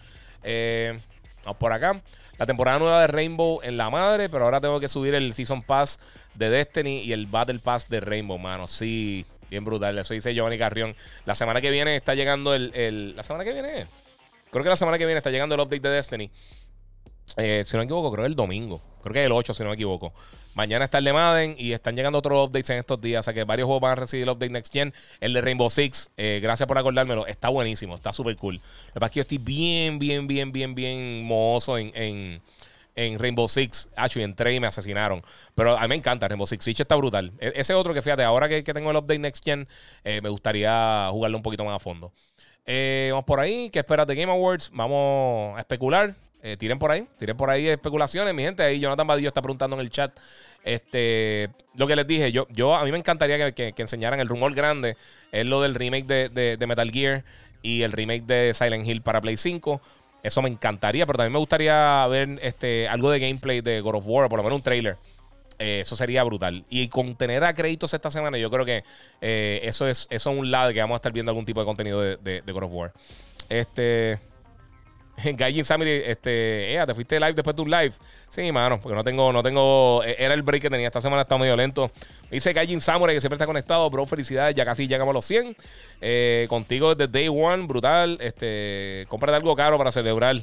[0.43, 0.99] Eh,
[1.45, 2.01] vamos por acá.
[2.37, 5.63] la temporada nueva de Rainbow en la madre, pero ahora tengo que subir el Season
[5.63, 5.99] Pass
[6.35, 8.67] de Destiny y el Battle Pass de Rainbow, mano.
[8.67, 9.97] Sí, bien brutal.
[9.99, 10.95] Eso dice Giovanni Carrión.
[11.25, 13.17] La semana que viene está llegando el, el.
[13.17, 13.87] ¿La semana que viene?
[14.51, 16.31] Creo que la semana que viene está llegando el update de Destiny.
[17.37, 18.81] Eh, si no me equivoco, creo que el domingo.
[19.03, 20.13] Creo que es el 8, si no me equivoco.
[20.55, 23.21] Mañana está el de Madden y están llegando otros updates en estos días.
[23.21, 24.95] O sea que varios juegos van a recibir el update Next Gen.
[25.21, 27.27] El de Rainbow Six, eh, gracias por acordármelo.
[27.27, 28.55] Está buenísimo, está súper cool.
[28.55, 28.61] Lo
[28.95, 32.41] que pasa es que yo estoy bien, bien, bien, bien, bien mozo en,
[32.95, 33.89] en, Rainbow Six.
[33.97, 35.25] Hacho, y entré y me asesinaron.
[35.57, 36.63] Pero a mí me encanta Rainbow Six.
[36.63, 37.33] Siege está brutal.
[37.41, 39.67] E, ese otro que fíjate, ahora que, tengo el update Next Gen,
[40.05, 42.13] eh, me gustaría jugarlo un poquito más a fondo.
[42.65, 43.71] vamos por ahí.
[43.71, 44.71] ¿Qué esperas de Game Awards?
[44.73, 46.15] Vamos a especular.
[46.47, 48.63] Eh, tiren por ahí, tiren por ahí especulaciones, mi gente.
[48.63, 50.13] Ahí Jonathan Badillo está preguntando en el chat.
[50.63, 54.53] Este, lo que les dije, yo, yo a mí me encantaría que, enseñaran el rumor
[54.53, 54.99] grande.
[55.33, 57.25] Es lo del remake de, Metal Gear
[57.63, 59.81] y el remake de Silent Hill para Play 5.
[60.23, 64.05] Eso me encantaría, pero también me gustaría ver este, algo de gameplay de God of
[64.07, 64.97] War, por lo menos un trailer.
[65.59, 66.63] Eh, eso sería brutal.
[66.69, 68.85] Y con tener a esta semana, yo creo que
[69.23, 71.67] eh, eso, es, eso es un lado que vamos a estar viendo algún tipo de
[71.67, 72.93] contenido de, de God of War.
[73.49, 74.19] Este.
[75.25, 77.93] Gaijin Sammy, este, te fuiste live después de un live.
[78.31, 80.89] Sí, mano, porque no tengo, no tengo, e, era el break que tenía.
[80.89, 81.91] Esta semana está medio lento.
[82.31, 84.07] Dice Gaijin Samurai que siempre está conectado, bro.
[84.07, 85.57] Felicidades, ya casi llegamos a los 100.
[86.01, 88.19] Eh, contigo desde day one, brutal.
[88.21, 90.37] Este, cómprate algo caro para celebrar.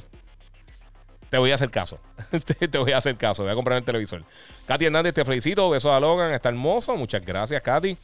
[1.28, 1.98] Te voy a hacer caso.
[2.70, 3.42] te, voy a hacer caso.
[3.42, 4.22] Voy a comprar el televisor.
[4.66, 5.68] Katy Hernández, te felicito.
[5.70, 6.32] Besos a Logan.
[6.32, 6.96] Está hermoso.
[6.96, 7.96] Muchas gracias, Katy.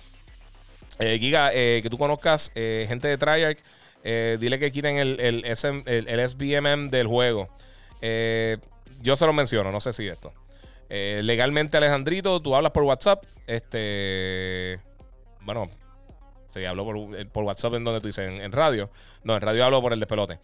[0.99, 3.59] Eh, Giga, eh, que tú conozcas gente de Triarch
[4.05, 7.49] eh, dile que quiten el, el, el, SBMM del juego.
[8.01, 8.59] Eh,
[9.03, 10.33] yo se lo menciono, no sé si esto.
[10.89, 13.25] Eh, legalmente, Alejandrito, tú hablas por WhatsApp.
[13.47, 14.81] Este.
[15.43, 15.71] Bueno,
[16.51, 16.85] sí, hablo
[17.33, 18.91] por, WhatsApp en donde tú dices, en, radio.
[19.25, 20.39] No, en radio hablo por el despelote.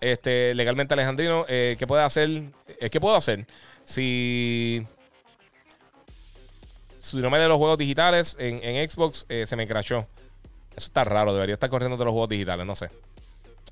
[0.00, 2.42] Este, legalmente, Alejandrino, ¿qué puede hacer?
[2.90, 3.46] ¿Qué puedo hacer?
[3.84, 4.86] Si.
[6.98, 10.08] Si no me lee los juegos digitales en, en Xbox, se me crashó.
[10.76, 12.90] Eso está raro, debería estar corriendo de los juegos digitales, no sé.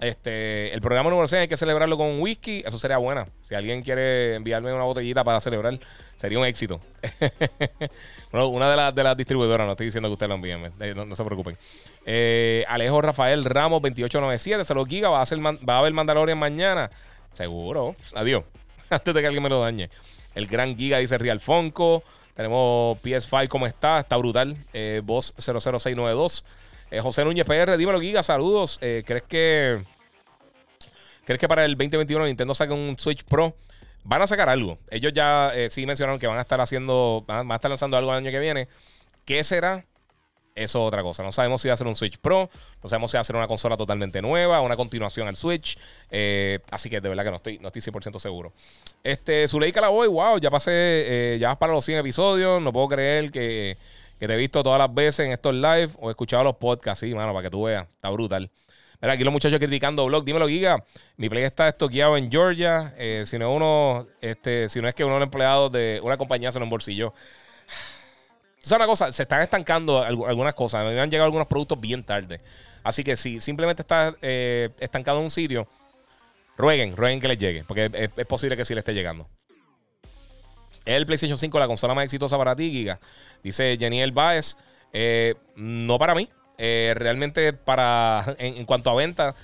[0.00, 2.62] Este, el programa número 6 hay que celebrarlo con whisky.
[2.66, 3.26] Eso sería buena.
[3.48, 5.78] Si alguien quiere enviarme una botellita para celebrar,
[6.16, 6.80] sería un éxito.
[8.32, 11.14] una de, las, de las distribuidoras, no estoy diciendo que ustedes lo envíen, eh, no,
[11.14, 11.56] se preocupen.
[12.04, 16.38] Eh, Alejo Rafael Ramos 2897, se lo giga, va a, hacer, va a haber Mandalorian
[16.38, 16.90] mañana.
[17.34, 17.94] Seguro.
[18.14, 18.44] Adiós.
[18.90, 19.90] Antes de que alguien me lo dañe.
[20.34, 22.02] El gran giga dice Real Fonco.
[22.34, 24.00] Tenemos PS5, ¿cómo está?
[24.00, 24.56] Está brutal.
[24.72, 26.44] Eh, voz 00692.
[26.94, 28.78] Eh, José Núñez PR, dímelo, Giga, saludos.
[28.80, 29.80] Eh, ¿Crees que.
[31.24, 33.52] ¿Crees que para el 2021 Nintendo saque un Switch Pro?
[34.04, 34.78] Van a sacar algo.
[34.90, 37.24] Ellos ya eh, sí mencionaron que van a estar haciendo.
[37.26, 38.68] Van a estar lanzando algo el año que viene.
[39.24, 39.84] ¿Qué será?
[40.54, 41.24] Eso es otra cosa.
[41.24, 42.48] No sabemos si va a ser un Switch Pro.
[42.80, 45.76] No sabemos si va a ser una consola totalmente nueva, una continuación al Switch.
[46.70, 48.52] así que de verdad que no estoy, no estoy 100% seguro.
[49.02, 52.62] Este, Zuleika la voy, wow, ya pasé, ya vas para los 100 episodios.
[52.62, 53.76] No puedo creer que,
[54.24, 57.00] que te he visto todas las veces en estos live o he escuchado los podcasts,
[57.00, 57.86] sí, mano, para que tú veas.
[57.94, 58.50] Está brutal.
[59.02, 60.24] Mira, aquí los muchachos criticando blog.
[60.24, 60.82] Dímelo, Giga.
[61.18, 62.94] Mi play está estoqueado en Georgia.
[62.96, 66.50] Eh, si no uno, este, si no es que uno es empleado de una compañía
[66.50, 67.12] se lo embolsilló.
[68.62, 70.90] Es una cosa, se están estancando algunas cosas.
[70.90, 72.40] Me han llegado algunos productos bien tarde.
[72.82, 75.68] Así que si simplemente está eh, estancado en un sitio,
[76.56, 77.64] rueguen, rueguen que les llegue.
[77.64, 79.28] Porque es posible que sí le esté llegando.
[80.84, 83.00] ¿Es el PlayStation 5 la consola más exitosa para ti, Giga?
[83.42, 84.56] Dice Janiel Baez.
[84.92, 86.28] Eh, no para mí.
[86.58, 89.34] Eh, realmente, para en, cuanto a venta,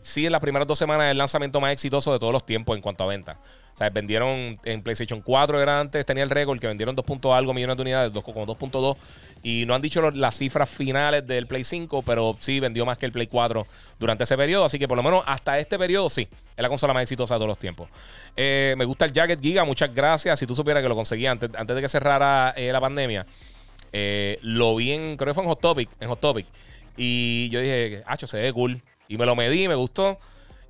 [0.00, 2.82] sí, en las primeras dos semanas el lanzamiento más exitoso de todos los tiempos en
[2.82, 3.38] cuanto a venta.
[3.74, 7.04] O sea, vendieron en PlayStation 4, era antes, tenía el récord que vendieron 2.
[7.34, 8.96] algo millones de unidades, como 2.2.
[9.42, 13.06] Y no han dicho las cifras finales del Play 5, pero sí vendió más que
[13.06, 13.66] el Play 4
[13.98, 14.64] durante ese periodo.
[14.64, 17.38] Así que por lo menos hasta este periodo sí, es la consola más exitosa de
[17.38, 17.88] todos los tiempos.
[18.36, 20.38] Eh, me gusta el Jacket Giga, muchas gracias.
[20.38, 23.26] Si tú supieras que lo conseguí antes, antes de que cerrara eh, la pandemia,
[23.92, 26.46] eh, lo vi en, creo que fue en Hot Topic, en Hot Topic.
[26.96, 28.80] Y yo dije, hacho, se ve cool.
[29.08, 30.16] Y me lo medí, me gustó.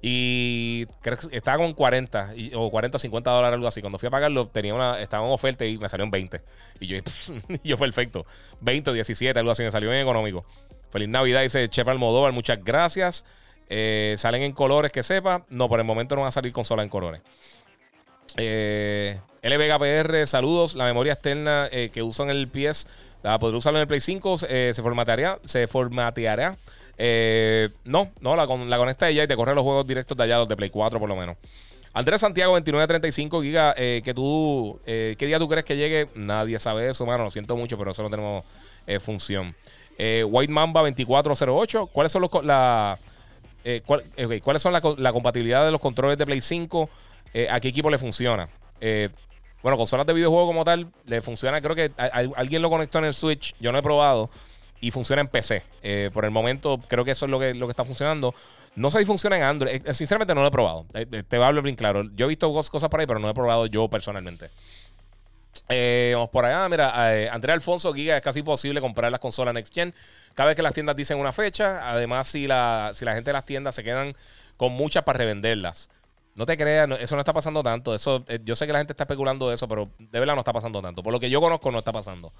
[0.06, 3.80] Y creo que estaba con 40 o 40 o 50 dólares, algo así.
[3.80, 6.42] Cuando fui a pagarlo, tenía una, estaba en oferta y me salió en 20.
[6.80, 6.98] Y yo,
[7.64, 8.26] yo perfecto.
[8.60, 10.44] 20 o 17, algo así, me salió bien económico.
[10.90, 13.24] Feliz Navidad, dice Chef Almodóvar, muchas gracias.
[13.70, 15.46] Eh, salen en colores que sepa.
[15.48, 17.22] No, por el momento no van a salir con sola en colores.
[18.36, 20.74] Eh, LVGPR, saludos.
[20.74, 22.86] La memoria externa eh, que usan el PS,
[23.22, 25.38] la podré usarlo en el Play 5, eh, se formateará.
[25.46, 26.56] Se formateará.
[27.84, 30.48] No, no, la, la conecta ella y te corre los juegos directos de allá, los
[30.48, 31.36] de Play 4 por lo menos.
[31.92, 36.08] Andrés Santiago, 2935 giga, que tú, ¿qué día tú crees que llegue?
[36.14, 38.44] Nadie sabe eso, mano, lo siento mucho, pero eso no tenemos
[39.00, 39.54] función.
[39.96, 42.98] White Mamba 2408, ¿cuáles son los, la,
[43.84, 46.90] ¿cuáles son la, la compatibilidad de los controles de Play 5
[47.34, 48.48] eh, a qué equipo le funciona.
[48.80, 49.08] Eh,
[49.60, 51.60] bueno, consolas de videojuego como tal, le funciona.
[51.60, 51.90] Creo que
[52.36, 53.56] alguien lo conectó en el Switch.
[53.58, 54.30] Yo no he probado.
[54.84, 55.62] Y funciona en PC.
[55.82, 58.34] Eh, por el momento, creo que eso es lo que, lo que está funcionando.
[58.76, 59.80] No sé si funciona en Android.
[59.92, 60.84] sinceramente, no lo he probado.
[60.92, 62.04] te voy a hablar bien claro.
[62.14, 64.50] Yo he visto cosas por ahí, pero no he probado yo personalmente.
[66.12, 69.94] vamos por allá, mira, Andrea Alfonso Giga es casi posible comprar las consolas Next Gen.
[70.34, 73.34] Cada vez que las tiendas dicen una fecha, además si la, si la gente de
[73.34, 74.14] las tiendas se quedan
[74.58, 75.88] con muchas para revenderlas.
[76.34, 77.94] No te creas, eso no está pasando tanto.
[77.94, 80.40] Eso, eh, yo sé que la gente está especulando de eso, pero de verdad no
[80.40, 81.02] está pasando tanto.
[81.02, 82.32] Por lo que yo conozco, no está pasando.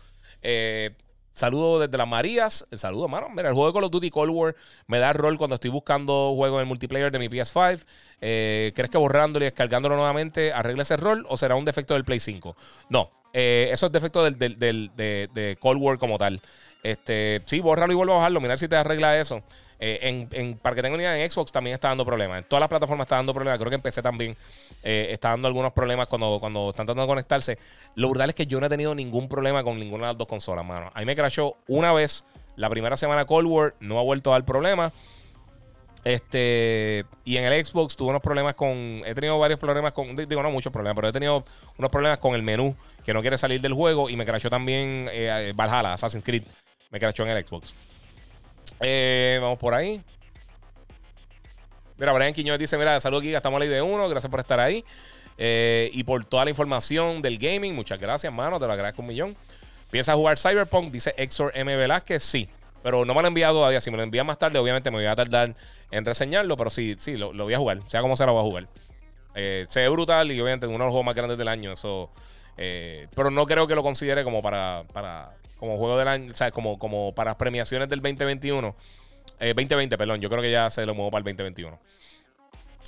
[0.42, 0.90] Eh,
[1.35, 2.66] saludo desde las Marías.
[2.70, 3.28] El saludo, mano.
[3.28, 4.57] Mira, el juego de Call of Duty Cold War
[4.87, 7.85] me da rol cuando estoy buscando juegos en el multiplayer de mi PS5.
[8.22, 12.07] Eh, ¿Crees que borrándolo y descargándolo nuevamente arregle ese rol o será un defecto del
[12.07, 12.57] Play 5?
[12.89, 16.41] No, eso es defecto del, de, de Cold War como tal.
[16.85, 18.41] Este, sí, bórralo y vuelve a bajarlo.
[18.41, 19.43] Mirar si te arregla eso.
[19.87, 22.39] Eh, en, para que tengan una idea, en Xbox también está dando problemas.
[22.39, 23.59] En todas las plataformas está dando problemas.
[23.59, 24.35] Creo que en PC también
[24.82, 27.59] eh, está dando algunos problemas cuando, cuando están tratando de conectarse.
[27.95, 30.26] Lo brutal es que yo no he tenido ningún problema con ninguna de las dos
[30.26, 30.91] consolas, mano.
[30.95, 32.24] A mí me crashó una vez
[32.57, 34.91] la primera semana Cold War, no ha vuelto a dar problema.
[36.03, 39.03] Este, y en el Xbox tuve unos problemas con.
[39.05, 40.16] He tenido varios problemas con.
[40.16, 41.45] Digo, no muchos problemas, pero he tenido
[41.76, 42.74] unos problemas con el menú
[43.05, 44.09] que no quiere salir del juego.
[44.09, 46.45] Y me crashó también eh, Valhalla, Assassin's Creed.
[46.91, 47.74] Me crashó en el Xbox.
[48.80, 50.00] Eh, vamos por ahí.
[51.96, 54.08] Mira, Brian Quiñones dice: Mira, salud, Giga, estamos a ley de uno.
[54.08, 54.84] Gracias por estar ahí.
[55.36, 57.74] Eh, y por toda la información del gaming.
[57.74, 58.58] Muchas gracias, hermano.
[58.58, 59.36] Te lo agradezco un millón.
[59.90, 60.90] ¿Piensas jugar Cyberpunk?
[60.92, 61.76] Dice Exor M.
[61.76, 62.22] Velázquez.
[62.22, 62.48] Sí.
[62.82, 63.80] Pero no me lo han enviado todavía.
[63.80, 65.54] Si me lo envían más tarde, obviamente me voy a tardar
[65.90, 66.56] en reseñarlo.
[66.56, 67.80] Pero sí, sí, lo, voy a jugar.
[67.86, 68.68] Sea como sea, lo voy a jugar.
[69.34, 71.72] Eh, se ve brutal y obviamente uno de los juegos más grandes del año.
[71.72, 72.10] Eso.
[72.56, 76.50] pero no creo que lo considere como para, para como juego del año, o sea,
[76.50, 78.74] como, como para premiaciones del 2021.
[79.38, 81.78] 2020, eh, perdón, yo creo que ya se lo muevo para el 2021.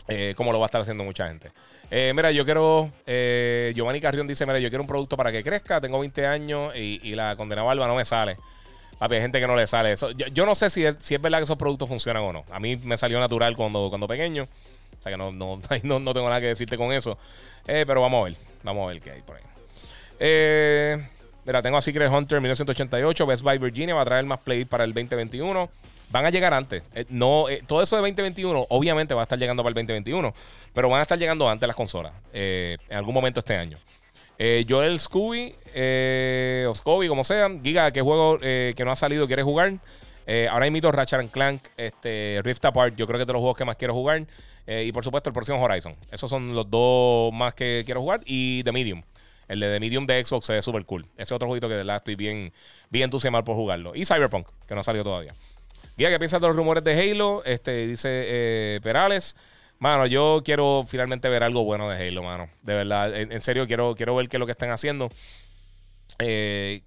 [0.09, 1.51] Eh, como lo va a estar haciendo mucha gente.
[1.91, 2.91] Eh, mira, yo quiero.
[3.75, 5.81] Giovanni Carrión dice: Mira, yo quiero un producto para que crezca.
[5.81, 8.37] Tengo 20 años y, la condena barba no me sale.
[8.99, 10.11] Papi, hay gente que no le sale eso.
[10.13, 12.45] Yo, no sé si es, si es verdad que esos productos funcionan o no.
[12.51, 14.45] A mí me salió natural cuando, cuando pequeño.
[14.45, 17.19] O sea que no, no, no, no tengo nada que decirte con eso.
[17.65, 18.37] pero vamos a ver.
[18.63, 19.43] Vamos a ver qué hay por ahí.
[20.19, 21.16] Eh.
[21.47, 24.83] Mira, tengo a Secret Hunter 1988, Best Buy Virginia, va a traer más play para
[24.83, 25.71] el 2021.
[26.11, 26.83] Van a llegar antes.
[26.93, 30.35] Eh, no, eh, todo eso de 2021, obviamente va a estar llegando para el 2021,
[30.75, 33.79] pero van a estar llegando antes las consolas, eh, en algún momento este año.
[34.69, 35.55] Joel Scooby,
[36.69, 39.73] o Scooby, como sea, Giga, ¿qué juego que no ha salido quieres jugar?
[40.51, 43.65] ahora invito Ratchet Clank, este, Rift Apart, yo creo que es de los juegos que
[43.65, 44.27] más quiero jugar.
[44.67, 45.95] y por supuesto el próximo Horizon.
[46.13, 48.21] Esos son los dos más que quiero jugar.
[48.27, 49.03] Y The Medium.
[49.49, 51.07] El de The Medium de Xbox se ve súper cool.
[51.17, 52.53] Ese otro jueguito que de verdad estoy bien,
[52.91, 53.95] bien entusiasmado por jugarlo.
[53.95, 55.33] Y Cyberpunk, que no ha salido todavía.
[55.97, 57.43] Guía, ¿qué piensas de los rumores de Halo?
[57.45, 59.37] Este, dice eh, Perales.
[59.79, 62.49] Mano, yo quiero finalmente ver algo bueno de Halo, mano.
[62.63, 65.11] De verdad, en, serio, quiero, quiero ver qué es lo que están haciendo.
[66.19, 66.83] Eh,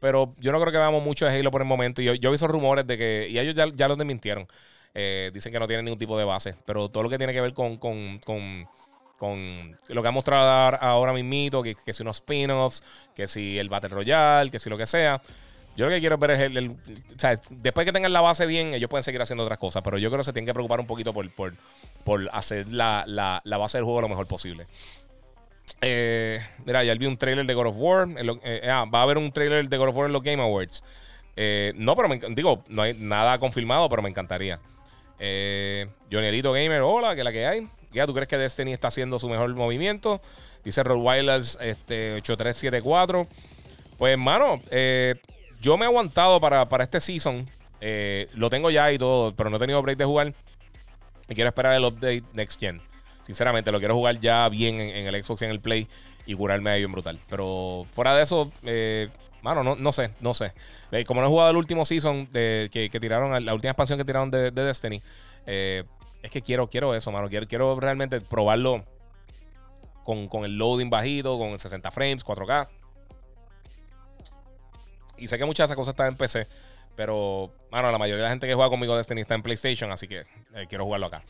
[0.00, 2.02] pero yo no creo que veamos mucho de Halo por el momento.
[2.02, 3.28] Yo, yo vi esos rumores de que.
[3.30, 4.46] Y ellos ya, ya los desmintieron.
[4.94, 6.54] Eh, dicen que no tienen ningún tipo de base.
[6.66, 8.66] Pero todo lo que tiene que ver con, con, con
[9.18, 12.82] con lo que ha mostrado ahora mismito, que, que si unos spin-offs,
[13.14, 15.20] que si el Battle Royale, que si lo que sea.
[15.76, 18.74] Yo lo que quiero ver es el, o sea, después que tengan la base bien,
[18.74, 20.88] ellos pueden seguir haciendo otras cosas, pero yo creo que se tienen que preocupar un
[20.88, 21.52] poquito por, por,
[22.04, 24.66] por hacer la, la, la, base del juego lo mejor posible.
[25.80, 28.08] Eh, mira, ya vi un trailer de God of War.
[28.42, 30.82] Eh, ah, va a haber un trailer de God of War en los Game Awards.
[31.36, 34.58] Eh, no, pero me, digo, no hay nada confirmado, pero me encantaría.
[35.20, 37.68] Eh, Gamer, hola, que la que hay.
[37.92, 40.20] Ya, ¿tú crees que Destiny está haciendo su mejor movimiento?
[40.64, 43.26] Dice Rottweilers este, 8374.
[43.96, 45.14] Pues, hermano, eh,
[45.60, 47.48] yo me he aguantado para, este season.
[47.80, 50.34] Eh, lo tengo ya y todo, pero no he tenido break de jugar.
[51.28, 52.80] Y quiero esperar el update Next Gen.
[53.24, 55.86] Sinceramente, lo quiero jugar ya bien en, el Xbox y en el Play
[56.26, 57.18] y curarme ahí bien brutal.
[57.28, 59.08] Pero fuera de eso, eh,
[59.42, 60.52] mano, no, no sé, no sé.
[61.06, 64.30] como no he jugado el último season de, que, tiraron, la última expansión que tiraron
[64.30, 65.02] de, de Destiny,
[65.46, 65.84] eh,
[66.22, 67.28] es que quiero, quiero eso, mano.
[67.28, 68.84] Quiero, quiero realmente probarlo
[70.04, 72.68] con, el loading bajito, con 60 frames, 4K.
[75.18, 76.46] Y sé que muchas de esas cosas están en PC.
[76.96, 80.08] Pero, mano, la mayoría de la gente que juega conmigo Destiny está en PlayStation, así
[80.08, 80.20] que
[80.54, 81.22] eh, quiero jugarlo acá.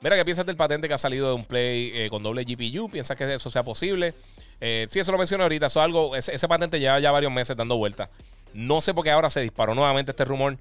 [0.00, 2.90] Mira, ¿qué piensas del patente que ha salido de un Play eh, con doble GPU?
[2.90, 4.12] ¿Piensas que eso sea posible?
[4.60, 5.66] Eh, sí, eso lo mencioné ahorita.
[5.66, 8.10] Eso algo, ese, patente lleva ya varios meses dando vueltas.
[8.52, 10.58] No sé por qué ahora se disparó nuevamente este rumor.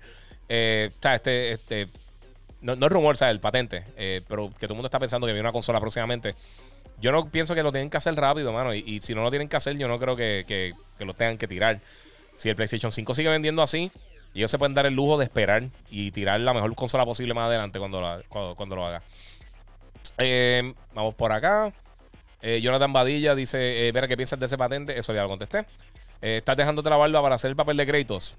[0.47, 1.88] Eh, este, este,
[2.66, 3.34] no, es rumor, ¿sabes?
[3.34, 3.84] El patente.
[3.96, 6.34] Eh, pero que todo el mundo está pensando que viene una consola próximamente.
[7.00, 8.74] Yo no pienso que lo tienen que hacer rápido, mano.
[8.74, 11.80] Y, si no lo tienen que hacer, yo no creo que, lo tengan que tirar.
[12.36, 13.92] Si el PlayStation 5 sigue vendiendo así,
[14.34, 17.48] ellos se pueden dar el lujo de esperar y tirar la mejor consola posible más
[17.48, 19.02] adelante cuando, cuando, lo haga.
[20.18, 21.72] Eh, vamos por acá.
[22.42, 24.98] Eh, Jonathan Badilla dice, Vera, ¿qué piensas de ese patente?
[24.98, 25.66] Eso ya lo contesté.
[26.22, 28.36] ¿Estás dejándote la barba para hacer el papel de créditos?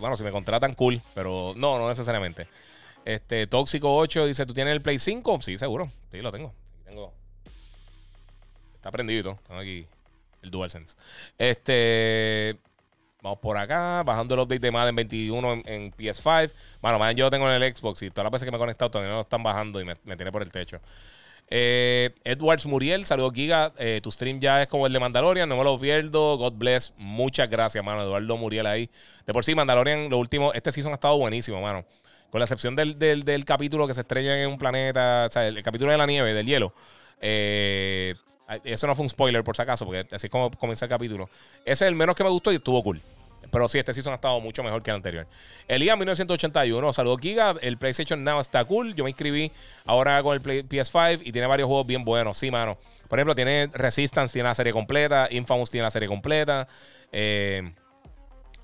[0.00, 2.46] bueno, si me contratan, cool, pero no, no necesariamente.
[3.04, 5.40] Este, Tóxico 8 dice, ¿tú tienes el Play 5?
[5.40, 5.88] Sí, seguro.
[6.10, 6.52] Sí, lo tengo.
[6.84, 7.12] tengo.
[8.74, 9.38] Está prendido.
[9.46, 9.86] Tengo aquí
[10.42, 10.96] el DualSense.
[11.38, 12.56] Este...
[13.22, 16.50] Vamos por acá, bajando el update de Madden 21 en, PS5.
[16.80, 18.58] Bueno, Madden yo lo tengo en el Xbox y todas las veces que me he
[18.58, 20.80] conectado todavía no lo están bajando y me, tiene por el techo.
[21.48, 23.74] Eh, Edwards Muriel, saludos Giga.
[23.76, 26.38] Eh, tu stream ya es como el de Mandalorian, no me lo pierdo.
[26.38, 26.94] God bless.
[26.96, 28.02] Muchas gracias, mano.
[28.02, 28.88] Eduardo Muriel ahí.
[29.26, 31.84] De por sí, Mandalorian, lo último, este season ha estado buenísimo, mano.
[32.30, 35.62] Con la excepción del, del, capítulo que se estrella en un planeta, o sea, el,
[35.62, 36.72] capítulo de la nieve, del hielo.
[37.20, 38.14] Eh,
[38.64, 41.28] eso no fue un spoiler, por si acaso, porque así es como comienza el capítulo.
[41.64, 43.02] Ese es el menos que me gustó y estuvo cool.
[43.50, 45.26] Pero sí, este season ha estado mucho mejor que el anterior.
[45.66, 47.54] Elías 1981, saludos Giga.
[47.60, 48.94] El PlayStation Now está cool.
[48.94, 49.50] Yo me inscribí
[49.86, 52.38] ahora con el PS5 y tiene varios juegos bien buenos.
[52.38, 52.78] Sí, mano.
[53.08, 55.26] Por ejemplo, tiene Resistance, tiene la serie completa.
[55.30, 56.68] Infamous tiene la serie completa.
[57.10, 57.72] Eh,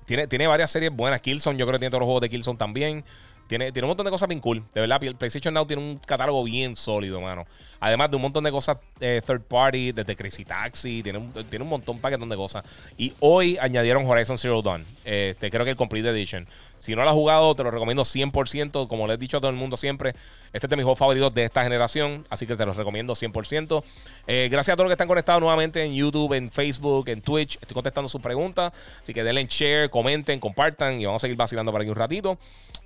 [0.05, 1.21] tiene, tiene varias series buenas.
[1.21, 3.03] Killzone, yo creo que tiene todos los juegos de Killzone también.
[3.47, 4.63] Tiene, tiene un montón de cosas bien cool.
[4.73, 7.45] De verdad, PlayStation Now tiene un catálogo bien sólido, mano.
[7.79, 11.63] Además de un montón de cosas eh, third party, desde Crazy Taxi, tiene un, tiene
[11.63, 12.63] un montón, paquetón de cosas.
[12.97, 14.83] Y hoy añadieron Horizon Zero Dawn.
[15.05, 16.47] Este, creo que el Complete Edition.
[16.79, 18.87] Si no lo has jugado, te lo recomiendo 100%.
[18.87, 20.13] Como le he dicho a todo el mundo siempre,
[20.53, 22.25] este es de mis juegos favoritos de esta generación.
[22.29, 23.83] Así que te los recomiendo 100%.
[24.27, 27.57] Eh, gracias a todos los que están conectados nuevamente en YouTube, en Facebook, en Twitch.
[27.61, 28.73] Estoy contestando sus preguntas.
[29.01, 32.37] Así que denle share, comenten, compartan y vamos a seguir vacilando por aquí un ratito.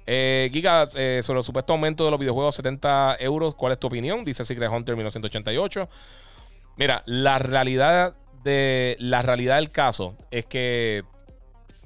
[0.07, 3.87] Eh, Giga, eh, sobre el supuesto aumento de los videojuegos 70 euros, ¿cuál es tu
[3.87, 4.23] opinión?
[4.23, 5.87] Dice Secret Hunter 1988.
[6.77, 11.03] Mira, la realidad de la realidad del caso es que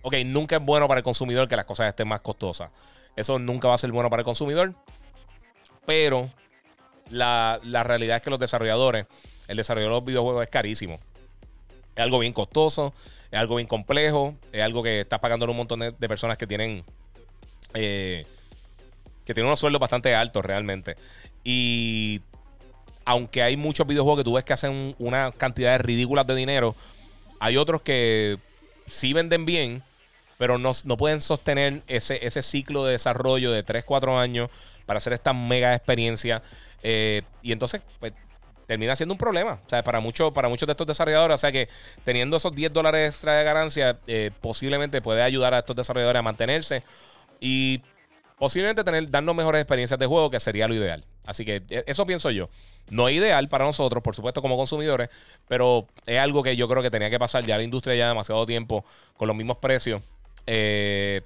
[0.05, 2.71] ok, nunca es bueno para el consumidor que las cosas estén más costosas.
[3.15, 4.73] Eso nunca va a ser bueno para el consumidor.
[5.87, 6.29] Pero
[7.09, 9.07] la, realidad es que los desarrolladores,
[9.47, 10.99] el desarrollo de los videojuegos es carísimo.
[11.95, 12.93] Es algo bien costoso,
[13.31, 16.83] es algo bien complejo, es algo que estás pagando un montón de, personas que tienen.
[17.75, 18.25] Eh,
[19.25, 20.95] que tienen unos sueldos bastante altos realmente.
[21.43, 22.21] Y
[23.05, 26.75] aunque hay muchos videojuegos que tú ves que hacen una cantidad ridículas de dinero,
[27.39, 28.37] hay otros que
[28.85, 29.83] sí venden bien,
[30.37, 34.49] pero no, pueden sostener ese, ese ciclo de desarrollo de 3, 4 años
[34.85, 36.41] para hacer esta mega experiencia.
[36.83, 38.13] Eh, y entonces, pues,
[38.67, 39.59] termina siendo un problema.
[39.65, 41.69] O sea, para, muchos para muchos de estos desarrolladores, o sea que
[42.03, 46.23] teniendo esos 10 dólares extra de ganancia, eh, posiblemente puede ayudar a estos desarrolladores a
[46.23, 46.83] mantenerse
[47.39, 47.81] y
[48.37, 51.03] posiblemente tener, darnos mejores experiencias de juego, que sería lo ideal.
[51.25, 52.49] Así que e, eso pienso yo.
[52.89, 55.09] No es ideal para nosotros, por supuesto, como consumidores,
[55.47, 58.45] pero es algo que yo creo que tenía que pasar ya la industria ya demasiado
[58.45, 58.85] tiempo
[59.17, 60.01] con los mismos precios.
[60.45, 61.21] Eh,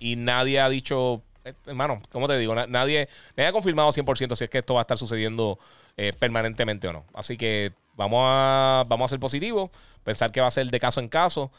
[0.00, 2.54] y nadie ha dicho, eh, hermano, ¿cómo te digo?
[2.54, 5.58] Nadie, nadie ha confirmado 100% si es que esto va a estar sucediendo
[5.96, 7.04] eh, permanentemente o no.
[7.14, 9.70] Así que vamos a, vamos a ser positivos,
[10.02, 11.52] pensar que va a ser de caso en caso.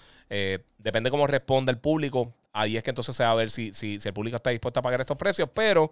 [0.80, 2.34] depende cómo responda el público.
[2.54, 4.84] Ahí es que entonces se va a ver si, si, el público está dispuesto a
[4.84, 5.50] pagar estos precios.
[5.54, 5.92] Pero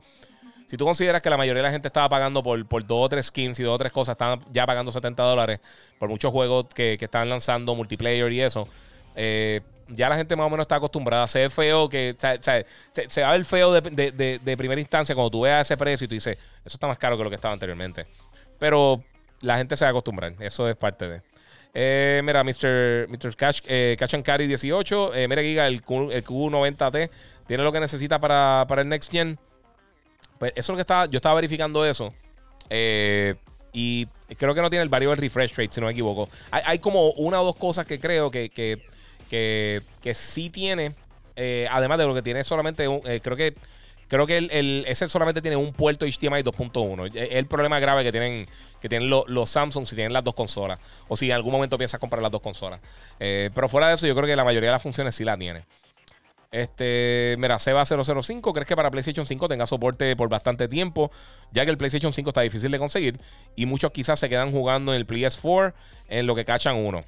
[0.68, 3.10] si tú consideras que la mayoría de la gente estaba pagando por, por dos o
[3.10, 5.60] tres skins y dos o tres cosas, estaban ya pagando 70 dólares
[6.00, 8.68] por muchos juegos que, que estaban lanzando multiplayer y eso.
[9.16, 9.62] Eh,
[9.94, 11.28] ya la gente más o menos está acostumbrada.
[11.28, 12.16] Se ve feo que.
[12.20, 16.16] se, va a ver feo de, primera instancia cuando tú veas ese precio y tú
[16.16, 18.06] dices, eso está más caro que lo que estaba anteriormente.
[18.60, 19.04] Pero
[19.42, 20.34] la gente se va a acostumbrar.
[20.40, 21.22] Eso es parte de.
[21.74, 23.08] Eh, mira, Mr.
[23.10, 23.36] Mr.
[23.36, 25.14] Cash, eh, and Carry 18.
[25.16, 27.10] Eh, mira, Giga, el, Q, 90 t
[27.48, 29.38] tiene lo que necesita para, el Next Gen.
[30.38, 31.06] Pues eso es lo que estaba.
[31.06, 32.14] Yo estaba verificando eso.
[33.74, 34.06] y
[34.38, 36.30] creo que no tiene el variable refresh rate, si no me equivoco.
[36.52, 38.50] Hay, como una o dos cosas que creo que
[39.32, 40.92] que, que sí tiene,
[41.38, 43.56] eh, además de lo que tiene solamente, un, eh, creo que
[44.10, 47.16] creo que el, ese solamente tiene un puerto HDMI 2.1.
[47.16, 48.46] Es el problema grave que tienen,
[48.82, 50.80] que tienen los Samsung si tienen las dos consolas.
[51.08, 52.82] O si en algún momento piensas comprar las dos consolas.
[53.20, 55.38] Eh, pero fuera de eso, yo creo que la mayoría de las funciones sí la
[55.38, 55.64] tiene.
[56.52, 61.10] Este, mira, Seba 005, ¿crees que para PlayStation 5 tenga soporte por bastante tiempo?
[61.54, 63.20] Ya que el PlayStation 5 está difícil de conseguir
[63.56, 65.74] y muchos quizás se quedan jugando en el PS4
[66.10, 67.02] en lo que cachan uno.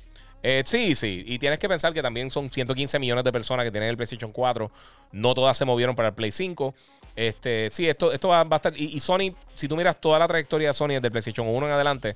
[0.44, 1.24] Eh, sí, sí.
[1.26, 4.32] Y tienes que pensar que también son 115 millones de personas que tienen el PlayStation
[4.32, 4.70] 4.
[5.12, 6.74] No todas se movieron para el Play 5.
[7.16, 8.74] Este, sí, esto, esto va, a estar.
[8.76, 11.74] Y, Sony, si tú miras toda la trayectoria de Sony desde el PlayStation 1 en
[11.74, 12.16] adelante,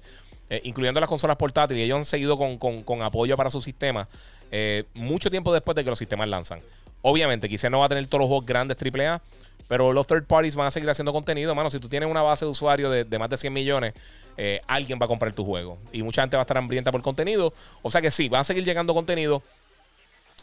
[0.49, 4.07] eh, incluyendo las consolas portátiles, ellos han seguido con, apoyo para su sistema
[4.51, 6.61] eh, mucho tiempo después de que los sistemas lanzan.
[7.01, 9.21] Obviamente, quizás no va a tener todos los juegos grandes AAA,
[9.67, 11.53] pero los third parties van a seguir haciendo contenido.
[11.53, 13.93] Mano, si tú tienes una base de usuarios de, más de 100 millones,
[14.37, 15.77] eh, alguien va a comprar tu juego.
[15.91, 17.53] Y mucha gente va a estar hambrienta por contenido.
[17.81, 19.43] O sea que sí, va a seguir llegando contenido.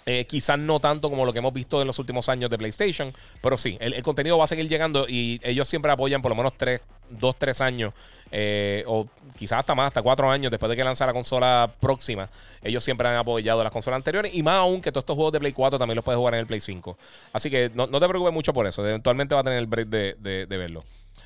[0.06, 3.12] Eh, quizás no tanto como lo que hemos visto en los últimos años de PlayStation,
[3.40, 6.52] pero sí, el, contenido va a seguir llegando y ellos siempre apoyan por lo menos
[6.58, 7.94] 3, 2, 3 años,
[8.30, 9.06] eh, o
[9.38, 12.28] quizás hasta más, hasta 4 años después de que lanza la consola próxima.
[12.62, 15.40] Ellos siempre han apoyado las consolas anteriores y más aún que todos estos juegos de
[15.40, 16.98] Play 4 también los puedes jugar en el Play 5.
[17.32, 20.46] Así que no, te preocupes mucho por eso, eventualmente va a tener el break de,
[20.48, 20.84] verlo.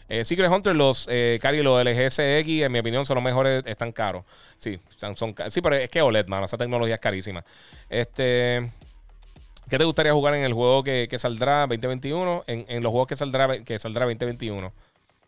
[0.08, 2.18] Eh, Secret Hunter, los eh, Cari, los LGSX,
[2.62, 4.24] en mi opinión, son los mejores, están caros.
[4.56, 7.44] Sí, son, sí, pero es que OLED, mano, esa tecnología es carísima.
[7.88, 8.70] Este.
[9.68, 12.44] ¿Qué te gustaría jugar en el juego que, saldrá 2021?
[12.46, 14.72] En, los juegos que saldrá, que saldrá 2021.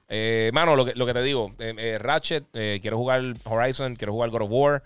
[0.09, 4.13] Eh, mano, lo que, lo que te digo, eh, eh, Ratchet, quiero jugar Horizon, quiero
[4.13, 4.83] jugar God of War.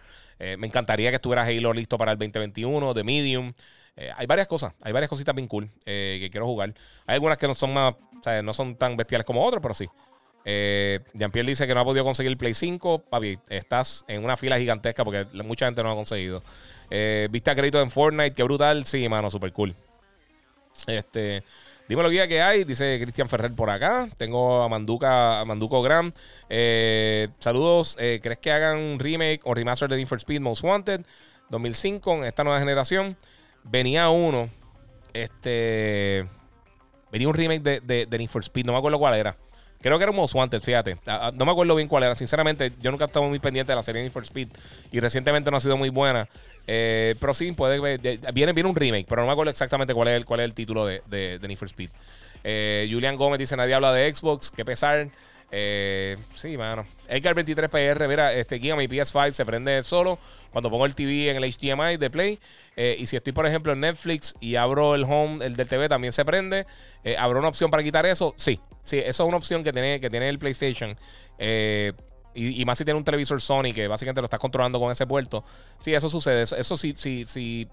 [0.58, 3.54] me encantaría que estuviera Halo listo para el 2021, The Medium.
[4.16, 6.74] Hay varias cosas, hay varias cositas bien cool que quiero jugar.
[7.06, 7.94] Hay algunas que no son más,
[8.42, 9.88] no son tan bestiales como otras, pero sí.
[10.44, 12.98] Jean-Pierre dice que no ha podido conseguir el Play 5.
[13.08, 16.42] Papi, estás en una fila gigantesca porque mucha gente no lo ha conseguido.
[16.90, 18.84] Eh, Viste a crédito en Fortnite, qué brutal.
[18.84, 19.74] Sí, mano, super cool.
[20.86, 21.42] Este,
[21.88, 24.08] dímelo guía que hay, dice Cristian Ferrer por acá.
[24.16, 26.12] Tengo a Manduca, a Manduco Gram.
[26.48, 27.96] Eh, saludos.
[27.98, 31.00] Eh, ¿Crees que hagan un remake o remaster de Need Speed Most Wanted
[31.50, 33.16] 2005 en esta nueva generación?
[33.64, 34.48] Venía uno.
[35.12, 36.24] Este.
[37.10, 39.36] Venía un remake de, de, de Need for Speed, no me acuerdo cuál era.
[39.84, 40.96] Creo que era un Most Wanted, fíjate.
[41.34, 42.14] No me acuerdo bien cuál era.
[42.14, 44.48] Sinceramente, yo nunca estaba muy pendiente de la serie Need for Speed.
[44.90, 46.26] Y recientemente no ha sido muy buena.
[46.66, 47.98] Eh, pero sí, puede
[48.32, 50.54] viene, viene un remake, pero no me acuerdo exactamente cuál es el, cuál es el
[50.54, 51.90] título de, de, Need for Speed.
[52.44, 54.50] Eh, Julian Gómez dice: Nadie habla de Xbox.
[54.50, 55.06] Qué pesar.
[55.50, 56.86] Eh, sí, mano.
[57.08, 60.18] Edgar 23PR, mira, este guía mi PS5 se prende solo
[60.50, 62.38] cuando pongo el TV en el HDMI de Play.
[62.76, 65.88] Eh, y si estoy, por ejemplo, en Netflix y abro el home, el del TV
[65.88, 66.66] también se prende.
[67.02, 68.34] Eh, ¿Habrá una opción para quitar eso?
[68.36, 70.96] Sí, sí, eso es una opción que tiene, que tiene el PlayStation.
[71.38, 71.92] Eh,
[72.34, 75.44] y, más si tiene un televisor Sony que básicamente lo estás controlando con ese puerto.
[75.78, 76.42] Sí, eso sucede.
[76.42, 77.68] Eso, sí, sí, sí.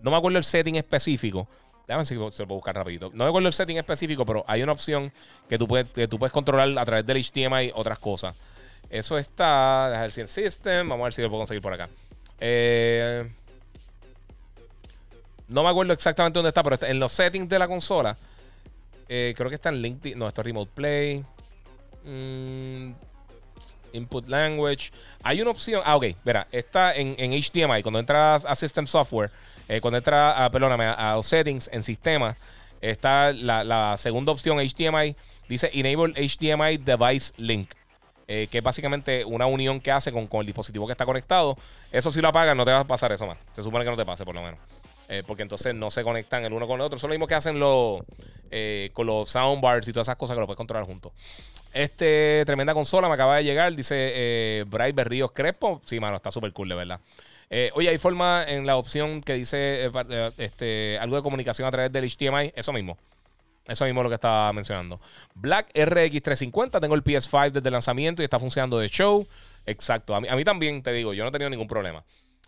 [0.00, 1.46] No me acuerdo el setting específico.
[1.86, 3.10] Déjame si se lo puedo buscar rapidito.
[3.12, 5.12] No me acuerdo el setting específico, pero hay una opción
[5.48, 8.34] que tú puedes, que tú puedes controlar a través del HDMI otras cosas.
[8.92, 9.88] Eso está.
[9.90, 10.88] Ver si en System.
[10.88, 11.88] Vamos a ver si lo puedo conseguir por acá.
[12.38, 13.26] Eh,
[15.48, 18.16] no me acuerdo exactamente dónde está, pero en los settings de la consola.
[19.08, 20.18] Eh, creo que está en LinkedIn.
[20.18, 21.24] No, esto es Remote Play.
[22.04, 22.92] Mm,
[23.94, 24.90] input Language.
[25.22, 25.80] Hay una opción.
[25.86, 26.06] Ah, ok.
[26.22, 27.82] Verá, está en, HDMI.
[27.82, 29.30] Cuando entras a System Software,
[29.68, 32.36] eh, cuando entras a, perdóname, a, los settings en sistema,
[32.82, 35.16] está la, segunda opción HDMI.
[35.48, 37.70] Dice Enable HDMI Device Link.
[38.34, 41.54] Eh, que es básicamente una unión que hace con, con, el dispositivo que está conectado.
[41.90, 43.36] Eso si lo apagas, no te va a pasar eso más.
[43.54, 44.58] Se supone que no te pase, por lo menos.
[45.10, 46.96] Eh, porque entonces no se conectan el uno con el otro.
[46.96, 48.00] Eso es lo mismo que hacen los,
[48.50, 51.12] eh, con los soundbars y todas esas cosas que lo puedes controlar juntos.
[51.74, 55.82] Este, tremenda consola, me acaba de llegar, dice eh, Bright Berríos Crespo.
[55.84, 57.00] Sí, mano, está súper cool, de verdad.
[57.74, 59.90] Oye, hay forma en la opción que dice
[60.38, 62.54] este, algo de comunicación a través del HDMI.
[62.56, 62.96] Eso mismo.
[63.66, 65.00] Eso mismo es lo que estaba mencionando.
[65.34, 66.80] Black RX 350.
[66.80, 69.26] Tengo el PS5 desde el lanzamiento y está funcionando de show.
[69.66, 70.14] Exacto.
[70.14, 72.04] A mí, a mí también, te digo, yo no he tenido ningún problema.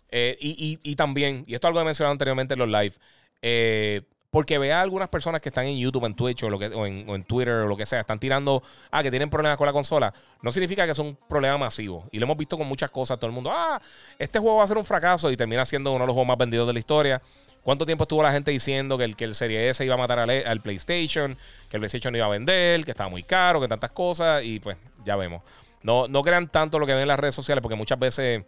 [0.09, 2.93] Eh, y, también, y esto es algo he mencionado anteriormente en los live,
[3.41, 7.23] eh, porque vea algunas personas que están en YouTube, en Twitch o, lo que, en,
[7.23, 10.51] Twitter o lo que sea, están tirando, ah, que tienen problemas con la consola, no
[10.51, 12.07] significa que es un problema masivo.
[12.11, 13.81] Y lo hemos visto con muchas cosas, todo el mundo, ah,
[14.19, 16.37] este juego va a ser un fracaso y termina siendo uno de los juegos más
[16.37, 17.21] vendidos de la historia.
[17.65, 20.19] ¿Cuánto tiempo estuvo la gente diciendo que el, que el Serie S iba a matar
[20.19, 21.35] al, PlayStation,
[21.67, 24.43] que el PlayStation no iba a vender, que estaba muy caro, que tantas cosas?
[24.43, 25.41] Y pues ya vemos.
[25.81, 28.45] No, no crean tanto lo que ven en las redes sociales porque muchas veces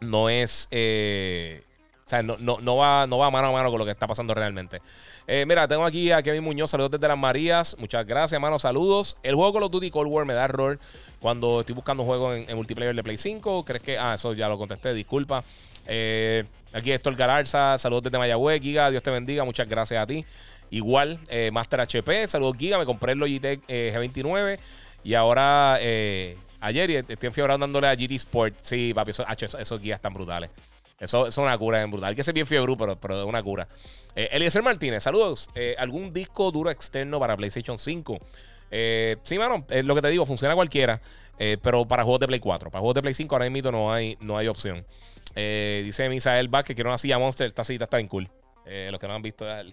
[0.00, 0.66] no es.
[0.72, 1.62] Eh,
[2.04, 4.34] o sea, no, no, va, no va mano a mano con lo que está pasando
[4.34, 4.82] realmente.
[5.28, 7.76] Eh, mira, tengo aquí a Kevin Muñoz, saludos desde las Marías.
[7.78, 9.16] Muchas gracias, hermano, saludos.
[9.22, 10.80] El juego Call of Duty Cold War me da error
[11.20, 13.64] cuando estoy buscando juegos en, multiplayer de Play 5.
[13.64, 13.96] ¿Crees que.?
[13.96, 15.44] Ah, eso ya lo contesté, disculpa.
[15.86, 20.24] Eh, aquí Héctor Galarza, saludos desde Mayagüez, Giga, Dios te bendiga, muchas gracias a ti.
[20.70, 21.18] Igual,
[21.52, 24.58] Master HP, saludos Giga, me compré el Logitech G29
[25.02, 25.78] y ahora
[26.60, 28.54] Ayer estoy enfiebrado dándole a GT Sport.
[28.62, 30.50] Sí, papi, esos, guías están brutales.
[30.98, 32.10] Eso, es una cura en brutal.
[32.10, 33.68] Hay que ser bien fiebre, pero, pero es una cura.
[34.16, 35.48] Eh, Eliezer Martínez, saludos.
[35.54, 38.18] Eh, ¿Algún disco duro externo para PlayStation 5?
[38.72, 41.00] Eh, sí, mano, lo que te digo, funciona cualquiera.
[41.62, 42.70] pero para juegos de Play 4.
[42.70, 44.84] Para juegos de Play 5 ahora mismo no hay, no hay opción.
[45.84, 47.46] Dice Misael Back que quiero una silla Monster.
[47.46, 48.28] Esta silla está bien cool.
[48.90, 49.72] los que no han visto el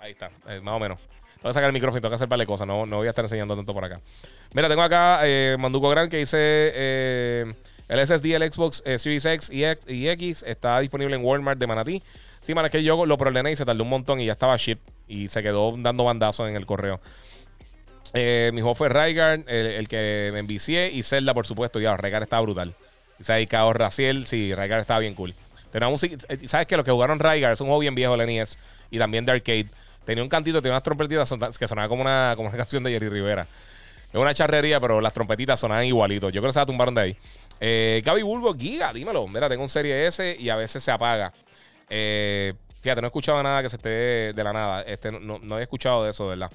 [0.00, 0.30] Ahí está,
[0.62, 0.98] más o menos.
[1.42, 2.66] Voy a sacar el micrófono tengo que hacer par de cosas.
[2.66, 4.00] No, no voy a estar enseñando tanto por acá.
[4.54, 7.54] Mira, tengo acá eh, Manduco Gran que dice eh,
[7.88, 12.02] el SSD, el Xbox eh, Series X y, X está disponible en Walmart de Manatí.
[12.40, 14.56] Sí, man, es que yo lo problemé y se tardó un montón y ya estaba
[14.56, 17.00] ship y se quedó dando bandazos en el correo.
[18.14, 21.78] mi juego fue Rygar, el, que me envicié, y Zelda, por supuesto.
[21.78, 22.74] Ya, Rygar estaba brutal.
[23.18, 24.26] Y se ha dedicado Raciel.
[24.26, 25.34] Sí, Rygar estaba bien cool.
[25.72, 28.58] Eh, ¿Sabes que Los que jugaron Rygar es un juego bien viejo de NES
[28.90, 29.66] y también de arcade.
[30.04, 33.08] Tenía un cantito, tenía unas trompetitas que sonaban como una, como una canción de Jerry
[33.08, 33.46] Rivera.
[34.08, 36.32] Es una charrería, pero las trompetitas sonaban igualitos.
[36.32, 37.16] Yo creo que se la tumbaron de ahí.
[37.60, 39.28] Eh, Gaby Bulbo, Giga, dímelo.
[39.28, 41.32] Mira, tengo un Serie S y a veces se apaga.
[41.90, 44.82] Eh, fíjate, no he escuchado nada que se esté de la nada.
[44.82, 46.50] Este, no, no, he escuchado de eso, verdad.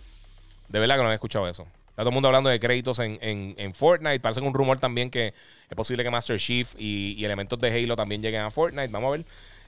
[0.74, 1.68] De verdad que no he escuchado eso.
[1.88, 4.20] Está todo el mundo hablando de créditos en, en, Fortnite.
[4.20, 7.96] Parece un rumor también que es posible que Master Chief y, y elementos de Halo
[7.96, 8.88] también lleguen a Fortnite.
[8.88, 9.26] Vamos a ver.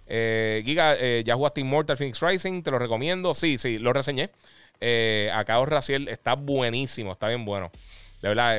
[0.07, 3.35] Eh, Giga, eh, ya jugaste Immortal Phoenix Rising, te lo recomiendo.
[3.35, 4.31] Sí, sí, lo reseñé.
[4.81, 7.71] Eh, acá Raciel está buenísimo, está bien bueno.
[8.23, 8.57] De verdad,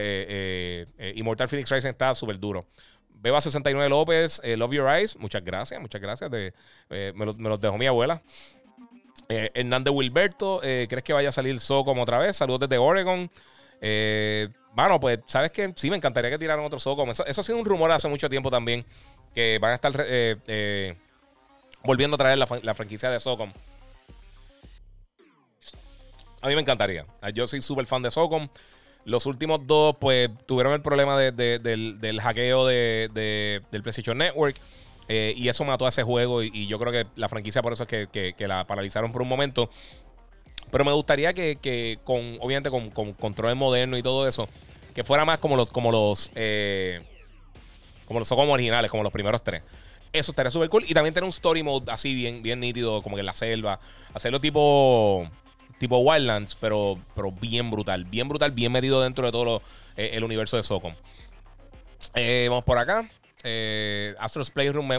[1.17, 2.65] Immortal Phoenix Rising está súper duro.
[3.11, 6.31] Beba 69 López, Love Your Eyes, muchas gracias, muchas gracias.
[6.31, 6.53] De,
[6.89, 8.23] me, los dejó mi abuela.
[9.29, 12.37] Hernández Wilberto, ¿crees que vaya a salir como otra vez?
[12.37, 13.31] Saludos desde Oregon.
[14.73, 15.73] bueno, pues, ¿sabes qué?
[15.77, 17.11] Sí, me encantaría que tiraran otro Socom.
[17.11, 18.85] Eso, ha sido un rumor hace mucho tiempo también.
[19.35, 19.93] Que van a estar
[21.85, 23.53] volviendo a traer la, franquicia de Socom.
[26.43, 27.07] A mí me encantaría.
[27.35, 28.49] Yo soy súper fan de Socom.
[29.05, 34.57] Los últimos dos, pues, tuvieron el problema del, hackeo del PlayStation Network.
[35.09, 36.43] Eh, y eso mató a ese juego.
[36.43, 39.71] Y, yo creo que la franquicia por eso es que, la paralizaron por un momento.
[40.71, 44.49] Pero me gustaría que, con, obviamente, con, control moderno y todo eso,
[44.95, 47.01] que fuera más como los, como los, eh,
[48.07, 49.63] como los Socom originales, como los primeros tres.
[50.13, 50.85] Eso estaría súper cool.
[50.89, 53.79] Y también tener un story mode así bien, bien nítido, como que en la selva.
[54.15, 55.29] Hacerlo tipo
[55.79, 58.05] tipo Wildlands, pero, pero bien brutal.
[58.07, 59.63] Bien brutal, bien metido dentro de todo
[59.97, 60.95] eh, el universo de Socom.
[62.49, 63.09] Vamos por acá.
[63.43, 64.99] Eh, Astro's Playroom me,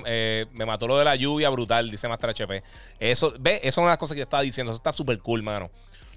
[0.54, 2.64] me, mató lo de la lluvia brutal, dice Master HP.
[3.00, 4.72] Eso, ve, eso es una de las cosas que yo estaba diciendo.
[4.72, 5.70] Eso está súper cool, mano.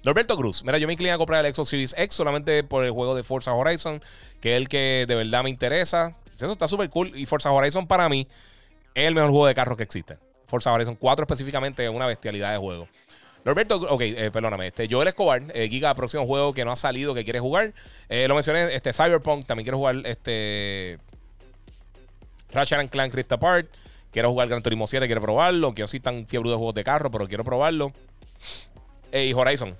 [0.03, 2.91] Norberto Cruz, mira, yo me incliné a comprar el Xbox Series X solamente por el
[2.91, 4.01] juego de Forza Horizon,
[4.39, 6.15] que es el que de verdad me interesa.
[6.33, 7.11] Eso está súper cool.
[7.15, 8.27] Y Forza Horizon para mí
[8.95, 10.17] es el mejor juego de carros que existe.
[10.47, 12.87] Forza Horizon 4 específicamente es una bestialidad de juego.
[13.45, 14.67] Roberto, ok, eh, perdóname.
[14.67, 17.73] Este, Joel Escobar, eh, Giga, próximo juego que no ha salido, que quiere jugar.
[18.09, 20.97] Eh, lo mencioné, este, Cyberpunk, también quiero jugar este.
[22.53, 23.67] Ratchet Clank Rift Apart.
[24.11, 25.73] Quiero jugar Gran Turismo 7, quiero probarlo.
[25.73, 27.93] Que yo tan fiebre de juegos de carro, pero quiero probarlo.
[29.13, 29.77] y Horizon,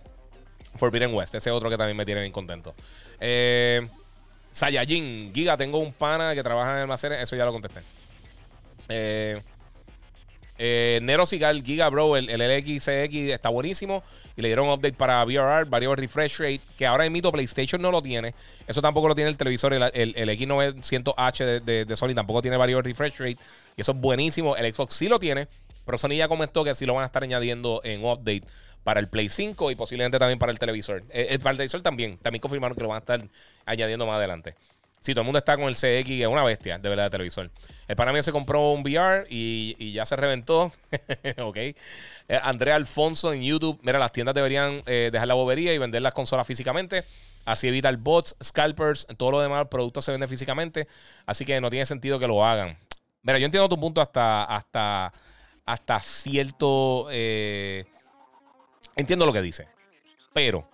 [0.75, 2.73] Forbidden West, ese otro que también me tiene bien contento.
[3.19, 3.87] Eh,
[4.51, 7.81] Saiyajin, Giga, tengo un pana que trabaja en almacenes, eso ya lo contesté.
[8.89, 9.41] Eh,
[10.63, 14.03] eh, Nero Sigal Giga Bro, el, el LXCX está buenísimo.
[14.37, 18.03] Y le dieron update para VRR, varios refresh rate, que ahora mito PlayStation no lo
[18.03, 18.35] tiene.
[18.67, 19.73] Eso tampoco lo tiene el televisor.
[19.73, 23.37] El, el, X900H de, de, Sony tampoco tiene varios refresh rate.
[23.75, 24.55] Y eso es buenísimo.
[24.55, 25.47] El Xbox sí lo tiene.
[25.83, 28.43] Pero Sony ya comentó que sí lo van a estar añadiendo en update
[28.83, 31.01] para el Play 5 y posiblemente también para el televisor.
[31.09, 32.17] Eh, para el televisor también.
[32.17, 33.19] También confirmaron que lo van a estar
[33.65, 34.53] añadiendo más adelante.
[35.01, 37.49] Sí, todo el mundo está con el CX, es una bestia, de verdad, de televisor.
[37.87, 40.71] El para mí se compró un VR y, ya se reventó.
[41.39, 41.57] ok.
[41.57, 41.75] Eh,
[42.43, 43.79] Andrea Alfonso en YouTube.
[43.81, 47.03] Mira, las tiendas deberían eh, dejar la bobería y vender las consolas físicamente.
[47.45, 50.87] Así evita el bots, scalpers, todo lo demás, productos se venden físicamente.
[51.25, 52.77] Así que no tiene sentido que lo hagan.
[53.23, 55.11] Mira, yo entiendo tu punto hasta, hasta,
[55.65, 57.07] hasta cierto.
[57.09, 57.85] Eh,
[58.95, 59.67] entiendo lo que dice.
[60.31, 60.70] Pero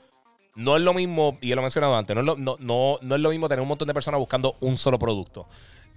[0.58, 3.30] no es lo mismo, y lo he mencionado antes, no es lo, no, es lo
[3.30, 5.48] mismo tener un montón de personas buscando un solo producto.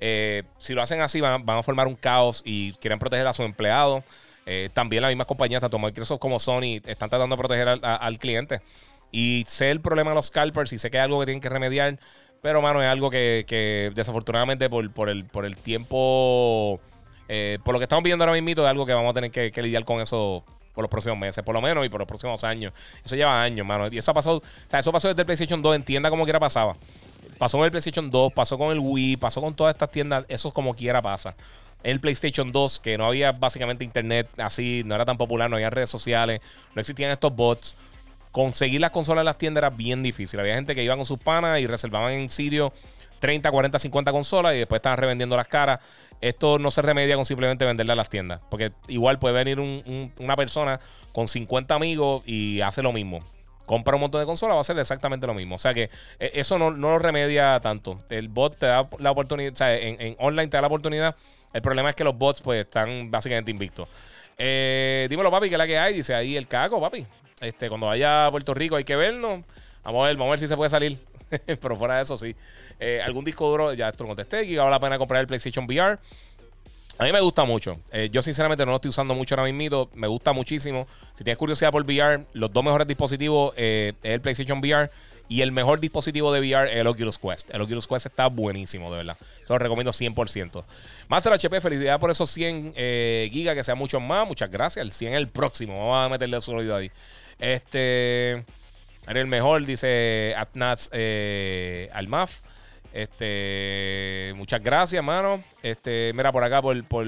[0.01, 3.47] Eh, si lo hacen así, van, a formar un caos y quieren proteger a sus
[3.47, 4.05] empleados.
[4.45, 8.61] Eh, también las mismas compañías, tanto Microsoft como Sony, están tratando de proteger al, cliente.
[9.11, 11.49] Y sé el problema de los scalpers y sé que es algo que tienen que
[11.49, 11.99] remediar.
[12.43, 16.81] Pero, mano, es algo que, desafortunadamente por, por, el, por el tiempo,
[17.29, 19.51] eh, por lo que estamos viendo ahora mismo, es algo que vamos a tener que,
[19.51, 20.45] que lidiar con eso
[20.75, 22.73] por los próximos meses, por lo menos, y por los próximos años.
[23.05, 23.89] Eso lleva años, mano.
[23.91, 26.41] Y eso ha pasado, o sea, eso pasó desde el PlayStation 2, entienda como quiera
[26.41, 26.77] pasaba.
[27.39, 30.53] Pasó con el PlayStation 2, pasó con el Wii, pasó con todas estas tiendas, eso
[30.53, 31.35] como quiera pasa.
[31.83, 35.57] En el PlayStation 2, que no había básicamente internet así, no era tan popular, no
[35.57, 36.41] había redes sociales,
[36.75, 37.77] no existían estos bots.
[38.31, 40.39] Conseguir las consolas en las tiendas era bien difícil.
[40.39, 42.73] Había gente que iba con sus panas y reservaban en sitio
[43.21, 45.81] 30, 40, 50 consolas y después estaban revendiendo las caras.
[46.21, 48.41] Esto no se remedia con simplemente venderle a las tiendas.
[48.51, 50.81] Porque igual puede venir una persona
[51.13, 53.21] con 50 amigos y hace lo mismo.
[53.67, 55.55] Compra un montón de consolas, va a hacer exactamente lo mismo.
[55.55, 57.99] O sea que e, eso no, lo remedia tanto.
[58.11, 61.15] El bot te da la oportunidad, o sea, en, online te da la oportunidad.
[61.53, 63.89] El problema es que los bots pues están básicamente invictos.
[64.37, 65.95] Eh, dímelo, papi, que es la que hay.
[65.95, 67.07] Dice ahí el caco, papi.
[67.41, 69.43] Este, cuando vaya a Puerto Rico hay que verlo.
[69.85, 70.99] Vamos a ver, vamos a ver si se puede salir.
[71.47, 72.35] Pero fuera de eso, sí.
[72.81, 75.67] Eh, algún disco duro, ya esto lo contesté, que vale la pena comprar el PlayStation
[75.67, 75.99] VR.
[77.01, 77.79] A mí me gusta mucho.
[77.93, 79.89] Eh, yo sinceramente no lo estoy usando mucho ahora mismo.
[79.95, 80.87] Me gusta muchísimo.
[81.15, 84.91] Si tienes curiosidad por VR, los dos mejores dispositivos eh, es el PlayStation VR
[85.27, 87.49] Y el mejor dispositivo de VR es el Oculus Quest.
[87.55, 89.17] El Oculus Quest está buenísimo, de verdad.
[89.43, 90.63] Eso lo recomiendo 100%.
[91.09, 94.29] Master HP, felicidades por esos 100 eh, que sean muchos más.
[94.29, 94.85] Muchas gracias.
[94.85, 95.79] El 100 es el próximo.
[95.79, 96.91] Vamos a meterle su oído ahí.
[97.39, 98.45] Este.
[99.07, 102.50] El mejor, dice Atnaz eh, Almaf.
[102.93, 104.33] Este.
[104.37, 105.43] Muchas gracias, mano.
[105.63, 106.13] Este.
[106.15, 106.83] Mira, por acá, por.
[106.85, 107.07] por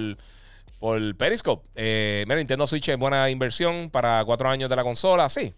[0.80, 1.64] por Periscope.
[1.76, 5.28] Eh, mira, Nintendo Switch es buena inversión para cuatro años de la consola.
[5.28, 5.54] Sí,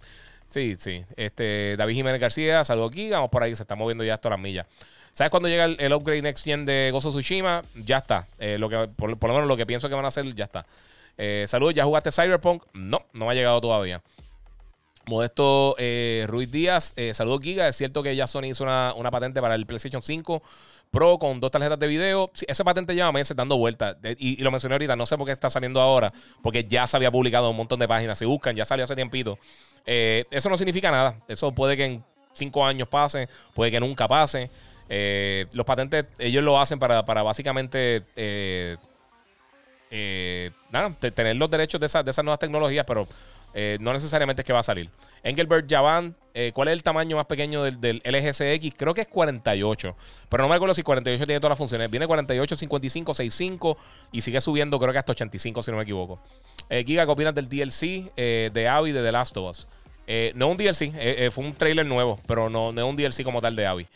[0.54, 1.04] Sí, sí.
[1.16, 3.10] Este, David Jiménez García, saludos aquí.
[3.10, 4.68] Vamos por ahí, se está moviendo ya esto a las millas.
[5.12, 7.62] ¿Sabes cuándo llega el, upgrade Next Gen de Gozo Tsushima?
[7.74, 8.28] Ya está.
[8.38, 10.64] Eh, lo que, por, lo menos lo que pienso que van a hacer, ya está.
[11.18, 12.62] Eh, saludos, ¿ya jugaste Cyberpunk?
[12.72, 14.00] No, no me ha llegado todavía.
[15.06, 17.68] Modesto eh, Ruiz Díaz, saludos Giga.
[17.68, 20.42] Es cierto que ya Sony hizo una, una patente para el PlayStation 5
[20.94, 22.30] Pro con dos tarjetas de video.
[22.46, 23.96] ese patente lleva meses dando vueltas.
[24.16, 27.10] Y, lo mencioné ahorita, no sé por qué está saliendo ahora, porque ya se había
[27.10, 28.16] publicado un montón de páginas.
[28.16, 29.36] Si buscan, ya salió hace tiempito.
[29.84, 31.16] Eh, eso no significa nada.
[31.26, 34.50] Eso puede que en cinco años pase, puede que nunca pase.
[34.88, 38.04] Eh, los patentes, ellos lo hacen para, básicamente
[39.90, 40.50] eh,
[41.14, 43.06] tener los derechos de, de esas nuevas tecnologías, pero
[43.56, 44.90] eh, no necesariamente es que va a salir.
[45.22, 48.74] Engelbert Javan, eh, ¿cuál es el tamaño más pequeño del, del, LGCX?
[48.76, 49.96] Creo que es 48.
[50.28, 51.88] Pero no me acuerdo si 48 tiene todas las funciones.
[51.90, 53.78] Viene 48, 55, 65
[54.10, 56.20] y sigue subiendo, creo que hasta 85, si no me equivoco.
[56.68, 59.68] Giga, ¿qué del DLC de Avi de The Last of Us?
[60.34, 63.54] no un DLC, fue un trailer nuevo, pero no, no es un DLC como tal
[63.54, 63.86] de Avi.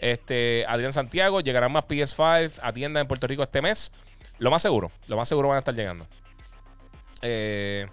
[0.00, 3.92] Este, Adrián Santiago, llegarán más PS5 a tiendas en Puerto Rico este mes.
[4.38, 6.06] Lo más seguro, lo más seguro van a estar llegando.
[7.22, 7.86] Eh.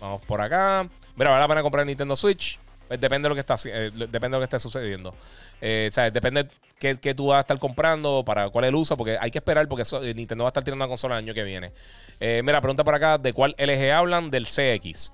[0.00, 0.86] Vamos por acá.
[1.16, 2.58] Mira, vale la pena comprar Nintendo Switch.
[2.88, 5.14] Pues depende de lo que está eh, depende de lo que esté sucediendo.
[5.60, 6.48] Eh, o sea, depende
[6.78, 9.38] qué, qué, tú vas a estar comprando, para cuál es el uso, porque hay que
[9.38, 11.72] esperar porque Nintendo va a estar tirando una consola el año que viene.
[12.20, 14.30] mira, pregunta por acá, ¿de cuál LG hablan?
[14.30, 15.12] Del CX.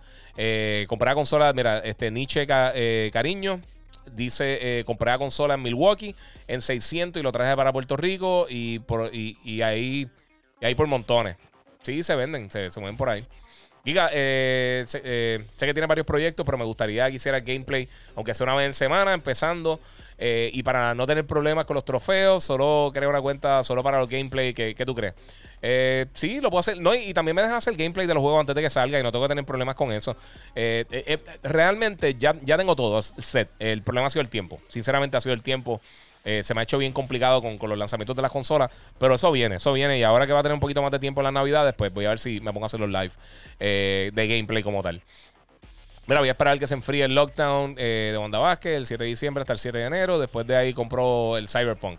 [0.89, 2.47] comprar consola, mira, este Nietzsche
[3.13, 3.61] Cariño
[4.15, 6.15] dice, compré la consola en Milwaukee
[6.47, 10.09] en 600 y lo traje para Puerto Rico y, por, y, ahí,
[10.61, 11.37] y ahí por montones.
[11.83, 13.25] Sí, se venden, se, se mueven por ahí.
[13.89, 18.35] Giga, eh, eh, sé, que tiene varios proyectos, pero me gustaría que hiciera gameplay, aunque
[18.35, 19.81] sea una vez en semana, empezando.
[20.19, 23.99] Eh, y para no tener problemas con los trofeos, solo crear una cuenta solo para
[23.99, 24.53] los gameplay.
[24.53, 25.15] ¿Qué, tú crees?
[26.13, 26.79] sí, lo puedo hacer.
[26.79, 29.03] No, y, también me dejan hacer gameplay de los juegos antes de que salga y
[29.03, 30.15] no tengo que tener problemas con eso.
[31.43, 33.49] realmente ya, ya tengo todo set.
[33.59, 34.61] El problema ha sido el tiempo.
[34.69, 35.81] Sinceramente ha sido el tiempo.
[36.29, 38.71] Eh, se me ha hecho bien complicado con, los lanzamientos de las consolas.
[38.99, 39.99] Pero eso viene, eso viene.
[39.99, 41.93] Y ahora que va a tener un poquito más de tiempo en las navidades, pues
[41.95, 43.13] voy a ver si me pongo a hacer los live
[43.59, 45.01] eh, de gameplay como tal.
[46.07, 49.05] Mira, voy a esperar que se enfríe el lockdown eh, de Wanda Vázquez el 7
[49.05, 50.19] de diciembre hasta el 7 de enero.
[50.19, 51.99] Después de ahí compró el Cyberpunk.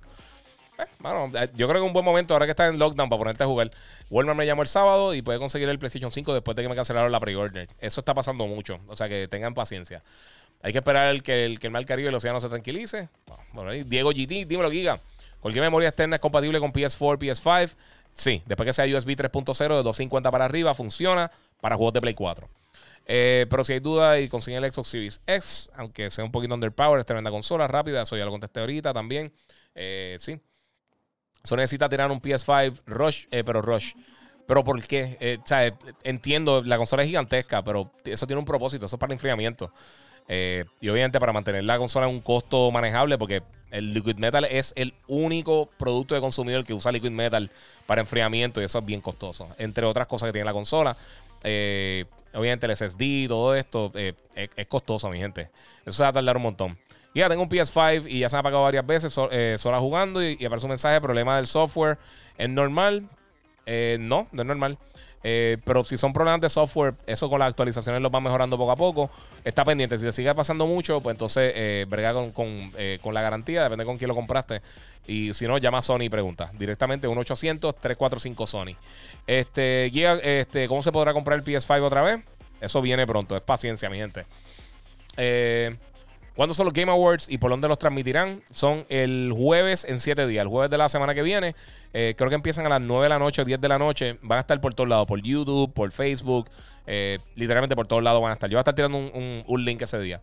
[1.00, 3.44] bueno, yo creo que es un buen momento ahora que está en lockdown para ponerte
[3.44, 3.72] a jugar.
[4.12, 6.76] Walmart me llamó el sábado y puede conseguir el PlayStation 5 después de que me
[6.76, 7.68] cancelaron la pre-order.
[7.80, 8.80] Eso está pasando mucho.
[8.90, 10.04] O sea que tengan paciencia.
[10.62, 13.10] Hay que esperar el que, el que el mar Caribe y el océano se tranquilice.
[13.54, 15.00] Bueno, Diego GT, dímelo, Giga.
[15.40, 17.76] Cualquier memoria externa es compatible con PS4, PS5.
[18.14, 21.32] Sí, después que sea USB 3.0 de 250 para arriba, funciona
[21.62, 22.50] para juegos de Play 4.
[23.06, 26.54] Eh, pero si hay duda y consiguen el Xbox Series X, aunque sea un poquito
[26.54, 28.02] underpowered, es tremenda consola rápida.
[28.02, 29.34] Eso ya lo contesté ahorita también.
[29.74, 30.40] Eh, sí.
[31.42, 33.94] Eso necesita tirar un PS5 Rush, eh, pero Rush.
[34.46, 35.40] Pero ¿por qué?
[36.04, 38.88] entiendo, la consola es gigantesca, pero eso tiene un propósito.
[38.88, 39.72] Eso es para enfriamiento.
[40.32, 43.42] Eh, y obviamente para mantener la consola en un costo manejable, porque
[43.72, 47.50] el Liquid Metal es el único producto de consumidor que usa Liquid Metal
[47.88, 49.50] para enfriamiento y eso es bien costoso.
[49.58, 50.96] Entre otras cosas que tiene la consola.
[51.44, 55.50] Eh, obviamente el SSD, todo esto eh, es, costoso, mi gente.
[55.82, 56.78] Eso se va a tardar un montón.
[57.16, 60.38] Ya tengo un PS5 y ya se me ha apagado varias veces sola jugando y,
[60.40, 61.98] y, aparece un mensaje, problema del software.
[62.38, 63.10] ¿Es normal?
[63.66, 64.78] no, no es normal.
[65.24, 68.72] Eh, pero si son problemas de software, eso con las actualizaciones lo van mejorando poco
[68.72, 69.10] a poco.
[69.44, 69.98] Está pendiente.
[69.98, 72.14] Si te sigue pasando mucho, pues entonces eh, brega
[72.78, 74.62] eh, con, la garantía, depende con quién lo compraste.
[75.08, 76.50] Y si no, llama a Sony y pregunta.
[76.58, 78.76] Directamente 1-800-345 Sony.
[79.26, 79.92] Este,
[80.40, 82.20] este, ¿Cómo se podrá comprar el PS5 otra vez?
[82.62, 83.36] Eso viene pronto.
[83.36, 84.26] Es paciencia, mi gente.
[85.18, 85.76] Eh.
[86.40, 88.42] ¿Cuándo son los Game Awards y por dónde los transmitirán?
[88.50, 91.54] Son el jueves en 7 días, el jueves de la semana que viene.
[91.92, 94.18] Eh, creo que empiezan a las 9 de la noche o 10 de la noche.
[94.22, 96.50] Van a estar por todos lados, por YouTube, por Facebook,
[96.88, 98.50] eh, literalmente por todos lados van a estar.
[98.50, 100.22] Yo voy a estar tirando un, link ese día.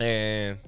[0.00, 0.58] Eh,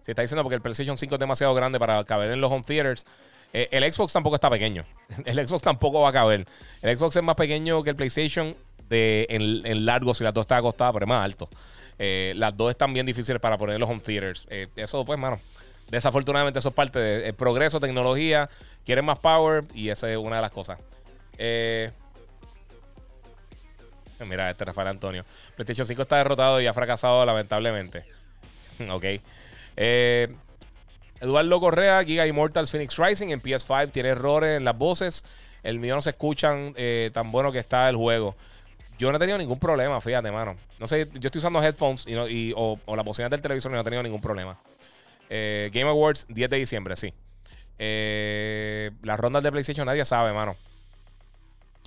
[0.00, 2.64] si está diciendo porque el PlayStation 5 es demasiado grande para caber en los home
[2.64, 3.06] theaters.
[3.52, 4.84] el Xbox tampoco está pequeño.
[5.26, 6.44] El Xbox tampoco va a caber.
[6.82, 8.56] El Xbox es más pequeño que el PlayStation
[8.88, 11.48] de, en, largo si las dos están acostadas, pero es más alto.
[11.98, 14.46] Eh, las dos están bien difíciles para poner los home theaters.
[14.50, 15.38] Eh, eso, pues, mano.
[15.90, 18.48] Desafortunadamente, eso es parte del progreso, tecnología.
[18.84, 20.78] Quieren más power y esa es una de las cosas.
[21.38, 21.90] Eh,
[24.26, 25.24] Mira, este Rafael Antonio.
[25.54, 28.04] PlayStation 5 está derrotado y ha fracasado lamentablemente.
[28.90, 29.04] ok.
[31.20, 35.24] Eduardo Correa, Giga Immortals Phoenix Rising en PS5 tiene errores en las voces.
[35.62, 36.74] El mío no se escuchan
[37.12, 38.34] tan bueno que está el juego.
[38.98, 40.56] Yo no he tenido ningún problema, fíjate, mano.
[40.78, 43.80] No sé, yo estoy usando headphones y, o, o, la bocina del televisor y no
[43.80, 44.56] he tenido ningún problema.
[45.28, 47.12] Eh, Game Awards, 10 de diciembre, sí.
[47.78, 50.56] Eh, las rondas de PlayStation nadie sabe, mano.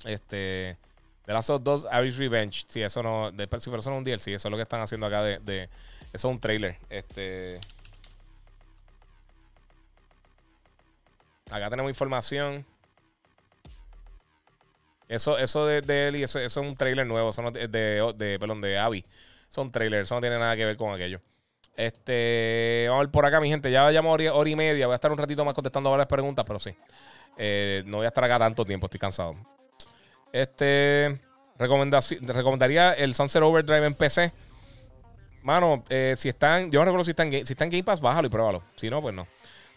[0.05, 0.77] Este.
[1.25, 2.65] The Last of 2 Average Revenge.
[2.67, 3.31] Sí, eso no.
[3.31, 4.27] De, pero eso no es un DLC.
[4.27, 5.39] Eso es lo que están haciendo acá de.
[5.39, 6.77] de eso es un trailer.
[6.89, 7.59] Este.
[11.49, 12.65] Acá tenemos información.
[15.07, 17.29] Eso, eso de, de y eso, eso, es un trailer nuevo.
[17.29, 19.05] Eso no, de, de, perdón, de Abby.
[19.49, 20.03] Son trailers.
[20.03, 21.21] Eso no tiene nada que ver con aquello.
[21.75, 23.71] Este, vamos a ver por acá, mi gente.
[23.71, 24.87] Ya llevamos hora, hora, y media.
[24.87, 26.75] Voy a estar un ratito más contestando varias preguntas, pero sí.
[27.37, 29.35] Eh, no voy a estar acá tanto tiempo, estoy cansado.
[30.33, 31.19] Este,
[31.57, 34.33] recomendaría el Sunset Overdrive en PC.
[35.43, 38.31] Mano, eh, si están, yo no recuerdo si están, si están Game Pass, bájalo y
[38.31, 38.63] pruébalo.
[38.75, 39.27] Si no, pues no.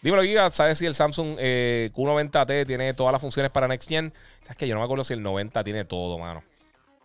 [0.01, 4.11] Dímelo, Giga, ¿sabes si el Samsung eh, Q90T tiene todas las funciones para Next Gen?
[4.41, 6.43] Sabes que yo no me acuerdo si el 90 tiene todo, mano.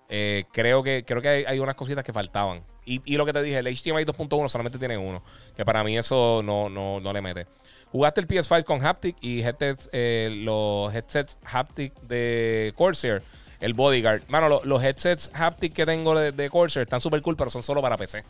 [0.08, 2.62] Eh, creo que, creo que hay, unas cositas que faltaban.
[2.86, 5.22] Y, lo que te dije, el HDMI 2.1 solamente tiene uno.
[5.56, 7.46] Que para mí eso no, no, no le mete.
[7.92, 13.22] Jugaste el PS5 con Haptic y headsets, eh, los headsets Haptic de Corsair,
[13.60, 14.22] el Bodyguard.
[14.28, 17.96] Mano, los headsets Haptic que tengo de, Corsair están súper cool, pero son solo para
[17.96, 18.22] PC.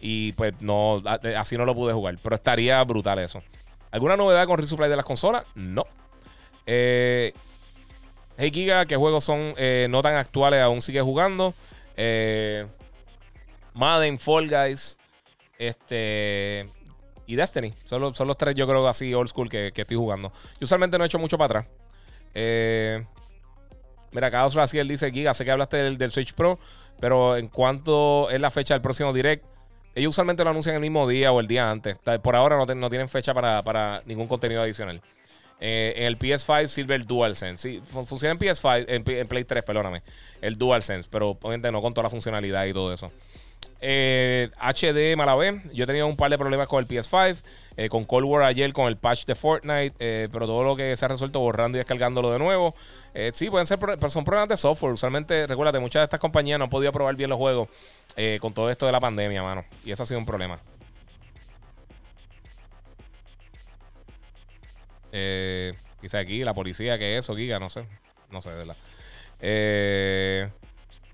[0.00, 1.02] Y pues no,
[1.36, 2.16] así no lo pude jugar.
[2.22, 3.42] Pero estaría brutal eso.
[3.96, 5.44] ¿Alguna novedad con resupply de las consolas?
[5.54, 5.86] No.
[6.66, 7.32] Eh,
[8.36, 10.60] Hey Giga, ¿qué juegos son eh, no tan actuales?
[10.60, 11.54] Aún sigue jugando.
[11.96, 12.66] Eh,
[13.72, 14.98] Madden, Fall Guys,
[15.58, 16.66] este
[17.26, 17.72] y Destiny.
[17.86, 20.30] Son los, son los tres, yo creo, así old school que, estoy jugando.
[20.60, 21.74] Yo usualmente no he hecho mucho para atrás.
[22.34, 23.02] Eh,
[24.12, 26.58] mira, Chaos Raciel dice: Giga, sé que hablaste del, Switch Pro,
[27.00, 29.46] pero en cuanto es la fecha del próximo direct,
[29.96, 31.96] ellos usualmente lo anuncian el mismo día o el día antes.
[32.22, 35.00] Por ahora no, tienen fecha para, ningún contenido adicional.
[35.58, 37.56] Eh, en el PS5 sirve el DualSense.
[37.56, 40.02] Sí, funciona en PS5, en, Play 3, perdóname.
[40.42, 43.10] El DualSense, pero obviamente no con toda la funcionalidad y todo eso.
[43.80, 45.62] Eh, HD Malavé.
[45.72, 47.38] Yo he tenido un par de problemas con el PS5.
[47.76, 50.28] Eh, con Cold War ayer con el patch de Fortnite.
[50.32, 52.74] pero todo lo que se ha resuelto borrando y descargándolo de nuevo.
[53.32, 54.92] sí, pueden ser, pero son problemas de software.
[54.92, 57.68] Usualmente, recuérdate, muchas de estas compañías no han podido probar bien los juegos
[58.40, 59.64] con todo esto de la pandemia, mano.
[59.84, 60.58] Y eso ha sido un problema.
[65.18, 67.86] Eh, quizá aquí, la policía, que es eso, Giga, no sé.
[68.30, 68.76] No sé, de verdad.
[69.40, 70.48] Eh,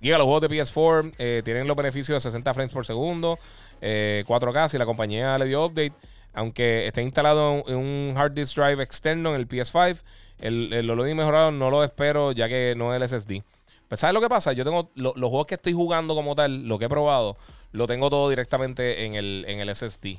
[0.00, 3.38] Giga, los juegos de PS4 eh, tienen los beneficios de 60 frames por segundo,
[3.80, 5.92] 4K, eh, si la compañía le dio update,
[6.34, 10.02] aunque esté instalado en un hard disk drive externo en el PS5,
[10.40, 13.42] el, el loading mejorado no lo espero ya que no es el SSD.
[13.88, 14.54] Pues, ¿sabes lo que pasa?
[14.54, 17.36] Yo tengo los juegos que estoy jugando como tal, lo que he probado,
[17.72, 20.16] lo tengo todo directamente en el, en el SSD.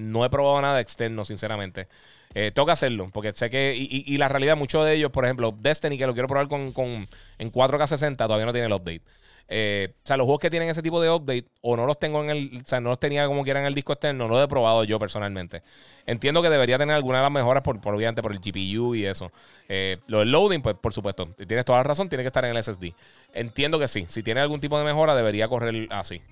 [0.00, 1.86] no he probado nada externo, sinceramente.
[2.34, 3.76] Eh, tengo que hacerlo, porque sé que.
[3.76, 7.06] Y, la realidad, muchos de ellos, por ejemplo, Destiny, que lo quiero probar con,
[7.38, 9.02] en 4K60, todavía no tiene el update.
[9.48, 12.22] Eh, o sea, los juegos que tienen ese tipo de update, o no los tengo
[12.22, 12.62] en el.
[12.64, 14.84] O sea, no los tenía como quiera en el disco externo, no lo he probado
[14.84, 15.62] yo personalmente.
[16.06, 19.30] Entiendo que debería tener alguna de las mejoras, por, obviamente, por el GPU y eso.
[19.68, 22.56] Eh, lo del loading, pues por supuesto, tienes toda la razón, tiene que estar en
[22.56, 22.92] el SSD.
[23.34, 24.06] Entiendo que sí.
[24.08, 26.22] Si tiene algún tipo de mejora, debería correr así.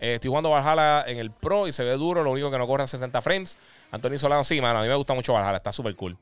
[0.00, 2.22] Eh, estoy jugando Valhalla en el Pro y se ve duro.
[2.22, 3.58] Lo único que no corre 60 frames.
[3.92, 4.80] Anthony Solano, sí, mano.
[4.80, 5.58] A mí me gusta mucho Valhalla.
[5.58, 6.16] Está súper cool.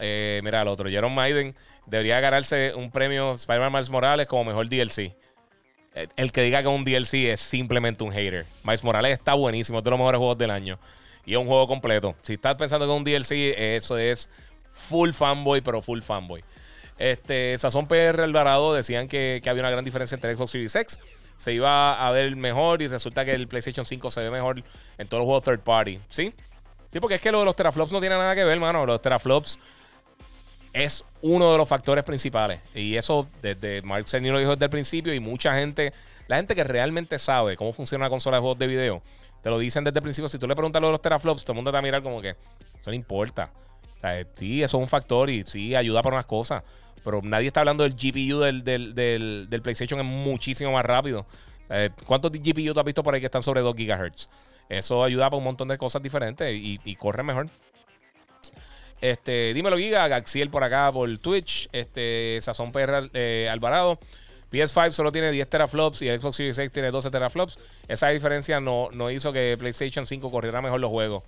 [0.00, 0.88] Mira el otro.
[0.90, 1.54] Jerome Maiden
[1.86, 5.14] debería ganarse un premio Spider-Man Miles Morales como mejor DLC.
[6.16, 8.46] El que diga que un DLC es simplemente un hater.
[8.64, 9.78] Miles Morales está buenísimo.
[9.78, 10.78] Es de los mejores juegos del año.
[11.24, 12.14] Y es un juego completo.
[12.22, 14.28] Si estás pensando que un DLC, eso es
[14.72, 16.42] full fanboy, pero full fanboy.
[16.98, 20.98] Este, Sazón PR Alvarado decían que, que había una gran diferencia entre Xbox Series X
[21.36, 24.62] se iba a ver mejor y resulta que el PlayStation 5 se ve mejor
[24.98, 26.00] en todos los juegos third party.
[26.08, 26.32] ¿Sí?
[26.90, 28.86] Sí, porque es que lo de los teraflops no tiene nada que ver, mano.
[28.86, 29.58] Los teraflops
[30.74, 32.60] es uno de los factores principales.
[32.74, 35.94] Y eso desde Mark Cerny lo dijo desde el principio y mucha gente,
[36.26, 39.02] la gente que realmente sabe cómo funciona una consola de juegos de video,
[39.42, 40.28] te lo dicen desde el principio.
[40.28, 42.02] Si tú le preguntas lo de los teraflops, todo el mundo te va a mirar
[42.02, 43.50] como que eso no importa.
[43.96, 46.62] O sea, sí, eso es un factor y sí ayuda para unas cosas.
[47.04, 51.26] Pero nadie está hablando del GPU del, del, PlayStation, es muchísimo más rápido.
[52.06, 54.28] ¿Cuántos GPU tú has visto por ahí que están sobre 2 GHz?
[54.68, 57.48] Eso ayuda para un montón de cosas diferentes y, corre mejor.
[59.04, 60.08] Este, dímelo, Giga.
[60.08, 61.68] Gaxiel por acá por Twitch.
[61.72, 63.98] Este, Sazón PR eh, Alvarado.
[64.50, 67.58] PS5 solo tiene 10 teraflops y Xbox Series X tiene 12 teraflops.
[67.88, 71.24] Esa diferencia no, no hizo que PlayStation 5 corriera mejor los juegos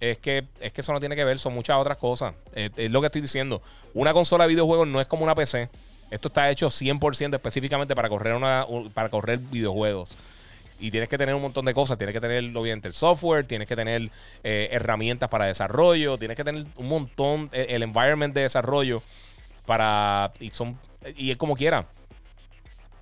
[0.00, 2.34] es que, es que eso no tiene que ver, son muchas otras cosas.
[2.54, 3.60] Es, lo que estoy diciendo.
[3.94, 5.68] Una consola de videojuegos no es como una PC.
[6.10, 10.16] Esto está hecho 100% específicamente para correr, una, para correr videojuegos.
[10.78, 11.98] Y tienes que tener un montón de cosas.
[11.98, 14.10] Tienes que tener, obviamente, el software, tienes que tener
[14.44, 19.02] eh, herramientas para desarrollo, tienes que tener un montón, el, el environment de desarrollo
[19.66, 20.32] para.
[20.40, 20.78] Y, son,
[21.16, 21.86] y es como quiera.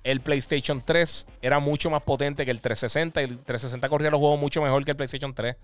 [0.03, 4.19] El PlayStation 3 era mucho más potente que el 360 y el 360 corría los
[4.19, 5.55] juegos mucho mejor que el PlayStation 3.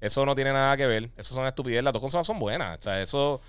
[0.00, 1.10] Eso no tiene nada que ver.
[1.16, 1.84] Eso son estupidez.
[1.84, 2.78] Las dos consolas son buenas.
[2.78, 3.40] O sea, eso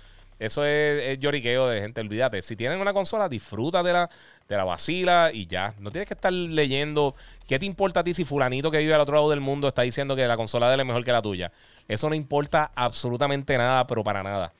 [0.42, 2.42] eso es, lloriqueo de gente, olvídate.
[2.42, 4.10] Si tienen una consola, disfruta de la,
[4.48, 5.74] de la vacila y ya.
[5.78, 7.14] No tienes que estar leyendo
[7.46, 9.82] qué te importa a ti si fulanito que vive al otro lado del mundo está
[9.82, 11.52] diciendo que la consola de él es mejor que la tuya.
[11.88, 14.52] Eso no importa absolutamente nada, pero para nada.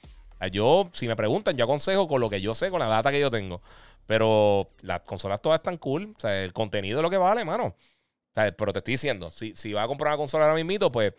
[0.51, 3.21] Yo, si me preguntan, yo aconsejo con lo que yo sé, con la data que
[3.21, 3.61] yo tengo.
[4.07, 6.13] Pero las consolas todas están cool.
[6.17, 7.77] O sea, el contenido es lo que vale, mano.
[8.35, 11.13] Pero te estoy diciendo, si, si vas a comprar una consola ahora mismo, pues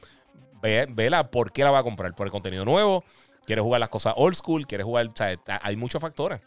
[0.61, 2.14] ve, vela por qué la va a comprar.
[2.15, 3.03] Por el contenido nuevo,
[3.45, 6.41] quieres jugar las cosas old school, quieres jugar, o sea, hay muchos factores.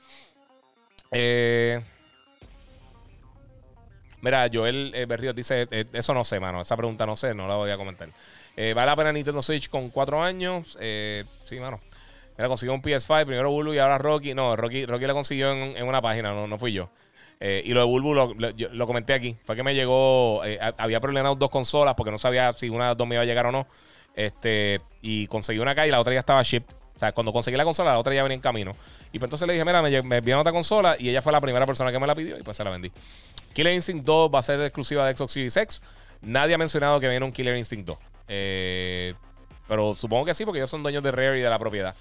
[1.12, 1.80] Eh,
[4.20, 7.48] mira, Joel eh, Berrío dice, eh, eso no sé, mano, esa pregunta no sé, no
[7.48, 8.08] la voy a comentar.
[8.56, 10.78] ¿Vale la pena Nintendo Switch con cuatro años?
[11.44, 11.78] sí, mano.
[12.38, 14.34] Mira, consiguió un PS5, primero Bulbu y ahora Rocky.
[14.34, 16.88] No, Rocky, Rocky lo consiguió en, una página, no, no fui yo.
[17.38, 19.36] y lo de Bulbu lo, comenté aquí.
[19.44, 20.40] Fue que me llegó.
[20.78, 23.26] había problemado dos consolas porque no sabía si una de las dos me iba a
[23.26, 23.66] llegar o no.
[24.14, 26.74] Este, y conseguí una acá y la otra ya estaba shipped.
[26.96, 28.72] O sea, cuando conseguí la consola, la otra ya venía en camino.
[29.12, 31.42] Y pues entonces le dije, mira, me, me enviaron otra consola y ella fue la
[31.42, 32.90] primera persona que me la pidió y pues se la vendí.
[33.52, 35.82] Killer Instinct 2 va a ser exclusiva de Xbox Series X.
[36.22, 37.98] Nadie ha mencionado que viene un Killer Instinct 2.
[38.28, 39.14] Eh,
[39.68, 41.94] pero supongo que sí, porque ellos son dueños de Rare y de la propiedad.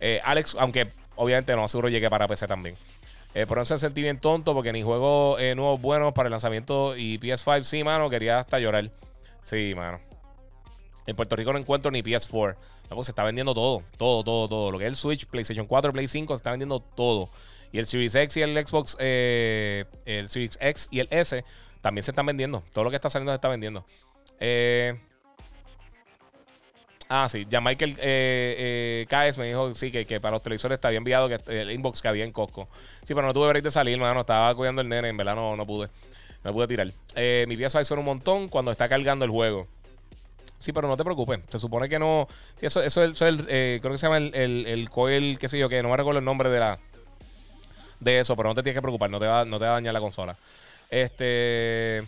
[0.00, 2.76] Eh, Alex, aunque obviamente no aseguro llegue para PC también.
[3.34, 6.96] Eh, por eso me sentí bien tonto porque ni juego nuevos buenos para el lanzamiento
[6.96, 7.62] y PS5.
[7.62, 8.90] Sí, mano, quería hasta llorar.
[9.42, 10.00] Sí, mano.
[11.08, 12.54] En Puerto Rico no encuentro ni PS4
[13.02, 14.70] se está vendiendo todo, todo, todo, todo.
[14.70, 17.30] Lo que es el Switch, PlayStation 4, Play 5, se está vendiendo todo.
[17.72, 21.44] Y el Series X y el Xbox, eh, el Series X y el S
[21.80, 22.62] también se están vendiendo.
[22.74, 23.86] Todo lo que está saliendo se está vendiendo.
[24.38, 24.98] Eh,
[27.08, 30.90] ah, sí, ya Michael eh, eh me dijo sí, que, que, para los televisores está
[30.90, 32.68] bien enviado que el inbox que había en Costco.
[33.02, 34.20] Sí, pero no tuve break de salir, mano.
[34.20, 35.88] Estaba cuidando el nene, en verdad no, no pude.
[36.44, 36.86] No pude tirar.
[37.46, 39.66] mi pieza suena un montón cuando está cargando el juego.
[40.58, 41.40] Sí, pero no te preocupes.
[41.48, 42.26] Se supone que no.
[42.60, 43.46] eso, es el.
[43.48, 46.18] Eh, creo que se llama el, el, coil, qué sé yo, que no me recuerdo
[46.18, 46.78] el nombre de la.
[48.00, 49.92] De eso, pero no te tienes que preocupar, no te va, no te a dañar
[49.92, 50.36] la consola.
[50.90, 52.04] Este.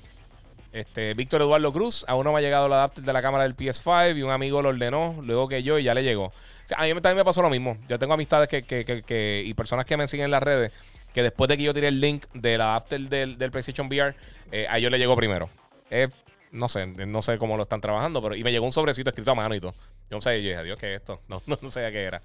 [0.72, 3.56] Este, Víctor Eduardo Cruz, aún no me ha llegado el adapter de la cámara del
[3.56, 6.32] PS5 y un amigo lo ordenó luego que yo y ya le llegó.
[6.77, 7.77] a mí también me pasó lo mismo.
[7.89, 10.70] Yo tengo amistades que, que, que, y personas que me siguen en las redes
[11.12, 14.14] que después de que yo tiré el link del adapter del, del PlayStation VR,
[14.52, 15.48] eh, a ellos le llegó primero.
[15.90, 16.10] Es
[16.52, 19.31] no sé, no sé cómo lo están trabajando, pero y me llegó un sobrecito escrito
[19.31, 19.72] a mano y todo.
[20.10, 21.20] Yo no sé, yo dije, Dios, ¿qué es esto?
[21.28, 22.22] No, no, no sé qué era.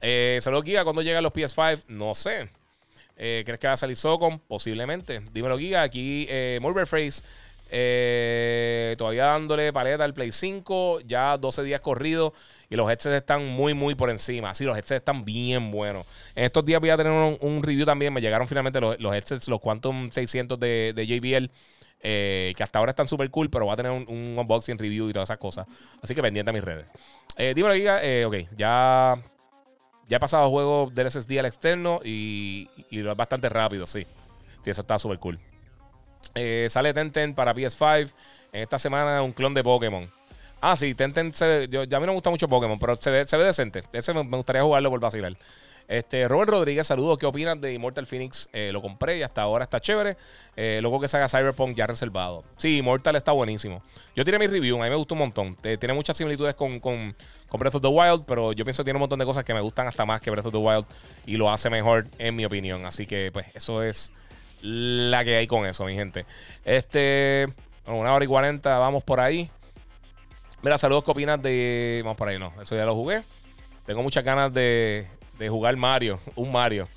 [0.00, 1.84] Eh, Solo Giga, cuando llegan los PS5?
[1.88, 2.50] No sé.
[3.16, 4.38] Eh, ¿Crees que va a salir Socom?
[4.38, 5.20] Posiblemente.
[5.32, 5.82] Dímelo, Giga.
[5.82, 7.22] Aquí, eh, Phrase.
[7.70, 11.00] Eh, todavía dándole paleta al Play 5.
[11.06, 12.32] Ya 12 días corridos.
[12.68, 14.54] Y los headsets están muy, muy por encima.
[14.54, 16.06] Sí, los headsets están bien buenos.
[16.34, 18.12] En estos días voy a tener un, review también.
[18.12, 21.50] Me llegaron finalmente los, los headsets, los Quantum 600 de, de JBL.
[22.06, 24.06] Eh, que hasta ahora están súper cool, pero va a tener un,
[24.38, 25.66] unboxing review y todas esas cosas.
[26.02, 26.90] Así que pendiente a mis redes.
[27.36, 28.04] Eh, dímelo, Giga.
[28.04, 29.16] Eh, ok, ya,
[30.06, 34.06] ya he pasado juego del SSD al externo y, y es bastante rápido, sí.
[34.62, 35.40] Sí, eso está súper cool.
[36.34, 38.12] Eh, sale Tenten para PS5.
[38.52, 40.08] En esta semana un clon de Pokémon.
[40.60, 43.10] Ah, sí, Tenten se, yo, ya a mí no me gusta mucho Pokémon, pero se
[43.10, 43.82] ve, se ve decente.
[43.92, 45.34] Ese me, me gustaría jugarlo por vacilar.
[45.86, 47.18] Este, Robert Rodríguez, saludos.
[47.18, 48.48] ¿Qué opinas de Immortal Phoenix?
[48.52, 50.16] Eh, lo compré y hasta ahora está chévere.
[50.56, 52.42] Eh, luego que salga Cyberpunk ya reservado.
[52.56, 53.82] Sí, Immortal está buenísimo.
[54.16, 55.56] Yo tiré mi review, a mí me gustó un montón.
[55.56, 57.14] tiene muchas similitudes con, con,
[57.52, 59.60] Breath of the Wild, pero yo pienso que tiene un montón de cosas que me
[59.60, 60.86] gustan hasta más que Breath of the Wild
[61.24, 62.84] y lo hace mejor, en mi opinión.
[62.84, 64.10] Así que, pues, eso es
[64.62, 66.26] la que hay con eso, mi gente.
[66.64, 67.46] Este,
[67.86, 69.48] una hora y cuarenta, vamos por ahí.
[70.62, 72.00] Mira, saludos, ¿qué opinas de.
[72.02, 73.22] Vamos por ahí, no, eso ya lo jugué.
[73.86, 75.06] Tengo muchas ganas de,
[75.38, 76.88] de jugar Mario, un Mario.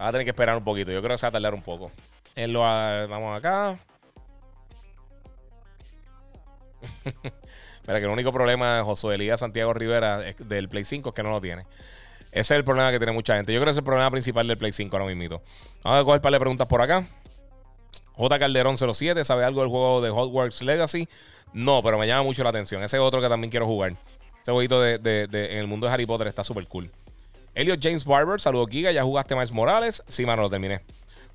[0.00, 0.90] Va a tener que esperar un poquito.
[0.90, 1.90] Yo creo que se va a tardar un poco.
[2.34, 3.78] En lo, vamos acá.
[7.86, 11.22] Mira que el único problema de Josué Elías Santiago Rivera del Play 5 es que
[11.22, 11.62] no lo tiene.
[12.32, 13.52] Ese es el problema que tiene mucha gente.
[13.52, 15.40] Yo creo que es el problema principal del Play 5 ahora mismo.
[15.82, 17.04] Vamos a coger un par de preguntas por acá.
[18.16, 18.38] J.
[18.38, 21.08] Calderón 07, ¿sabe algo del juego de Hogwarts Legacy?
[21.52, 22.82] No, pero me llama mucho la atención.
[22.82, 23.92] Ese es otro que también quiero jugar.
[24.42, 26.90] Ese jueguito de, en el mundo de Harry Potter está súper cool.
[27.54, 30.02] Elliot James Barber, saludos Giga, ya jugaste Miles Morales.
[30.08, 30.80] Sí, mano, lo terminé.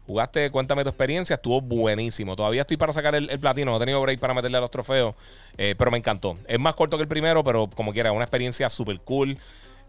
[0.05, 2.35] Jugaste, cuéntame tu experiencia, estuvo buenísimo.
[2.35, 5.15] Todavía estoy para sacar el, platino, no he tenido break para meterle a los trofeos,
[5.57, 6.37] eh, pero me encantó.
[6.47, 9.37] Es más corto que el primero, pero como quiera, una experiencia súper cool.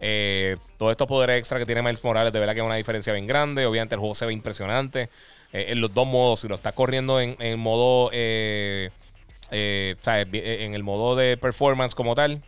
[0.03, 3.13] Eh, todos estos poderes extra que tiene Miles Morales, de verdad que es una diferencia
[3.13, 3.67] bien grande.
[3.67, 5.09] Obviamente el juego se ve impresionante.
[5.53, 8.11] Eh, en los dos modos, si lo estás corriendo en, en modo.
[8.13, 8.91] Eh,
[9.53, 12.41] en el modo de performance como tal,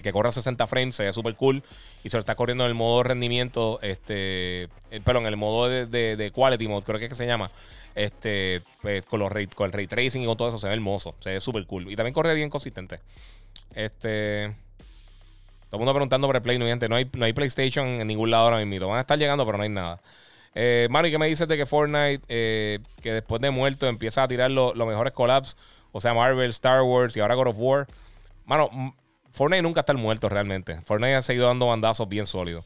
[0.00, 1.62] que corra 60 frames, se ve súper cool.
[2.04, 4.68] Y se lo está corriendo en el modo rendimiento, este,
[5.04, 5.86] perdón, en el modo de,
[6.16, 7.50] de, quality mode, creo que es que se llama.
[7.94, 11.14] Este, pues, con, los con el ray tracing y con todo eso se ve hermoso,
[11.20, 11.90] se ve súper cool.
[11.90, 13.00] Y también corre bien consistente.
[13.74, 14.54] Este.
[15.68, 18.30] Todo el mundo preguntando por el Play, no, no hay, no hay PlayStation en ningún
[18.30, 18.88] lado ahora mismo.
[18.88, 20.00] Van a estar llegando, pero no hay nada.
[20.54, 24.28] Eh, Mari, ¿qué me dices de que Fortnite, eh, que después de muerto, empieza a
[24.28, 25.56] tirar los mejores collabs?
[25.92, 27.86] O sea, Marvel, Star Wars y ahora God of War.
[28.44, 28.94] Mano,
[29.32, 30.80] Fortnite nunca está muerto realmente.
[30.82, 32.64] Fortnite ha seguido dando bandazos bien sólidos.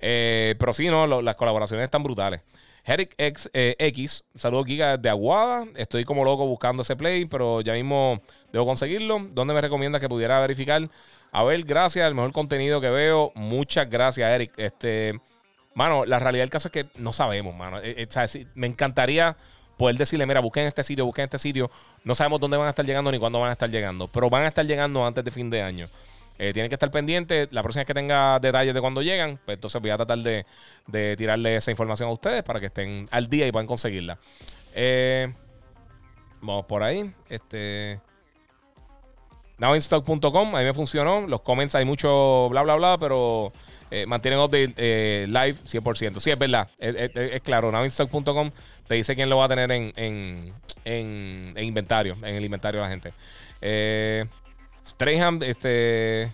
[0.00, 2.40] Eh, pero sí, no, las colaboraciones están brutales.
[2.84, 5.66] Eric X, eh, X, saludos Giga de Aguada.
[5.74, 8.20] Estoy como loco buscando ese play, pero ya mismo
[8.52, 9.26] debo conseguirlo.
[9.32, 10.88] ¿Dónde me recomienda que pudiera verificar?
[11.32, 13.32] A ver, gracias, el mejor contenido que veo.
[13.34, 14.52] Muchas gracias, Eric.
[14.56, 15.18] Este,
[15.74, 17.80] mano, la realidad del caso es que no sabemos, mano.
[17.80, 19.36] Eh, eh, me encantaría
[19.76, 21.70] poder decirle, mira, busquen este sitio, busquen este sitio.
[22.04, 24.42] No sabemos dónde van a estar llegando ni cuándo van a estar llegando, pero van
[24.44, 25.88] a estar llegando antes de fin de año.
[26.38, 27.48] Eh, tienen que estar pendientes.
[27.50, 30.44] La próxima vez que tenga detalles de cuándo llegan, pues entonces voy a tratar de,
[31.16, 34.18] tirarle esa información a ustedes para que estén al día y puedan conseguirla.
[36.40, 37.10] vamos por ahí.
[37.28, 38.00] Este.
[39.58, 41.26] Nowinstock.com, a mí me funcionó.
[41.26, 43.52] Los comments hay mucho bla, bla, bla, pero
[43.90, 46.20] eh, mantienen update eh, live 100%.
[46.20, 46.68] Sí, es verdad.
[46.78, 48.50] Es, claro, nowinstock.com
[48.86, 50.52] te dice quién lo va a tener en, en,
[50.84, 53.12] en, inventario, en el inventario de la gente.
[53.60, 54.24] Eh,
[54.84, 56.30] Strayham, este.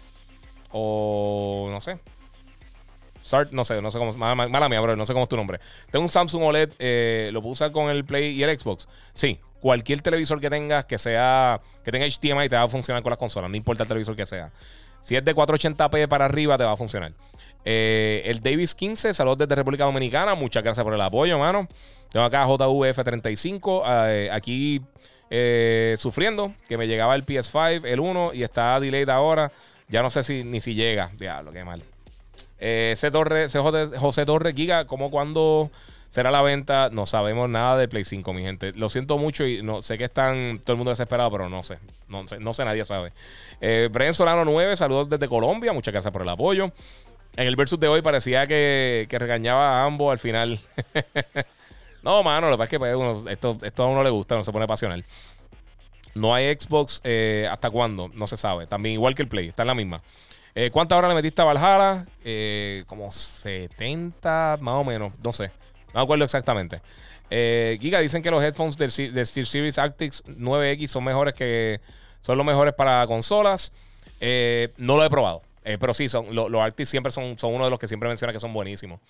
[0.70, 1.98] O no sé.
[3.24, 4.12] Start, no sé, no sé cómo.
[4.14, 5.60] Mala, mala mía, bro, no sé cómo es tu nombre.
[5.90, 8.88] Tengo un Samsung OLED, eh, ¿lo puedo usar con el Play y el Xbox?
[9.14, 13.10] Sí, cualquier televisor que tengas que sea que tenga HDMI te va a funcionar con
[13.10, 14.50] las consolas, no importa el televisor que sea.
[15.02, 17.12] Si es de 480p para arriba, te va a funcionar.
[17.64, 20.34] Eh, el Davis 15, saludos desde República Dominicana.
[20.34, 21.68] Muchas gracias por el apoyo, mano.
[22.10, 23.82] Tengo acá JVF35.
[23.86, 24.80] Eh, aquí
[25.30, 29.52] eh, sufriendo que me llegaba el PS5, el 1, y está delayed ahora.
[29.88, 31.10] Ya no sé si ni si llega.
[31.18, 31.82] Diablo, qué mal.
[32.58, 33.10] C.
[33.10, 35.70] Torre, José Torre Giga, como cuando
[36.08, 36.90] será la venta.
[36.92, 38.72] No sabemos nada de Play 5, mi gente.
[38.74, 41.78] Lo siento mucho y no sé que están todo el mundo desesperado, pero no sé.
[42.08, 43.12] No sé, no sé nadie sabe.
[43.90, 45.72] Bren Solano 9, saludos desde Colombia.
[45.72, 46.72] Muchas gracias por el apoyo.
[47.36, 50.60] En el versus de hoy parecía que, regañaba a ambos al final.
[52.02, 53.26] no, mano, lo que pasa es que pues,
[53.62, 55.04] esto, a uno le gusta, no se pone pasional.
[56.14, 58.66] No hay Xbox eh, hasta cuándo, no se sabe.
[58.66, 60.02] También igual que el Play, está en la misma.
[60.54, 62.06] Eh, ¿Cuántas horas le metiste a Valhalla?
[62.86, 65.50] como 70, más o menos, no sé.
[65.94, 66.80] No me acuerdo exactamente.
[67.34, 71.80] Eh, Giga, dicen que los headphones del, Steel Series Arctics 9X son mejores que.
[72.20, 73.72] Son los mejores para consolas.
[74.20, 75.40] Eh, no lo he probado.
[75.64, 78.32] Eh, pero sí, son, los Arctics siempre son, son uno de los que siempre menciona
[78.32, 79.00] que son buenísimos.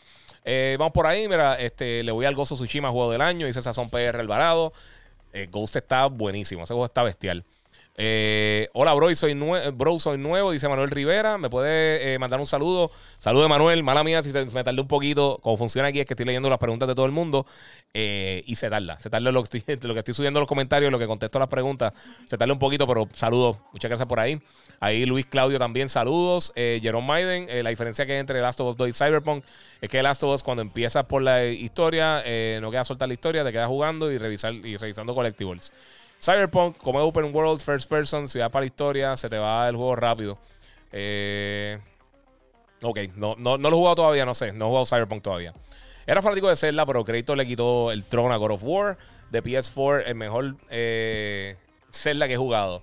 [0.79, 3.47] vamos por ahí, mira, este, le voy al Gozo Tsushima Juego del Año.
[3.47, 4.73] Dice Sazón PR Alvarado.
[5.51, 6.65] Ghost está buenísimo.
[6.65, 7.45] Ese juego está bestial.
[7.99, 9.35] Eh, hola, bro, soy,
[9.75, 11.37] bro, soy nuevo, dice Manuel Rivera.
[11.37, 12.91] ¿Me puede eh, mandar un saludo?
[13.19, 15.39] Saludo Manuel, mala mía, si me tardé un poquito.
[15.43, 17.47] Como funciona aquí es que estoy leyendo las preguntas de todo el mundo
[17.93, 18.99] eh, y se tarda.
[18.99, 21.93] Se tarda lo que, estoy, lo que subiendo los comentarios, lo que contesto las preguntas.
[22.27, 23.59] Se tarda un poquito, pero saludos.
[23.73, 24.41] Muchas gracias por ahí.
[24.83, 26.53] Ahí Luis Claudio también, saludos.
[26.57, 29.45] Jerome Maiden, la diferencia que hay entre Last of Us 2 y Cyberpunk
[29.81, 32.25] es que Last of Us, cuando empiezas por la historia,
[32.61, 35.73] no queda soltar la historia, te quedas jugando y, revisar, y revisando collectibles.
[36.23, 39.97] Cyberpunk, como Open World, First Person, si vas para historia, se te va el juego
[39.97, 40.39] rápido.
[40.93, 41.79] Eh,
[42.81, 44.53] ok, no, no, lo he jugado todavía, no sé.
[44.53, 45.53] No he jugado Cyberpunk todavía.
[46.07, 48.99] Era fanático de Zelda, pero Crédito le quitó el trono a God of War.
[49.31, 51.57] De PS4, el mejor eh,
[51.91, 52.83] Zelda que he jugado.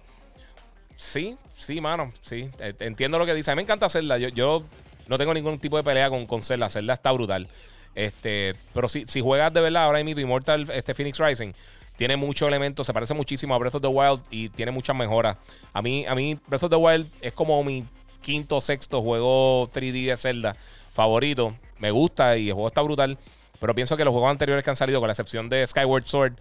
[0.99, 2.11] Sí, sí, mano.
[2.21, 3.51] Sí, eh, entiendo lo que dice.
[3.51, 4.17] A mí me encanta Zelda.
[4.17, 4.65] Yo, yo
[5.07, 6.67] no tengo ningún tipo de pelea con, con Zelda.
[6.67, 7.47] Zelda está brutal.
[7.95, 11.53] Este, pero si, si juegas de verdad ahora mismo Immortal este Phoenix Rising,
[11.95, 15.37] tiene muchos elementos, se parece muchísimo a Breath of the Wild y tiene muchas mejoras.
[15.71, 17.85] A mí, a mí Breath of the Wild es como mi
[18.21, 20.55] quinto o sexto juego 3D de Zelda
[20.93, 21.55] favorito.
[21.77, 23.17] Me gusta y el juego está brutal.
[23.57, 26.33] Pero pienso que los juegos anteriores que han salido, con la excepción de Skyward Sword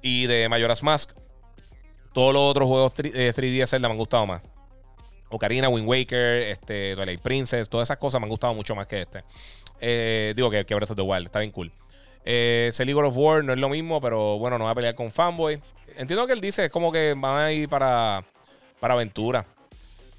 [0.00, 1.10] y de Majora's Mask,
[2.14, 4.42] todos los otros juegos 3D eh, de Zelda me han gustado más.
[5.28, 9.02] Ocarina, Wind Waker, este, Twilight Princess, todas esas cosas me han gustado mucho más que
[9.02, 9.24] este.
[9.80, 11.70] Eh, digo que, que Breath of Wild, está bien cool.
[12.24, 15.60] Eh, of War no es lo mismo, pero bueno, no va a pelear con Fanboy.
[15.96, 18.24] Entiendo que él dice es como que van a ir para,
[18.80, 19.44] para aventura.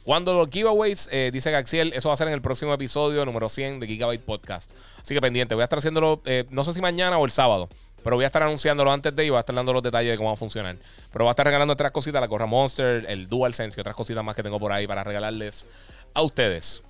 [0.03, 3.49] Cuando los giveaways, eh, dice Gaxiel, eso va a ser en el próximo episodio número
[3.49, 4.71] 100 de Gigabyte Podcast.
[5.01, 7.69] Así que pendiente, voy a estar haciéndolo, eh, no sé si mañana o el sábado,
[8.05, 10.17] pero voy a estar anunciándolo antes de y voy a estar dando los detalles de
[10.17, 10.75] cómo va a funcionar.
[11.11, 14.23] Pero voy a estar regalando otras cositas, la Corra Monster, el DualSense y otras cositas
[14.23, 15.65] más que tengo por ahí para regalarles
[16.13, 16.83] a ustedes.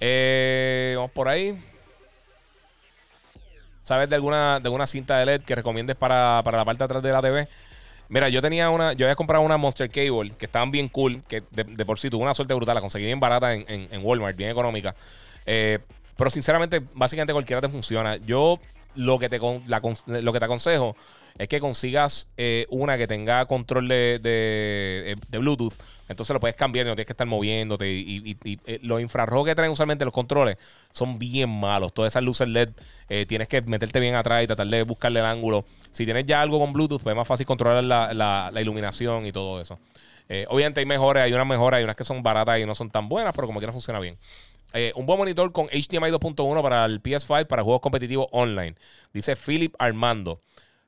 [0.00, 1.58] Eh, vamos por ahí.
[3.80, 6.84] ¿Sabes de alguna, de alguna cinta de LED que recomiendes para, para la parte de
[6.84, 7.48] atrás de la TV?
[8.10, 11.42] Mira, yo tenía una, yo había comprado una Monster Cable que estaban bien cool, que
[11.52, 14.50] de, por sí tuve una suerte brutal, la conseguí bien barata en, en, Walmart, bien
[14.50, 14.94] económica.
[15.46, 15.78] Eh,
[16.20, 18.16] pero sinceramente, básicamente cualquiera te funciona.
[18.18, 18.60] Yo
[18.94, 20.94] lo que te, lo que te aconsejo
[21.38, 25.72] es que consigas eh, una que tenga control de, de, Bluetooth.
[26.10, 27.90] Entonces lo puedes cambiar y no tienes que estar moviéndote.
[27.90, 30.58] Y, eh, los infrarrojos que traen usualmente los controles
[30.90, 31.94] son bien malos.
[31.94, 32.68] Todas esas luces LED
[33.26, 35.64] tienes que meterte bien atrás y tratar de buscarle el ángulo.
[35.90, 39.58] Si tienes ya algo con Bluetooth, pues es más fácil controlar la, iluminación y todo
[39.58, 39.78] eso.
[40.28, 42.90] Eh, obviamente hay mejores, hay unas mejores, hay unas que son baratas y no son
[42.90, 44.18] tan buenas, pero como quiera funciona bien.
[44.72, 48.74] Eh, un buen monitor con HDMI 2.1 para el PS5 para juegos competitivos online.
[49.12, 50.40] Dice Philip Armando.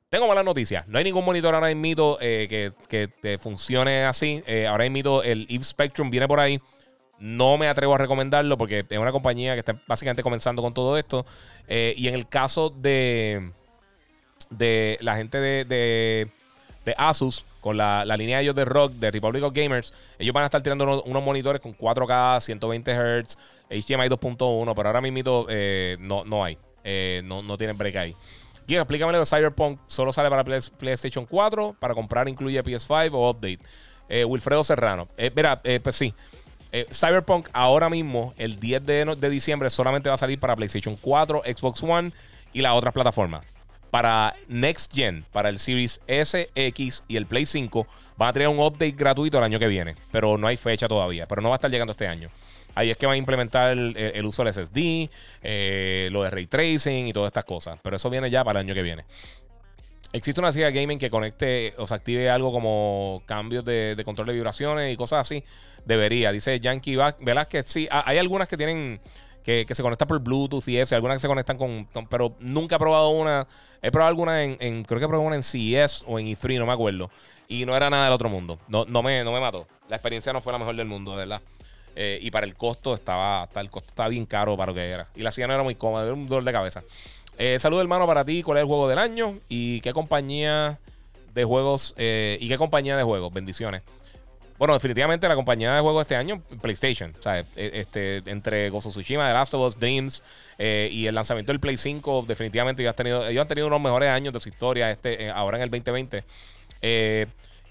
[0.09, 0.87] Tengo malas noticias.
[0.89, 2.47] No hay ningún monitor ahora mismo eh,
[2.89, 4.43] que, que funcione así.
[4.69, 6.61] ahora mismo el Eve Spectrum viene por ahí.
[7.19, 10.99] No me atrevo a recomendarlo porque es una compañía que está básicamente comenzando con todo
[10.99, 11.25] esto.
[11.69, 13.53] y en el caso de
[14.57, 16.29] de la gente de,
[16.85, 20.43] de, Asus, con la, línea de ellos de Rock, de Republic of Gamers, ellos van
[20.43, 23.39] a estar tirando unos, monitores con 4K, 120 Hz,
[23.71, 26.59] HDMI 2.1, pero ahora mismo eh, no, no hay.
[26.83, 28.17] Eh, no, no tienen break ahí.
[28.67, 29.79] Y explícame lo Cyberpunk.
[29.87, 31.77] Solo sale para PlayStation 4.
[31.79, 33.61] Para comprar incluye PS5 o update.
[34.09, 35.07] Eh, Wilfredo Serrano.
[35.35, 36.13] mira, pues sí.
[36.91, 41.43] Cyberpunk ahora mismo, el 10 de, de diciembre, solamente va a salir para PlayStation 4,
[41.45, 42.13] Xbox One
[42.53, 43.45] y las otras plataformas
[43.93, 47.87] para Next Gen, para el Series S, X y el Play 5,
[48.17, 49.95] van a tener un update gratuito el año que viene.
[50.11, 51.27] Pero no hay fecha todavía.
[51.27, 52.31] Pero no va a estar llegando este año.
[52.75, 55.11] Ahí es que van a implementar el, uso del SSD,
[55.43, 57.79] eh, lo de ray tracing y todas estas cosas.
[57.83, 59.05] Pero eso viene ya para el año que viene.
[60.15, 64.33] Existe una silla gaming que conecte o se active algo como cambios de, control de
[64.33, 65.45] vibraciones y cosas así.
[65.85, 67.67] Debería, dice Yankee Velázquez.
[67.67, 69.01] Sí, hay algunas que tienen
[69.45, 72.79] que, se conectan por Bluetooth y eso, algunas que se conectan con, Pero nunca he
[72.79, 73.47] probado una.
[73.81, 76.67] He probado alguna en, Creo que he probado una en CES o en E3, no
[76.67, 77.11] me acuerdo.
[77.49, 78.59] Y no era nada del otro mundo.
[78.69, 79.67] No, no, me, no me mató.
[79.89, 81.43] La experiencia no fue la mejor del mundo, ¿verdad?
[81.95, 83.49] Eh, y para el costo estaba.
[83.55, 85.09] el costo estaba bien caro para lo que era.
[85.15, 86.83] Y la silla no era muy cómoda, era un dolor de cabeza.
[87.39, 88.43] Eh, saludos, hermano, para ti.
[88.43, 89.35] ¿Cuál es el juego del año?
[89.49, 90.79] ¿Y qué compañía
[91.35, 91.95] de juegos?
[91.97, 93.33] Eh, ¿Y qué compañía de juegos?
[93.33, 93.83] Bendiciones.
[94.63, 97.13] Bueno, definitivamente la compañía de juegos este año, PlayStation.
[97.19, 100.23] O sea, e, este, entre Gozo Tsushima, The Last of Us, Dreams
[100.57, 103.81] eh, y el lanzamiento del Play 5, definitivamente ellos han tenido, ellos han tenido unos
[103.81, 106.23] mejores años de su historia este, eh, ahora en el 2020.
[106.81, 107.27] Eh,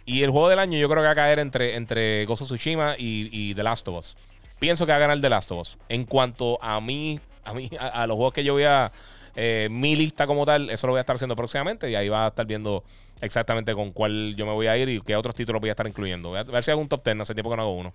[0.05, 2.95] y el juego del año yo creo que va a caer entre, entre Gozo Tsushima
[2.97, 4.17] y, The Last of Us.
[4.59, 5.77] Pienso que va a ganar The Last of Us.
[5.87, 8.91] En cuanto a mí, a, mí, a los juegos que yo voy a
[9.35, 12.25] eh, mi lista como tal, eso lo voy a estar haciendo próximamente y ahí va
[12.25, 12.83] a estar viendo
[13.21, 15.87] exactamente con cuál yo me voy a ir y qué otros títulos voy a estar
[15.87, 16.29] incluyendo.
[16.29, 17.93] Voy a ver si hago un top 10, hace tiempo que no hago uno.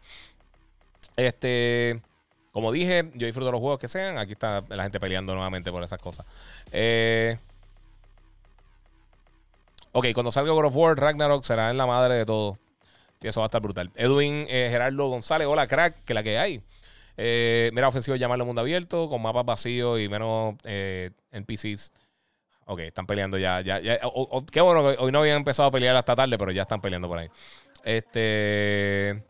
[1.16, 2.00] Este,
[2.52, 4.16] como dije, yo disfruto los juegos que sean.
[4.16, 6.26] Aquí está la gente peleando nuevamente por esas cosas.
[6.72, 7.38] Eh,
[9.92, 12.58] ok, cuando salga God of War, Ragnarok será en la madre de todo.
[13.22, 13.90] Y eso va a estar brutal.
[13.94, 16.62] Edwin eh, Gerardo González, hola crack, que la que hay.
[17.16, 21.92] Eh, mira, ofensivo llamarlo mundo abierto, con mapas vacíos y menos eh, NPCs.
[22.66, 23.60] Ok, están peleando ya.
[23.60, 23.80] ya,
[24.50, 27.18] qué bueno hoy no habían empezado a pelear hasta tarde, pero ya están peleando por
[27.18, 27.28] ahí.
[27.84, 29.22] Este.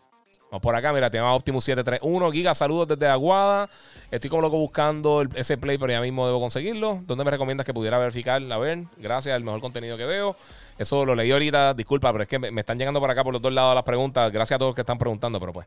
[0.51, 2.31] Vamos por acá, mira, tenemos Optimus 731.
[2.31, 3.69] Giga, saludos desde Aguada.
[4.11, 7.03] Estoy como loco buscando ese play, pero ya mismo debo conseguirlo.
[7.05, 8.41] ¿Dónde me recomiendas que pudiera verificar?
[8.51, 10.37] A ver, gracias, al mejor contenido que veo.
[10.79, 13.33] Eso lo leí ahorita, disculpa, pero es que me, me están llegando por acá por
[13.33, 14.33] los dos lados las preguntas.
[14.33, 15.67] Gracias a todos los que están preguntando, pero pues.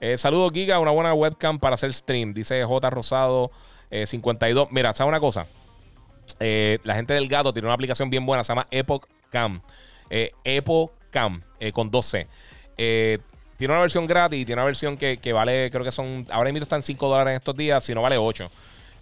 [0.00, 0.78] Eh, saludos, Giga.
[0.78, 2.32] Una buena webcam para hacer stream.
[2.32, 2.90] Dice J.
[2.90, 3.50] Rosado
[3.90, 4.66] 52.
[4.66, 5.46] Eh, Mira, ¿sabes una cosa?
[6.38, 8.42] Eh, la gente del gato tiene una aplicación bien buena.
[8.42, 9.60] Se llama Epoch Cam.
[10.08, 11.42] Epoch Cam
[11.74, 12.26] con 12.
[12.76, 13.18] tiene
[13.74, 14.46] una versión gratis.
[14.46, 16.26] Tiene una versión que, vale, creo que son.
[16.30, 17.84] Ahora mismo están 5 dólares en estos días.
[17.84, 18.50] Si no, vale 8.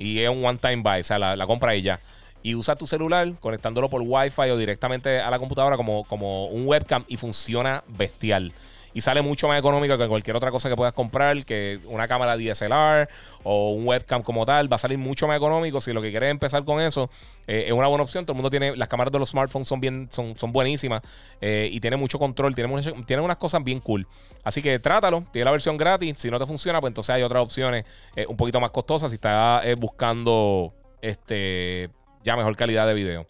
[0.00, 1.00] Y es un one-time buy.
[1.00, 2.00] O sea, la, compra ahí ya
[2.40, 6.68] y usa tu celular conectándolo por Wi-Fi o directamente a la computadora como, como un
[6.68, 8.52] webcam y funciona bestial
[8.98, 12.36] y sale mucho más económico que cualquier otra cosa que puedas comprar, que una cámara
[12.36, 13.08] DSLR
[13.44, 14.70] o un webcam como tal.
[14.70, 15.80] Va a salir mucho más económico.
[15.80, 17.08] Si lo que quieres empezar con eso,
[17.46, 18.26] eh, es una buena opción.
[18.26, 21.02] Todo el mundo tiene, las cámaras de los smartphones son bien, son, son buenísimas
[21.40, 24.04] eh, y tiene mucho control, tiene, tiene unas cosas bien cool.
[24.42, 26.16] Así que trátalo, tiene la versión gratis.
[26.18, 27.84] Si no te funciona, pues entonces hay otras opciones
[28.16, 31.88] eh, un poquito más costosas si estás buscando este
[32.24, 33.26] ya mejor calidad de video.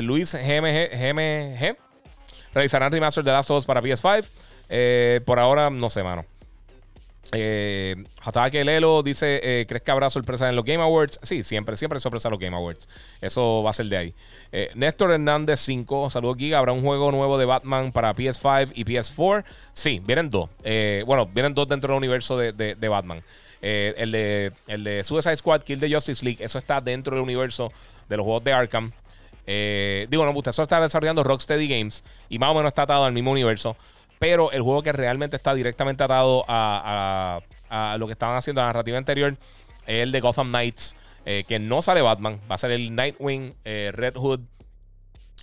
[0.00, 1.76] Luis GMG, GMG
[2.54, 4.24] realizarán remaster de Last of Us para PS5.
[4.74, 6.24] Eh, por ahora, no sé, mano.
[7.32, 7.94] Eh,
[8.50, 11.20] que Lelo dice: eh, ¿Crees que habrá sorpresa en los Game Awards?
[11.22, 12.88] Sí, siempre, siempre sorpresa en los Game Awards.
[13.20, 14.14] Eso va a ser de ahí.
[14.50, 16.58] Eh, Néstor Hernández 5, saludos Giga.
[16.58, 19.44] ¿Habrá un juego nuevo de Batman para PS5 y PS4?
[19.74, 20.48] Sí, vienen dos.
[21.04, 23.22] bueno, vienen dos dentro del universo de, Batman.
[23.60, 27.70] el, de, el de Suicide Squad, Kill the Justice League, eso está dentro del universo
[28.08, 28.90] de los juegos de Arkham.
[29.46, 33.32] digo, no, eso está desarrollando Rocksteady Games y más o menos está atado al mismo
[33.32, 33.76] universo.
[34.22, 38.68] Pero el juego que realmente está directamente atado a, a lo que estaban haciendo la
[38.68, 39.36] narrativa anterior
[39.84, 40.94] es el de Gotham Knights.
[41.24, 42.40] Eh, que no sale Batman.
[42.50, 44.40] Va a ser el Nightwing, eh, Red Hood,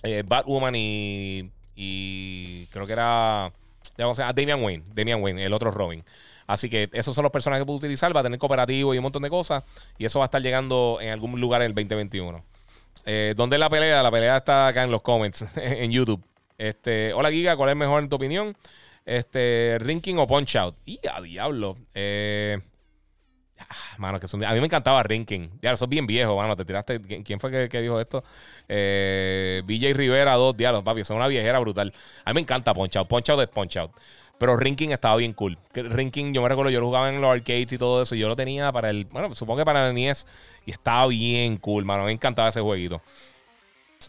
[0.02, 1.48] eh, Batwoman y,
[2.70, 3.52] creo que era
[3.96, 4.84] digamos, Damian Wayne.
[4.94, 6.02] Damian Wayne, el otro Robin.
[6.46, 8.14] Así que esos son los personajes que puedo utilizar.
[8.14, 9.64] Va a tener cooperativo y un montón de cosas.
[9.98, 12.44] Y eso va a estar llegando en algún lugar en el 2021.
[13.36, 14.02] ¿Dónde es la pelea?
[14.02, 16.22] La pelea está acá en los comments, en YouTube.
[16.60, 18.56] Este, hola Giga, ¿cuál es mejor en tu opinión?
[19.06, 20.76] Este, Rinking o Punch Out.
[20.84, 21.78] Y a diablo.
[21.94, 22.58] Eh,
[23.68, 25.58] Ah, mano, que a mí me encantaba Rinking.
[25.62, 26.56] Ya, eso es bien viejo, mano.
[26.56, 27.00] Te tiraste.
[27.00, 28.24] ¿Quién, fue que, dijo esto?
[28.68, 31.04] Eh, Rivera, dos diálogos, papi.
[31.04, 31.92] Son una viejera brutal.
[32.24, 33.08] A mí me encanta Punch Out.
[33.08, 33.92] Punch Out es Punch Out.
[34.38, 35.58] Pero Rinking estaba bien cool.
[35.74, 38.14] Rinking, yo me recuerdo, yo lo jugaba en los arcades y todo eso.
[38.14, 39.04] yo lo tenía para el.
[39.04, 40.26] Bueno, supongo que para el NES.
[40.66, 42.04] Y estaba bien cool, mano.
[42.04, 43.02] Me encantaba ese jueguito.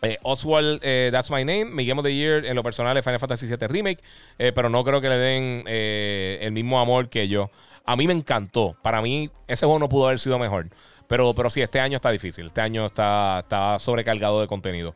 [0.02, 3.04] Eh, Oswald, eh, That's My Name, mi Game of the Year en lo personal es
[3.04, 4.00] Final Fantasy VII Remake,
[4.38, 7.50] pero no creo que le den el mismo amor que yo.
[7.86, 8.76] A mí me encantó.
[8.82, 10.68] Para mí, ese juego no pudo haber sido mejor.
[11.08, 12.48] Pero, pero sí, este año está difícil.
[12.48, 14.96] Este año está, está sobrecargado de contenido.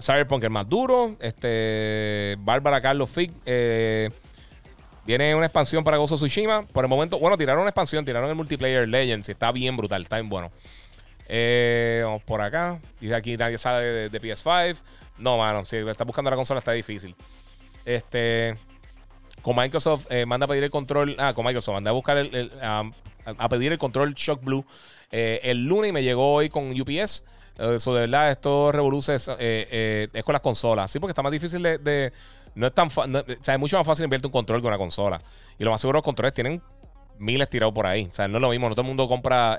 [0.00, 1.16] Cyberpunk es más duro.
[1.20, 2.36] Este.
[2.38, 3.30] Bárbara Carlos Fig.
[3.44, 4.10] Eh,
[5.04, 6.62] viene una expansión para Gozo Tsushima.
[6.62, 9.28] Por el momento, bueno, tiraron una expansión, tiraron el multiplayer Legends.
[9.28, 10.50] Está bien brutal, está bien bueno.
[11.28, 12.78] Eh, vamos por acá.
[13.00, 14.76] Dice aquí nadie sabe de, PS5.
[15.18, 17.14] No, mano, si está buscando la consola está difícil.
[17.84, 18.56] Este
[19.42, 21.14] con Microsoft eh, manda a pedir el control.
[21.18, 24.64] Ah, con Microsoft manda a buscar el, a, pedir el control Shock Blue
[25.12, 27.24] eh, el lunes me llegó hoy con UPS.
[27.58, 30.90] Eso de verdad, esto revoluces eh, es con las consolas.
[30.90, 32.12] Sí, porque está más difícil de.
[32.54, 32.90] no es tan o
[33.40, 35.20] sea, es mucho más fácil enviarte un control que una consola.
[35.58, 36.60] Y lo más seguro, los controles tienen
[37.18, 38.06] miles tirados por ahí.
[38.10, 38.68] O sea, no es lo mismo.
[38.68, 39.58] No todo el mundo compra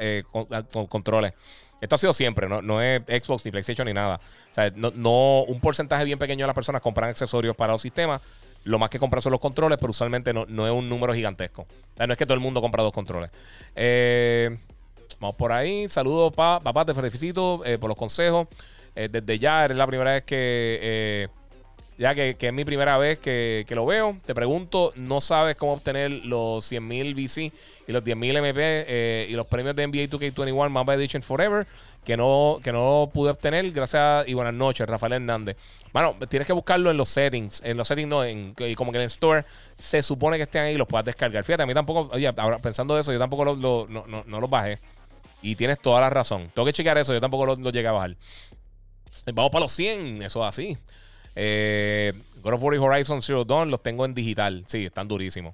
[0.90, 1.34] controles.
[1.80, 4.20] Esto ha sido siempre, no, no es Xbox ni PlayStation ni nada.
[4.52, 7.82] O sea, no, no, un porcentaje bien pequeño de las personas compran accesorios para los
[7.82, 8.22] sistemas.
[8.64, 11.68] Lo más que compran son los controles, pero usualmente no, es un número gigantesco.
[11.98, 13.30] no es que todo el mundo compra dos controles.
[13.76, 14.58] Eh,
[15.20, 15.88] vamos por ahí.
[15.88, 16.84] Saludos, papá.
[16.84, 18.48] Te felicito eh, por los consejos.
[18.96, 21.30] Eh, desde ya, eres la primera vez que.
[21.98, 24.18] Ya que, es mi primera vez que, lo veo.
[24.26, 27.54] Te pregunto, ¿no sabes cómo obtener los 100.000 VC
[27.88, 31.66] y los 10.000 MP y los premios de NBA 2K21 Mamba Edition Forever?
[32.08, 33.70] que no, que no pude obtener.
[33.72, 35.58] Gracias y buenas noches, Rafael Hernández.
[35.92, 37.62] Bueno, tienes que buscarlo en los settings.
[37.66, 39.44] En los settings no, en, como que en el store
[39.76, 41.44] se supone que estén ahí y los puedas descargar.
[41.44, 44.80] Fíjate, a mí tampoco, oye, ahora pensando eso, yo tampoco lo, no, los bajé.
[45.42, 46.50] Y tienes toda la razón.
[46.56, 48.16] Tengo que chequear eso, yo tampoco lo, llegué a bajar.
[49.34, 50.78] Vamos para los 100, eso es así.
[51.40, 54.64] Eh, God of War y Horizon Zero Dawn los tengo en digital.
[54.66, 55.54] Sí, están durísimos.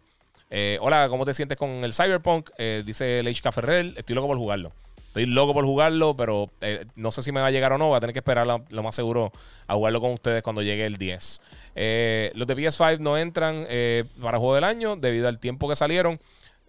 [0.50, 2.52] Eh, hola, ¿cómo te sientes con el Cyberpunk?
[2.58, 3.94] Eh, dice Leishka Ferrer.
[3.98, 4.72] Estoy loco por jugarlo.
[5.08, 7.90] Estoy loco por jugarlo, pero eh, no sé si me va a llegar o no.
[7.90, 9.32] Voy a tener que esperar lo, más seguro
[9.68, 11.42] a jugarlo con ustedes cuando llegue el 10.
[11.76, 13.68] Eh, los de PS5 no entran
[14.22, 16.20] para juego del año debido al tiempo que salieron.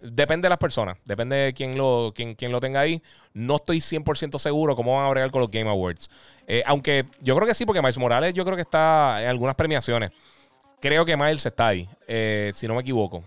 [0.01, 3.01] Depende de las personas, depende de quién lo, quién, quién lo tenga ahí.
[3.33, 6.09] No estoy 100% seguro cómo van a bregar con los Game Awards.
[6.65, 10.11] Aunque yo creo que sí, porque Miles Morales yo creo que está en algunas premiaciones.
[10.79, 11.89] Creo que Miles está ahí,
[12.53, 13.23] si no me equivoco.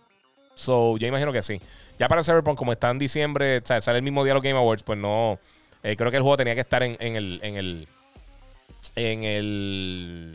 [0.55, 1.61] So, yo imagino que sí.
[1.99, 4.59] Ya para Cyberpunk, como está en diciembre, o sea, sale el mismo día los Game
[4.59, 5.39] Awards, pues no.
[5.83, 7.41] Eh, creo que el juego tenía que estar en, el.
[7.43, 7.89] En el.
[8.95, 10.35] En el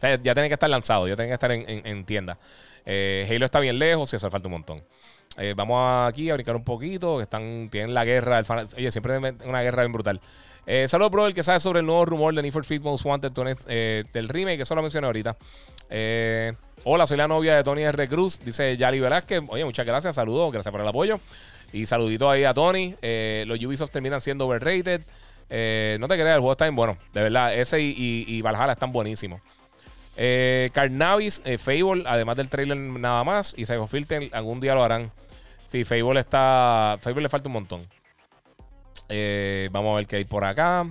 [0.00, 2.38] ya tenía que estar lanzado, ya tenía que estar en, tienda.
[2.84, 4.82] Eh, Halo está bien lejos y hace falta un montón.
[5.38, 7.16] Eh, vamos aquí a brincar un poquito.
[7.16, 8.42] Que están, tienen la guerra.
[8.76, 10.20] oye, siempre una guerra bien brutal.
[10.66, 13.04] Eh, saludos, bro, el que sabe sobre el nuevo rumor de Need for Speed Most
[13.04, 15.36] Wanted del remake, que eso lo mencioné ahorita.
[15.90, 16.52] Eh,
[16.88, 18.08] Hola, soy la novia de Tony R.
[18.08, 19.42] Cruz, dice Yali Velázquez.
[19.48, 21.18] Oye, muchas gracias, saludos, gracias por el apoyo.
[21.72, 22.94] Y saludito ahí a Tony.
[23.02, 25.02] Eh, los Ubisoft terminan siendo overrated.
[25.50, 26.96] Eh, no te creas, el juego está bueno.
[27.12, 29.40] De verdad, ese y, Valhalla están buenísimos.
[30.16, 33.54] Eh, Carnavis, eh, Fable, además del trailer nada más.
[33.56, 35.10] Y Psycho Filter, algún día lo harán.
[35.64, 36.98] Sí, Fable está.
[37.00, 37.86] Fable le falta un montón.
[39.70, 40.86] Vamos a ver qué hay por acá.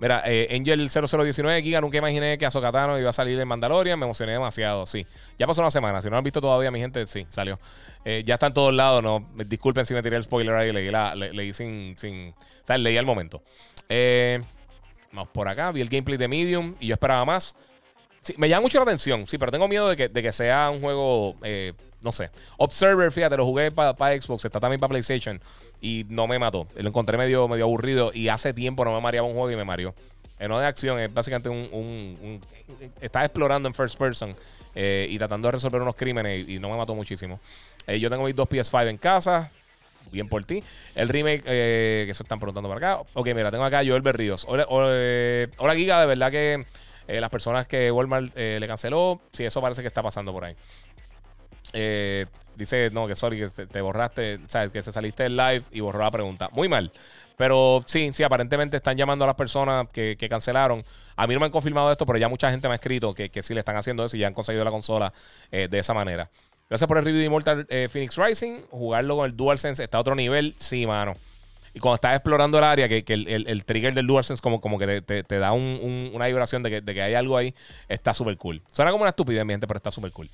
[0.00, 3.98] Mira, eh, Angel 0019 Giga, nunca imaginé que Azokatano iba a salir en Mandalorian.
[3.98, 5.06] Me emocioné demasiado, sí.
[5.38, 6.00] Ya pasó una semana.
[6.02, 7.58] Si no lo han visto todavía, mi gente, sí, salió.
[8.04, 9.24] Eh, ya está en todos lados, no.
[9.46, 10.90] Disculpen si me tiré el spoiler ahí, leí,
[11.32, 12.34] leí sin, sin.
[12.68, 13.42] Leí al momento.
[13.88, 14.42] Eh,
[15.12, 17.54] vamos por acá, vi el gameplay de Medium y yo esperaba más.
[18.20, 20.70] Sí, me llama mucho la atención, sí, pero tengo miedo de que, de que sea
[20.70, 21.72] un juego, eh,
[22.04, 22.30] no sé.
[22.58, 25.40] Observer, fíjate, lo jugué para Xbox, está también para PlayStation
[25.80, 26.68] y no me mató.
[26.76, 29.64] Lo encontré medio, medio aburrido y hace tiempo no me mareaba un juego y me
[29.64, 29.94] mareó.
[30.38, 31.68] Eh, no de acción, es básicamente un.
[31.72, 32.40] un,
[33.00, 34.36] estás explorando en first person
[34.74, 37.40] eh, y tratando de resolver unos crímenes y, no me mató muchísimo.
[37.86, 39.50] yo tengo mis dos PS5 en casa.
[40.12, 40.62] bien por ti.
[40.94, 43.00] El remake, eh, que se están preguntando por acá.
[43.14, 44.44] Ok, mira, tengo acá Joel Berríos.
[44.46, 46.64] Hola, hola, hola, Giga, de verdad que
[47.06, 50.44] eh, las personas que Walmart eh, le canceló, sí, eso parece que está pasando por
[50.44, 50.56] ahí.
[51.74, 52.26] Eh,
[52.56, 56.00] dice, no, que sorry, que te, borraste, sabes, que se saliste del live y borró
[56.00, 56.48] la pregunta.
[56.52, 56.90] Muy mal.
[57.36, 60.82] Pero sí, sí, aparentemente están llamando a las personas que, cancelaron.
[61.16, 63.28] A mí no me han confirmado esto, pero ya mucha gente me ha escrito que,
[63.28, 65.12] que sí le están haciendo eso y ya han conseguido la consola
[65.50, 66.30] de esa manera.
[66.68, 68.62] Gracias por el review de Immortal Phoenix Rising.
[68.70, 70.54] Jugarlo con el DualSense está a otro nivel.
[70.58, 71.14] Sí, mano.
[71.74, 75.38] Y cuando estás explorando el área, que, el, trigger del DualSense como, como que te,
[75.38, 77.52] da una vibración de que, hay algo ahí,
[77.88, 78.62] está súper cool.
[78.72, 80.30] Suena como una estupidez, mi gente, pero está súper cool.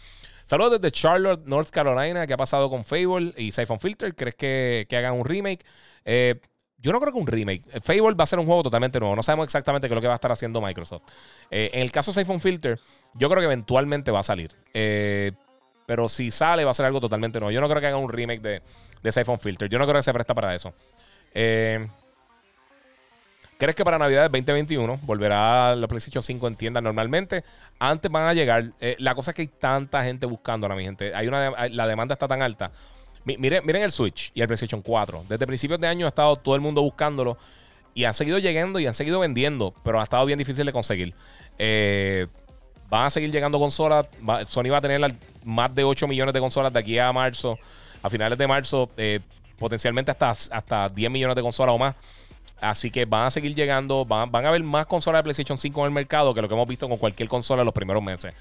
[0.51, 2.27] Saludos desde Charlotte, North Carolina.
[2.27, 4.17] ¿Qué ha pasado con Fable y Siphon Filter?
[4.17, 5.65] ¿Crees que, hagan un remake?
[6.05, 6.41] Eh,
[6.77, 7.63] yo no creo que un remake.
[7.81, 9.15] Fable va a ser un juego totalmente nuevo.
[9.15, 11.05] No sabemos exactamente qué es lo que va a estar haciendo Microsoft.
[11.53, 12.81] Eh, en el caso de Siphon Filter,
[13.15, 14.51] yo creo que eventualmente va a salir.
[14.75, 15.31] Eh,
[15.87, 17.53] pero si sale, va a ser algo totalmente nuevo.
[17.53, 18.61] Yo no creo que hagan un remake de,
[19.05, 19.69] de Siphon Filter.
[19.69, 20.75] Yo no creo que se presta para eso.
[21.33, 21.87] Eh,
[23.61, 27.45] ¿Crees que para Navidad del 2021 volverá la PlayStation 5 en tienda normalmente?
[27.79, 28.65] Antes van a llegar.
[28.81, 31.15] Eh, la cosa es que hay tanta gente buscándola, mi gente.
[31.15, 32.71] Hay una, la demanda está tan alta.
[33.27, 35.27] miren, miren el Switch y el PlayStation 4.
[35.29, 37.37] Desde principios de año ha estado todo el mundo buscándolo.
[37.93, 39.75] Y han seguido llegando y han seguido vendiendo.
[39.85, 41.13] Pero ha estado bien difícil de conseguir.
[41.59, 42.29] Eh,
[42.89, 44.09] van a seguir llegando consolas.
[44.47, 45.15] Sony va a tener
[45.45, 47.59] más de 8 millones de consolas de aquí a marzo.
[48.03, 48.89] A finales de marzo.
[48.97, 49.21] Eh,
[49.59, 51.95] potencialmente hasta, hasta 10 millones de consolas o más.
[52.61, 55.87] Así que van a seguir llegando, van, a haber más consolas de PlayStation 5 en
[55.87, 58.35] el mercado que lo que hemos visto con cualquier consola en los primeros meses.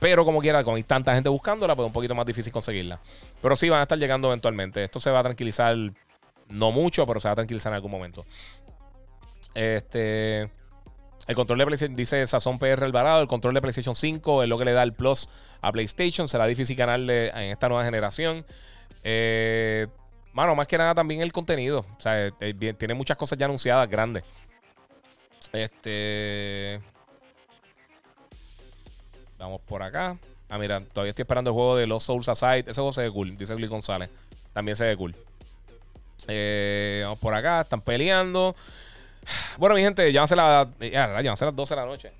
[0.00, 2.98] Pero como quiera, con tanta gente buscándola, pues es un poquito más difícil conseguirla.
[3.40, 4.82] Pero sí van a estar llegando eventualmente.
[4.82, 5.76] Esto se va a tranquilizar,
[6.48, 8.24] no mucho, pero se va a tranquilizar en algún momento.
[9.54, 10.50] Este.
[11.26, 14.58] El control de PlayStation, dice Sazón PR Alvarado, el control de PlayStation 5 es lo
[14.58, 15.28] que le da el plus
[15.60, 16.26] a PlayStation.
[16.26, 18.44] Será difícil ganarle en esta nueva generación.
[19.04, 19.86] Eh,
[20.32, 21.84] Mano, más que nada también el contenido.
[21.98, 24.24] O sea, eh, eh, tiene muchas cosas ya anunciadas grandes.
[25.52, 26.80] Este.
[29.38, 30.16] Vamos por acá.
[30.48, 32.60] Ah, mira, todavía estoy esperando el juego de Los Souls Aside.
[32.60, 34.10] Ese juego se ve cool, dice Luis González.
[34.52, 35.14] También se ve cool.
[36.28, 38.54] Eh, vamos por acá, están peleando.
[39.58, 42.10] Bueno, mi gente, ya van a ser las 12 de la noche.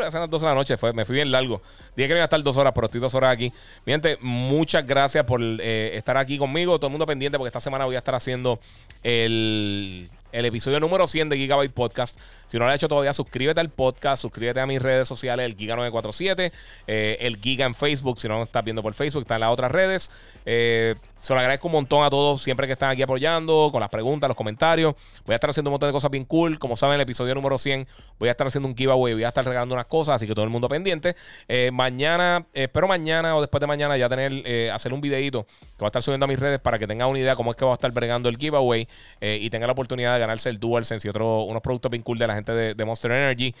[0.00, 1.60] Ya ser las 12 de la noche, fue, me fui bien largo.
[1.96, 3.52] Dije que iba a estar dos horas, pero estoy dos horas aquí.
[3.84, 6.78] Mi gente, muchas gracias por eh, estar aquí conmigo.
[6.78, 8.58] Todo el mundo pendiente porque esta semana voy a estar haciendo
[9.02, 12.16] el, el episodio número 100 de Gigabyte Podcast.
[12.46, 15.56] Si no lo has hecho todavía, suscríbete al podcast, suscríbete a mis redes sociales, el
[15.56, 16.52] Giga947,
[16.86, 18.18] eh, el Giga en Facebook.
[18.18, 20.10] Si no lo estás viendo por Facebook, está en las otras redes.
[20.44, 23.88] Eh, se lo agradezco un montón a todos siempre que están aquí apoyando, con las
[23.90, 24.96] preguntas, los comentarios.
[25.24, 26.58] Voy a estar haciendo un montón de cosas bien cool.
[26.58, 27.86] Como saben, el episodio número 100
[28.18, 30.44] voy a estar haciendo un giveaway, voy a estar regalando unas cosas, así que todo
[30.44, 31.14] el mundo pendiente.
[31.46, 35.78] Eh, mañana, espero mañana o después de mañana ya tener, eh, hacer un videito que
[35.78, 37.64] voy a estar subiendo a mis redes para que tengan una idea cómo es que
[37.64, 38.88] voy a estar bregando el giveaway
[39.20, 42.18] eh, y tenga la oportunidad de ganarse el DualSense y otros unos productos bien cool
[42.18, 43.54] de la gente de, Monster Energy.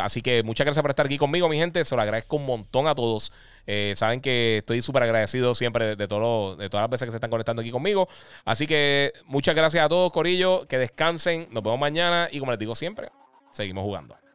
[0.00, 1.84] así que muchas gracias por estar aquí conmigo, mi gente.
[1.84, 3.32] Se lo agradezco un montón a todos.
[3.66, 7.16] Eh, saben que estoy súper agradecido siempre de, todo, de todas las veces que se
[7.16, 8.08] están conectando aquí conmigo.
[8.44, 10.66] Así que muchas gracias a todos, Corillo.
[10.66, 11.48] Que descansen.
[11.50, 12.28] Nos vemos mañana.
[12.30, 13.08] Y como les digo siempre,
[13.52, 14.25] seguimos jugando.